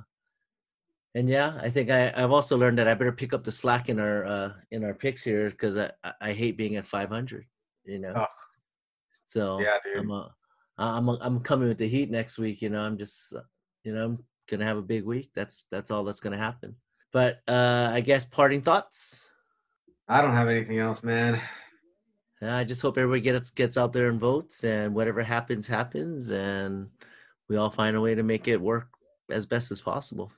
and 1.16 1.30
yeah, 1.30 1.60
I 1.62 1.70
think 1.70 1.90
I 1.92 2.12
I've 2.16 2.32
also 2.32 2.58
learned 2.58 2.78
that 2.80 2.88
I 2.88 2.94
better 2.96 3.12
pick 3.12 3.34
up 3.34 3.44
the 3.44 3.52
slack 3.52 3.90
in 3.90 4.00
our 4.00 4.26
uh 4.26 4.54
in 4.72 4.84
our 4.84 4.94
picks 4.94 5.24
here 5.24 5.50
because 5.50 5.78
I 5.78 5.92
I- 6.22 6.34
hate 6.34 6.58
being 6.58 6.76
at 6.78 6.86
500. 6.86 7.46
You 7.86 8.00
know, 8.00 8.14
Oh. 8.16 8.26
so 9.28 9.60
Yeah, 9.60 9.78
dude. 9.84 9.98
I'm 9.98 10.12
uh, 10.12 10.28
I'm 10.78 11.10
I'm 11.10 11.40
coming 11.42 11.68
with 11.68 11.78
the 11.78 11.88
heat 11.90 12.10
next 12.10 12.38
week. 12.40 12.62
You 12.62 12.70
know, 12.70 12.82
I'm 12.82 12.98
just 12.98 13.34
uh, 13.34 13.42
you 13.84 13.94
know 13.94 14.06
I'm 14.06 14.24
gonna 14.50 14.66
have 14.66 14.78
a 14.78 14.82
big 14.82 15.04
week. 15.04 15.32
That's 15.36 15.66
that's 15.72 15.92
all 15.92 16.04
that's 16.04 16.20
gonna 16.22 16.38
happen. 16.38 16.76
But 17.12 17.42
uh 17.48 17.90
I 17.92 18.02
guess 18.02 18.26
parting 18.26 18.62
thoughts. 18.62 19.32
I 20.08 20.22
don't 20.22 20.34
have 20.34 20.48
anything 20.50 20.80
else, 20.80 21.04
man. 21.04 21.40
Uh, 22.44 22.52
I 22.52 22.64
just 22.66 22.82
hope 22.82 22.98
everybody 22.98 23.22
gets 23.22 23.52
gets 23.52 23.78
out 23.78 23.94
there 23.94 24.10
and 24.10 24.20
votes, 24.20 24.64
and 24.66 24.94
whatever 24.94 25.24
happens 25.24 25.66
happens, 25.66 26.32
and 26.32 26.90
we 27.48 27.56
all 27.56 27.70
find 27.70 27.96
a 27.96 28.02
way 28.02 28.16
to 28.16 28.24
make 28.24 28.48
it 28.48 28.60
work 28.60 28.90
as 29.30 29.46
best 29.46 29.72
as 29.72 29.80
possible. 29.80 30.32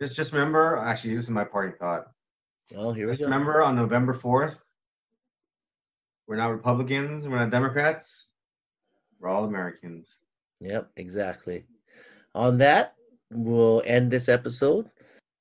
Just 0.00 0.16
just 0.16 0.32
remember. 0.32 0.76
Actually, 0.76 1.14
this 1.14 1.24
is 1.24 1.30
my 1.30 1.44
parting 1.44 1.74
thought. 1.78 2.08
Oh, 2.76 2.92
here 2.92 3.06
we 3.06 3.12
Just 3.12 3.20
go. 3.20 3.26
remember 3.26 3.62
on 3.62 3.76
November 3.76 4.12
fourth, 4.12 4.60
we're 6.26 6.36
not 6.36 6.50
Republicans. 6.50 7.26
We're 7.26 7.38
not 7.38 7.50
Democrats. 7.50 8.28
We're 9.18 9.30
all 9.30 9.44
Americans. 9.44 10.20
Yep, 10.60 10.90
exactly. 10.96 11.64
On 12.34 12.58
that, 12.58 12.94
we'll 13.30 13.82
end 13.86 14.10
this 14.10 14.28
episode. 14.28 14.90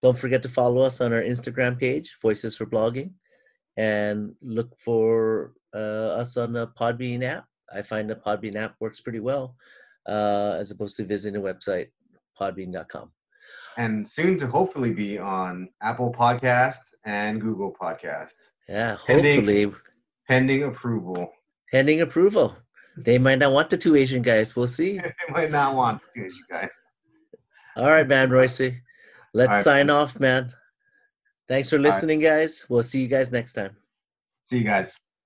Don't 0.02 0.18
forget 0.18 0.42
to 0.44 0.50
follow 0.50 0.82
us 0.82 1.02
on 1.02 1.12
our 1.12 1.22
Instagram 1.22 1.78
page, 1.78 2.18
Voices 2.22 2.56
for 2.56 2.66
Blogging, 2.66 3.12
and 3.76 4.36
look 4.42 4.80
for 4.80 5.52
us 5.78 6.38
on 6.38 6.54
the 6.54 6.68
Podbean 6.68 7.24
app. 7.24 7.46
I 7.74 7.82
find 7.82 8.10
the 8.10 8.16
Podbean 8.16 8.56
app 8.56 8.76
works 8.80 9.02
pretty 9.02 9.20
well, 9.20 9.56
uh, 10.08 10.56
as 10.60 10.72
opposed 10.72 10.96
to 10.98 11.04
visiting 11.06 11.42
the 11.42 11.48
website, 11.54 11.88
podbean.com. 12.40 13.12
And 13.78 14.08
soon 14.10 14.40
to 14.40 14.48
hopefully 14.48 14.94
be 14.94 15.20
on 15.20 15.70
Apple 15.82 16.12
Podcast 16.14 16.80
and 17.06 17.40
Google 17.42 17.76
Podcast, 17.80 18.36
Yeah, 18.68 18.98
Pending- 19.06 19.36
hopefully, 19.36 19.74
pending 20.28 20.64
approval. 20.64 21.32
pending 21.72 22.02
approval. 22.02 22.56
They 22.98 23.20
might 23.20 23.38
not 23.38 23.52
want 23.52 23.70
the 23.70 23.78
two 23.78 23.96
Asian 23.96 24.24
guys. 24.24 24.56
We'll 24.56 24.68
see. 24.68 24.98
they 25.04 25.14
might 25.32 25.52
not 25.52 25.76
want 25.76 26.02
to, 26.16 26.22
you 26.22 26.32
guys. 26.50 26.74
All 27.76 27.92
right, 27.92 28.08
man, 28.08 28.32
Royce. 28.32 28.60
Let's 29.34 29.50
right, 29.50 29.64
sign 29.64 29.88
man. 29.88 29.96
off, 29.96 30.20
man. 30.20 30.52
Thanks 31.48 31.70
for 31.70 31.76
right. 31.76 31.84
listening, 31.84 32.20
guys. 32.20 32.66
We'll 32.68 32.82
see 32.84 33.02
you 33.02 33.08
guys 33.08 33.32
next 33.32 33.54
time. 33.54 33.78
See 34.46 34.58
you 34.60 34.64
guys. 34.64 35.00